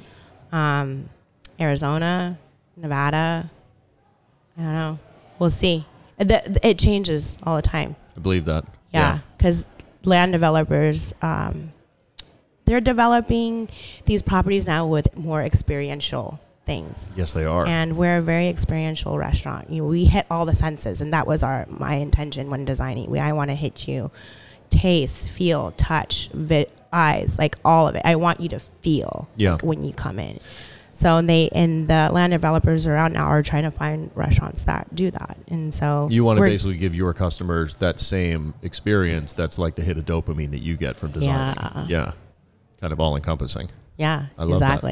um, 0.52 1.10
Arizona, 1.60 2.38
Nevada. 2.76 3.49
I 4.58 4.62
don't 4.62 4.74
know. 4.74 4.99
We'll 5.39 5.49
see. 5.49 5.86
It, 6.20 6.60
it 6.64 6.78
changes 6.80 7.38
all 7.43 7.56
the 7.56 7.62
time. 7.62 7.95
I 8.16 8.20
believe 8.20 8.45
that. 8.45 8.66
Yeah, 8.93 9.20
because 9.38 9.66
land 10.04 10.34
developers, 10.34 11.14
um, 11.22 11.72
they're 12.66 12.82
developing 12.82 13.70
these 14.06 14.22
properties 14.22 14.68
now 14.68 14.86
with 14.86 15.18
more 15.18 15.41
experiential 15.41 16.39
things. 16.66 17.14
Yes, 17.16 17.34
they 17.34 17.45
are. 17.45 17.66
And 17.66 17.97
we're 17.97 18.18
a 18.18 18.22
very 18.22 18.47
experiential 18.49 19.18
restaurant. 19.18 19.70
You 19.70 19.82
know, 19.82 19.88
we 19.88 20.06
hit 20.06 20.26
all 20.30 20.45
the 20.45 20.54
senses, 20.54 21.02
and 21.02 21.14
that 21.14 21.26
was 21.26 21.41
our 21.43 21.66
my 21.70 21.95
intention 21.95 22.49
when 22.49 22.66
designing. 22.66 23.10
We 23.10 23.20
I 23.20 23.34
want 23.34 23.49
to 23.49 23.56
hit 23.56 23.88
you, 23.88 24.12
taste, 24.70 25.30
feel, 25.30 25.72
touch, 25.72 26.30
vi- 26.34 26.68
eyes, 26.94 27.38
like 27.39 27.58
all 27.66 27.88
of 27.88 27.96
it. 27.96 28.02
I 28.06 28.16
want 28.16 28.39
you 28.39 28.50
to 28.50 28.60
feel 28.60 29.28
Yeah. 29.36 29.54
like, 29.54 29.64
when 29.64 29.84
you 29.84 29.94
come 29.94 30.20
in. 30.20 30.39
So 30.94 31.18
and 31.18 31.30
they 31.30 31.50
and 31.50 31.88
the 31.88 32.10
land 32.12 32.32
developers 32.32 32.86
around 32.86 33.14
now 33.14 33.26
are 33.26 33.42
trying 33.42 33.64
to 33.64 33.72
find 33.72 34.12
restaurants 34.14 34.66
that 34.66 34.94
do 34.94 35.10
that. 35.12 35.38
And 35.48 35.74
so 35.74 36.08
you 36.12 36.24
want 36.26 36.38
to 36.38 36.44
basically 36.44 36.78
give 36.78 36.94
your 36.94 37.14
customers 37.14 37.76
that 37.76 38.00
same 38.00 38.54
experience 38.62 39.32
that's 39.34 39.58
like 39.58 39.76
the 39.76 39.84
hit 39.84 39.98
of 39.98 40.06
dopamine 40.06 40.52
that 40.52 40.60
you 40.60 40.76
get 40.78 40.96
from 40.98 41.12
designing. 41.12 41.56
Yeah. 41.58 41.86
Yeah. 41.88 42.12
Kind 42.82 42.92
of 42.94 43.00
all 43.00 43.16
encompassing. 43.16 43.70
Yeah, 43.98 44.26
I 44.38 44.44
love 44.44 44.60
that. 44.60 44.84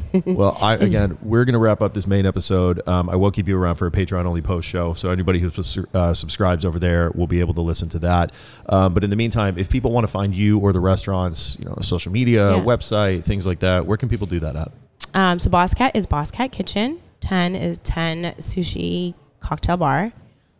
well, 0.26 0.56
I, 0.60 0.74
again, 0.74 1.18
we're 1.22 1.44
going 1.44 1.54
to 1.54 1.58
wrap 1.58 1.80
up 1.80 1.94
this 1.94 2.06
main 2.06 2.26
episode. 2.26 2.86
Um, 2.88 3.08
I 3.08 3.16
will 3.16 3.30
keep 3.30 3.48
you 3.48 3.58
around 3.58 3.76
for 3.76 3.86
a 3.86 3.90
Patreon 3.90 4.24
only 4.24 4.42
post 4.42 4.68
show. 4.68 4.92
So 4.92 5.10
anybody 5.10 5.38
who 5.38 5.50
uh, 5.94 6.14
subscribes 6.14 6.64
over 6.64 6.78
there 6.78 7.10
will 7.14 7.26
be 7.26 7.40
able 7.40 7.54
to 7.54 7.60
listen 7.60 7.88
to 7.90 7.98
that. 8.00 8.32
Um, 8.68 8.94
but 8.94 9.04
in 9.04 9.10
the 9.10 9.16
meantime, 9.16 9.58
if 9.58 9.68
people 9.68 9.90
want 9.90 10.04
to 10.04 10.12
find 10.12 10.34
you 10.34 10.58
or 10.58 10.72
the 10.72 10.80
restaurants, 10.80 11.56
you 11.58 11.66
know, 11.66 11.76
social 11.80 12.12
media, 12.12 12.56
yeah. 12.56 12.62
website, 12.62 13.24
things 13.24 13.46
like 13.46 13.60
that, 13.60 13.86
where 13.86 13.96
can 13.96 14.08
people 14.08 14.26
do 14.26 14.40
that 14.40 14.56
at? 14.56 14.72
Um, 15.14 15.38
so 15.38 15.50
Bosscat 15.50 15.92
is 15.94 16.06
Bosscat 16.06 16.52
Kitchen. 16.52 17.00
10 17.20 17.54
is 17.54 17.78
10 17.78 18.34
Sushi 18.34 19.14
Cocktail 19.40 19.76
Bar. 19.76 20.12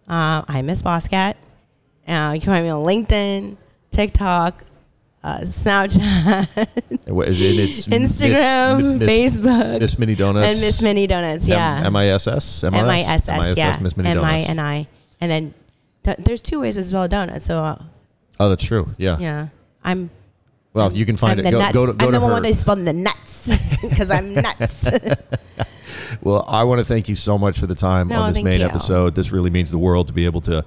Uh, 0.09 0.43
I 0.47 0.63
miss 0.63 0.83
Bosscat. 0.83 1.35
Uh, 2.07 2.33
you 2.35 2.41
can 2.41 2.51
find 2.51 2.65
me 2.65 2.71
on 2.71 2.85
LinkedIn, 2.85 3.57
TikTok, 3.91 4.65
uh, 5.25 5.39
Snapchat, 5.41 7.09
what 7.09 7.29
is 7.29 7.41
it? 7.41 7.59
It's 7.59 7.87
Instagram, 7.89 8.99
Miss, 8.99 9.09
Facebook, 9.09 9.81
Miss 9.81 9.99
Mini 9.99 10.15
Donuts, 10.17 10.47
and 10.47 10.61
Miss 10.61 10.83
Mini 10.83 11.07
Donuts. 11.07 11.47
Yeah, 11.47 11.87
M 11.87 11.95
I 11.95 12.09
S 12.09 12.27
S, 12.27 12.65
M 12.65 12.75
I 12.75 13.01
S 13.03 13.29
S, 13.29 13.57
yeah, 13.57 13.77
Miss 13.81 13.97
Mini 13.97 14.15
Donuts, 14.15 14.27
M 14.27 14.31
I 14.31 14.41
N 14.41 14.59
I, 14.59 14.89
and 15.21 15.31
then 15.31 15.55
th- 16.03 16.19
there's 16.19 16.43
two 16.43 16.61
ways 16.61 16.75
to 16.75 16.83
spell 16.83 17.09
donut. 17.09 17.41
So, 17.43 17.63
uh, 17.63 17.83
oh, 18.41 18.49
that's 18.49 18.65
true. 18.65 18.91
Yeah, 18.99 19.19
yeah, 19.19 19.49
I'm. 19.85 20.11
Well, 20.73 20.89
I'm, 20.89 20.97
you 20.97 21.07
can 21.07 21.17
find 21.17 21.39
I'm 21.39 21.47
it. 21.47 21.51
Go, 21.51 21.73
go, 21.73 21.87
to, 21.87 21.93
go 21.93 22.07
I'm 22.07 22.13
the 22.13 22.19
her. 22.19 22.25
one 22.25 22.33
where 22.33 22.41
they 22.41 22.53
spell 22.53 22.77
the 22.77 22.93
nuts 22.93 23.55
because 23.83 24.11
I'm 24.11 24.35
nuts. 24.35 24.89
well, 26.23 26.45
I 26.49 26.65
want 26.65 26.81
to 26.81 26.85
thank 26.85 27.09
you 27.09 27.15
so 27.15 27.39
much 27.39 27.61
for 27.61 27.67
the 27.67 27.75
time 27.75 28.09
no, 28.09 28.23
on 28.23 28.33
this 28.33 28.43
main 28.43 28.61
you. 28.61 28.67
episode. 28.67 29.15
This 29.15 29.31
really 29.31 29.51
means 29.51 29.71
the 29.71 29.79
world 29.79 30.09
to 30.09 30.13
be 30.13 30.25
able 30.25 30.41
to 30.43 30.65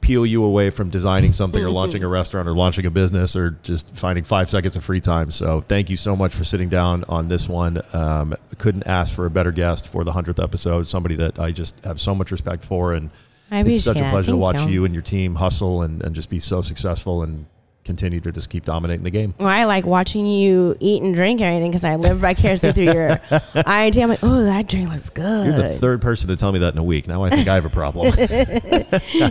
peel 0.00 0.24
you 0.24 0.44
away 0.44 0.70
from 0.70 0.90
designing 0.90 1.32
something 1.32 1.62
or 1.62 1.70
launching 1.70 2.02
a 2.02 2.08
restaurant 2.18 2.48
or 2.48 2.52
launching 2.54 2.86
a 2.86 2.90
business 2.90 3.36
or 3.36 3.50
just 3.62 3.94
finding 3.96 4.24
five 4.24 4.50
seconds 4.50 4.76
of 4.76 4.84
free 4.84 5.00
time. 5.00 5.30
So 5.30 5.60
thank 5.60 5.90
you 5.90 5.96
so 5.96 6.16
much 6.16 6.34
for 6.34 6.44
sitting 6.44 6.68
down 6.68 7.04
on 7.08 7.28
this 7.28 7.48
one. 7.48 7.80
Um, 7.92 8.34
couldn't 8.58 8.86
ask 8.86 9.14
for 9.14 9.26
a 9.26 9.30
better 9.30 9.52
guest 9.52 9.88
for 9.88 10.04
the 10.04 10.12
hundredth 10.12 10.40
episode. 10.40 10.86
Somebody 10.86 11.16
that 11.16 11.38
I 11.38 11.50
just 11.50 11.84
have 11.84 12.00
so 12.00 12.14
much 12.14 12.30
respect 12.30 12.64
for, 12.64 12.92
and 12.92 13.10
it's 13.50 13.84
such 13.84 13.98
a 13.98 14.10
pleasure 14.10 14.32
to 14.32 14.36
watch 14.36 14.62
you. 14.62 14.68
you 14.68 14.84
and 14.84 14.94
your 14.94 15.02
team 15.02 15.36
hustle 15.36 15.82
and, 15.82 16.02
and 16.02 16.14
just 16.14 16.30
be 16.30 16.40
so 16.40 16.62
successful 16.62 17.22
and 17.22 17.46
continue 17.88 18.20
to 18.20 18.30
just 18.30 18.50
keep 18.50 18.66
dominating 18.66 19.02
the 19.02 19.10
game. 19.10 19.34
Well, 19.38 19.48
I 19.48 19.64
like 19.64 19.86
watching 19.86 20.26
you 20.26 20.76
eat 20.78 21.02
and 21.02 21.14
drink 21.14 21.40
everything 21.40 21.70
because 21.70 21.84
I 21.84 21.96
live 21.96 22.18
vicariously 22.18 22.72
through 22.72 22.92
your 22.92 23.18
idea. 23.66 24.02
I'm 24.02 24.10
like, 24.10 24.18
oh, 24.22 24.44
that 24.44 24.68
drink 24.68 24.90
looks 24.90 25.08
good. 25.08 25.46
You're 25.46 25.56
the 25.56 25.78
third 25.78 26.02
person 26.02 26.28
to 26.28 26.36
tell 26.36 26.52
me 26.52 26.58
that 26.58 26.74
in 26.74 26.78
a 26.78 26.84
week. 26.84 27.08
Now 27.08 27.24
I 27.24 27.30
think 27.30 27.48
I 27.48 27.54
have 27.54 27.64
a 27.64 27.70
problem. 27.70 28.08
no, 28.14 28.20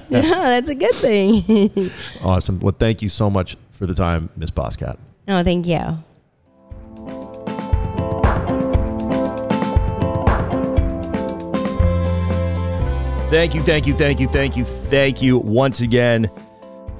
that's 0.10 0.70
a 0.70 0.76
good 0.76 0.96
thing. 0.96 1.92
awesome. 2.24 2.60
Well, 2.60 2.76
thank 2.78 3.04
you 3.04 3.10
so 3.10 3.30
much 3.30 3.58
for 3.70 3.86
the 3.86 3.94
time, 3.94 4.30
Miss 4.36 4.50
Bosscat. 4.50 4.98
Oh, 5.28 5.44
thank 5.44 5.68
you. 5.68 6.04
Thank 13.30 13.54
you, 13.54 13.62
thank 13.62 13.86
you, 13.86 13.94
thank 13.94 14.20
you, 14.20 14.28
thank 14.28 14.58
you, 14.58 14.66
thank 14.66 15.22
you 15.22 15.38
once 15.38 15.82
again 15.82 16.32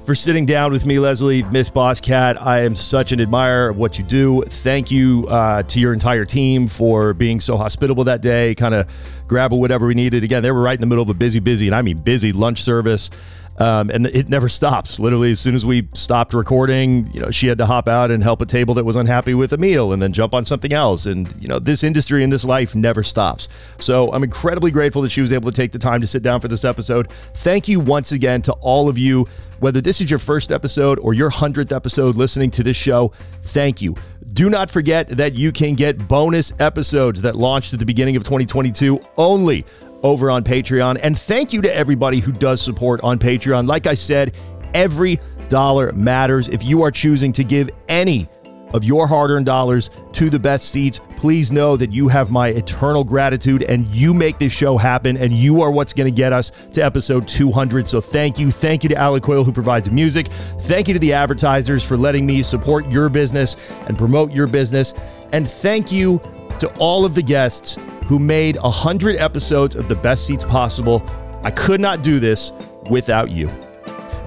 for 0.08 0.14
sitting 0.14 0.46
down 0.46 0.72
with 0.72 0.86
me, 0.86 0.98
Leslie, 0.98 1.42
Miss 1.42 1.68
Bosscat. 1.68 2.40
I 2.40 2.62
am 2.62 2.74
such 2.74 3.12
an 3.12 3.20
admirer 3.20 3.68
of 3.68 3.76
what 3.76 3.98
you 3.98 4.04
do. 4.04 4.42
Thank 4.42 4.90
you 4.90 5.26
uh, 5.28 5.64
to 5.64 5.78
your 5.78 5.92
entire 5.92 6.24
team 6.24 6.66
for 6.66 7.12
being 7.12 7.40
so 7.40 7.58
hospitable 7.58 8.04
that 8.04 8.22
day, 8.22 8.54
kind 8.54 8.74
of 8.74 8.88
grabbing 9.26 9.60
whatever 9.60 9.86
we 9.86 9.92
needed. 9.92 10.24
Again, 10.24 10.42
they 10.42 10.50
were 10.50 10.62
right 10.62 10.76
in 10.76 10.80
the 10.80 10.86
middle 10.86 11.02
of 11.02 11.10
a 11.10 11.14
busy, 11.14 11.40
busy, 11.40 11.66
and 11.66 11.76
I 11.76 11.82
mean 11.82 11.98
busy 11.98 12.32
lunch 12.32 12.62
service. 12.62 13.10
Um, 13.58 13.90
and 13.90 14.06
it 14.06 14.28
never 14.28 14.48
stops. 14.48 15.00
Literally, 15.00 15.32
as 15.32 15.40
soon 15.40 15.54
as 15.54 15.66
we 15.66 15.88
stopped 15.92 16.32
recording, 16.32 17.12
you 17.12 17.20
know, 17.20 17.30
she 17.30 17.48
had 17.48 17.58
to 17.58 17.66
hop 17.66 17.88
out 17.88 18.10
and 18.10 18.22
help 18.22 18.40
a 18.40 18.46
table 18.46 18.74
that 18.74 18.84
was 18.84 18.94
unhappy 18.94 19.34
with 19.34 19.52
a 19.52 19.58
meal, 19.58 19.92
and 19.92 20.00
then 20.00 20.12
jump 20.12 20.32
on 20.32 20.44
something 20.44 20.72
else. 20.72 21.06
And 21.06 21.34
you 21.40 21.48
know, 21.48 21.58
this 21.58 21.82
industry 21.82 22.22
and 22.22 22.32
this 22.32 22.44
life 22.44 22.74
never 22.74 23.02
stops. 23.02 23.48
So 23.78 24.12
I'm 24.12 24.22
incredibly 24.22 24.70
grateful 24.70 25.02
that 25.02 25.10
she 25.10 25.20
was 25.20 25.32
able 25.32 25.50
to 25.50 25.56
take 25.56 25.72
the 25.72 25.78
time 25.78 26.00
to 26.00 26.06
sit 26.06 26.22
down 26.22 26.40
for 26.40 26.48
this 26.48 26.64
episode. 26.64 27.10
Thank 27.34 27.68
you 27.68 27.80
once 27.80 28.12
again 28.12 28.42
to 28.42 28.52
all 28.54 28.88
of 28.88 28.96
you. 28.96 29.26
Whether 29.58 29.80
this 29.80 30.00
is 30.00 30.08
your 30.08 30.20
first 30.20 30.52
episode 30.52 31.00
or 31.00 31.14
your 31.14 31.30
hundredth 31.30 31.72
episode 31.72 32.14
listening 32.14 32.52
to 32.52 32.62
this 32.62 32.76
show, 32.76 33.12
thank 33.42 33.82
you. 33.82 33.96
Do 34.32 34.48
not 34.48 34.70
forget 34.70 35.08
that 35.08 35.34
you 35.34 35.50
can 35.50 35.74
get 35.74 36.06
bonus 36.06 36.52
episodes 36.60 37.22
that 37.22 37.34
launched 37.34 37.72
at 37.72 37.80
the 37.80 37.86
beginning 37.86 38.14
of 38.14 38.22
2022 38.22 39.00
only 39.16 39.64
over 40.02 40.30
on 40.30 40.44
Patreon. 40.44 40.98
And 41.02 41.18
thank 41.18 41.52
you 41.52 41.60
to 41.62 41.74
everybody 41.74 42.20
who 42.20 42.32
does 42.32 42.60
support 42.60 43.00
on 43.02 43.18
Patreon. 43.18 43.66
Like 43.66 43.86
I 43.86 43.94
said, 43.94 44.34
every 44.74 45.18
dollar 45.48 45.92
matters. 45.92 46.48
If 46.48 46.64
you 46.64 46.82
are 46.82 46.90
choosing 46.90 47.32
to 47.32 47.44
give 47.44 47.70
any 47.88 48.28
of 48.74 48.84
your 48.84 49.06
hard 49.06 49.30
earned 49.30 49.46
dollars 49.46 49.90
to 50.12 50.28
the 50.28 50.38
Best 50.38 50.70
Ceats, 50.70 51.00
please 51.16 51.50
know 51.50 51.76
that 51.76 51.90
you 51.90 52.08
have 52.08 52.30
my 52.30 52.48
eternal 52.48 53.02
gratitude 53.02 53.62
and 53.62 53.86
you 53.88 54.12
make 54.12 54.38
this 54.38 54.52
show 54.52 54.76
happen 54.76 55.16
and 55.16 55.32
you 55.32 55.62
are 55.62 55.70
what's 55.70 55.92
going 55.92 56.12
to 56.12 56.14
get 56.14 56.32
us 56.32 56.52
to 56.72 56.82
episode 56.82 57.26
200. 57.26 57.88
So 57.88 58.00
thank 58.00 58.38
you. 58.38 58.50
Thank 58.50 58.82
you 58.82 58.88
to 58.90 58.96
Alec 58.96 59.22
Coyle 59.22 59.44
who 59.44 59.52
provides 59.52 59.90
music. 59.90 60.28
Thank 60.60 60.88
you 60.88 60.94
to 60.94 61.00
the 61.00 61.14
advertisers 61.14 61.82
for 61.82 61.96
letting 61.96 62.26
me 62.26 62.42
support 62.42 62.86
your 62.90 63.08
business 63.08 63.56
and 63.86 63.96
promote 63.96 64.32
your 64.32 64.46
business. 64.46 64.94
And 65.32 65.48
thank 65.48 65.90
you 65.90 66.20
to 66.60 66.68
all 66.78 67.04
of 67.04 67.14
the 67.14 67.22
guests 67.22 67.78
who 68.06 68.18
made 68.18 68.56
100 68.56 69.16
episodes 69.16 69.76
of 69.76 69.88
the 69.88 69.94
Best 69.94 70.26
Ceats 70.26 70.44
possible. 70.44 71.02
I 71.42 71.50
could 71.50 71.80
not 71.80 72.02
do 72.02 72.18
this 72.18 72.52
without 72.90 73.30
you. 73.30 73.50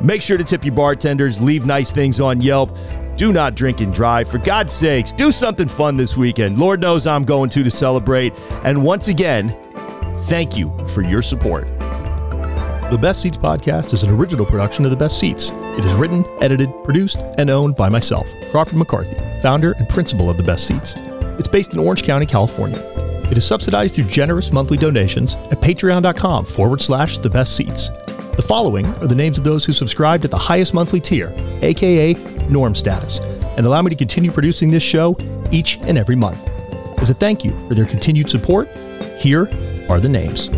Make 0.01 0.21
sure 0.21 0.37
to 0.37 0.43
tip 0.43 0.63
your 0.65 0.73
bartenders, 0.73 1.41
leave 1.41 1.65
nice 1.65 1.91
things 1.91 2.19
on 2.19 2.41
Yelp. 2.41 2.75
Do 3.17 3.31
not 3.31 3.55
drink 3.55 3.81
and 3.81 3.93
drive. 3.93 4.27
For 4.29 4.39
God's 4.39 4.73
sakes, 4.73 5.11
do 5.13 5.31
something 5.31 5.67
fun 5.67 5.97
this 5.97 6.17
weekend. 6.17 6.57
Lord 6.57 6.79
knows 6.79 7.05
I'm 7.05 7.23
going 7.23 7.49
to 7.51 7.63
to 7.63 7.69
celebrate. 7.69 8.33
And 8.63 8.83
once 8.83 9.09
again, 9.09 9.55
thank 10.23 10.57
you 10.57 10.75
for 10.87 11.03
your 11.03 11.21
support. 11.21 11.67
The 12.89 12.97
Best 12.99 13.21
Ceats 13.21 13.37
podcast 13.37 13.93
is 13.93 14.03
an 14.03 14.09
original 14.09 14.45
production 14.45 14.85
of 14.85 14.91
The 14.91 14.97
Best 14.97 15.19
Ceats. 15.19 15.51
It 15.51 15.85
is 15.85 15.93
written, 15.93 16.25
edited, 16.41 16.69
produced, 16.83 17.19
and 17.37 17.49
owned 17.49 17.75
by 17.75 17.89
myself, 17.89 18.27
Crawford 18.49 18.77
McCarthy, 18.77 19.15
founder 19.41 19.73
and 19.73 19.87
principal 19.87 20.29
of 20.29 20.37
The 20.37 20.43
Best 20.43 20.67
Seats. 20.67 20.95
It's 21.37 21.47
based 21.47 21.73
in 21.73 21.79
Orange 21.79 22.03
County, 22.03 22.25
California. 22.25 22.79
It 23.31 23.37
is 23.37 23.45
subsidized 23.45 23.95
through 23.95 24.05
generous 24.05 24.51
monthly 24.51 24.77
donations 24.77 25.35
at 25.51 25.61
patreon.com 25.61 26.45
forward 26.45 26.81
slash 26.81 27.17
the 27.17 27.29
Best 27.29 27.55
Ceats. 27.55 27.89
The 28.35 28.45
following 28.45 28.85
are 28.85 29.07
the 29.07 29.15
names 29.15 29.37
of 29.37 29.43
those 29.43 29.63
who 29.65 29.71
subscribed 29.71 30.25
at 30.25 30.31
the 30.31 30.37
highest 30.37 30.73
monthly 30.73 30.99
tier, 30.99 31.33
aka 31.61 32.13
norm 32.49 32.75
status, 32.75 33.19
and 33.57 33.65
allow 33.65 33.81
me 33.81 33.89
to 33.89 33.95
continue 33.95 34.31
producing 34.31 34.71
this 34.71 34.83
show 34.83 35.15
each 35.51 35.77
and 35.83 35.97
every 35.97 36.15
month. 36.15 36.45
As 36.99 37.09
a 37.09 37.13
thank 37.13 37.43
you 37.43 37.51
for 37.67 37.73
their 37.73 37.85
continued 37.85 38.29
support, 38.29 38.67
here 39.17 39.49
are 39.89 39.99
the 39.99 40.09
names. 40.09 40.49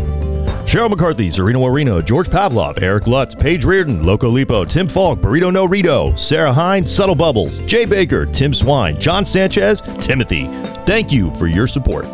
Cheryl 0.64 0.90
McCarthy, 0.90 1.28
Zarino 1.28 1.60
Areno, 1.60 2.04
George 2.04 2.28
Pavlov, 2.28 2.82
Eric 2.82 3.06
Lutz, 3.06 3.34
Paige 3.34 3.64
Reardon, 3.64 4.02
Loco 4.02 4.30
Lipo, 4.30 4.66
Tim 4.66 4.88
Falk, 4.88 5.20
Burrito 5.20 5.52
No 5.52 5.66
Rito, 5.66 6.14
Sarah 6.16 6.52
Hine, 6.52 6.86
Subtle 6.86 7.14
Bubbles, 7.14 7.60
Jay 7.60 7.84
Baker, 7.84 8.26
Tim 8.26 8.52
Swine, 8.52 8.98
John 8.98 9.24
Sanchez, 9.24 9.82
Timothy. 9.98 10.46
Thank 10.84 11.12
you 11.12 11.30
for 11.36 11.46
your 11.46 11.66
support. 11.66 12.06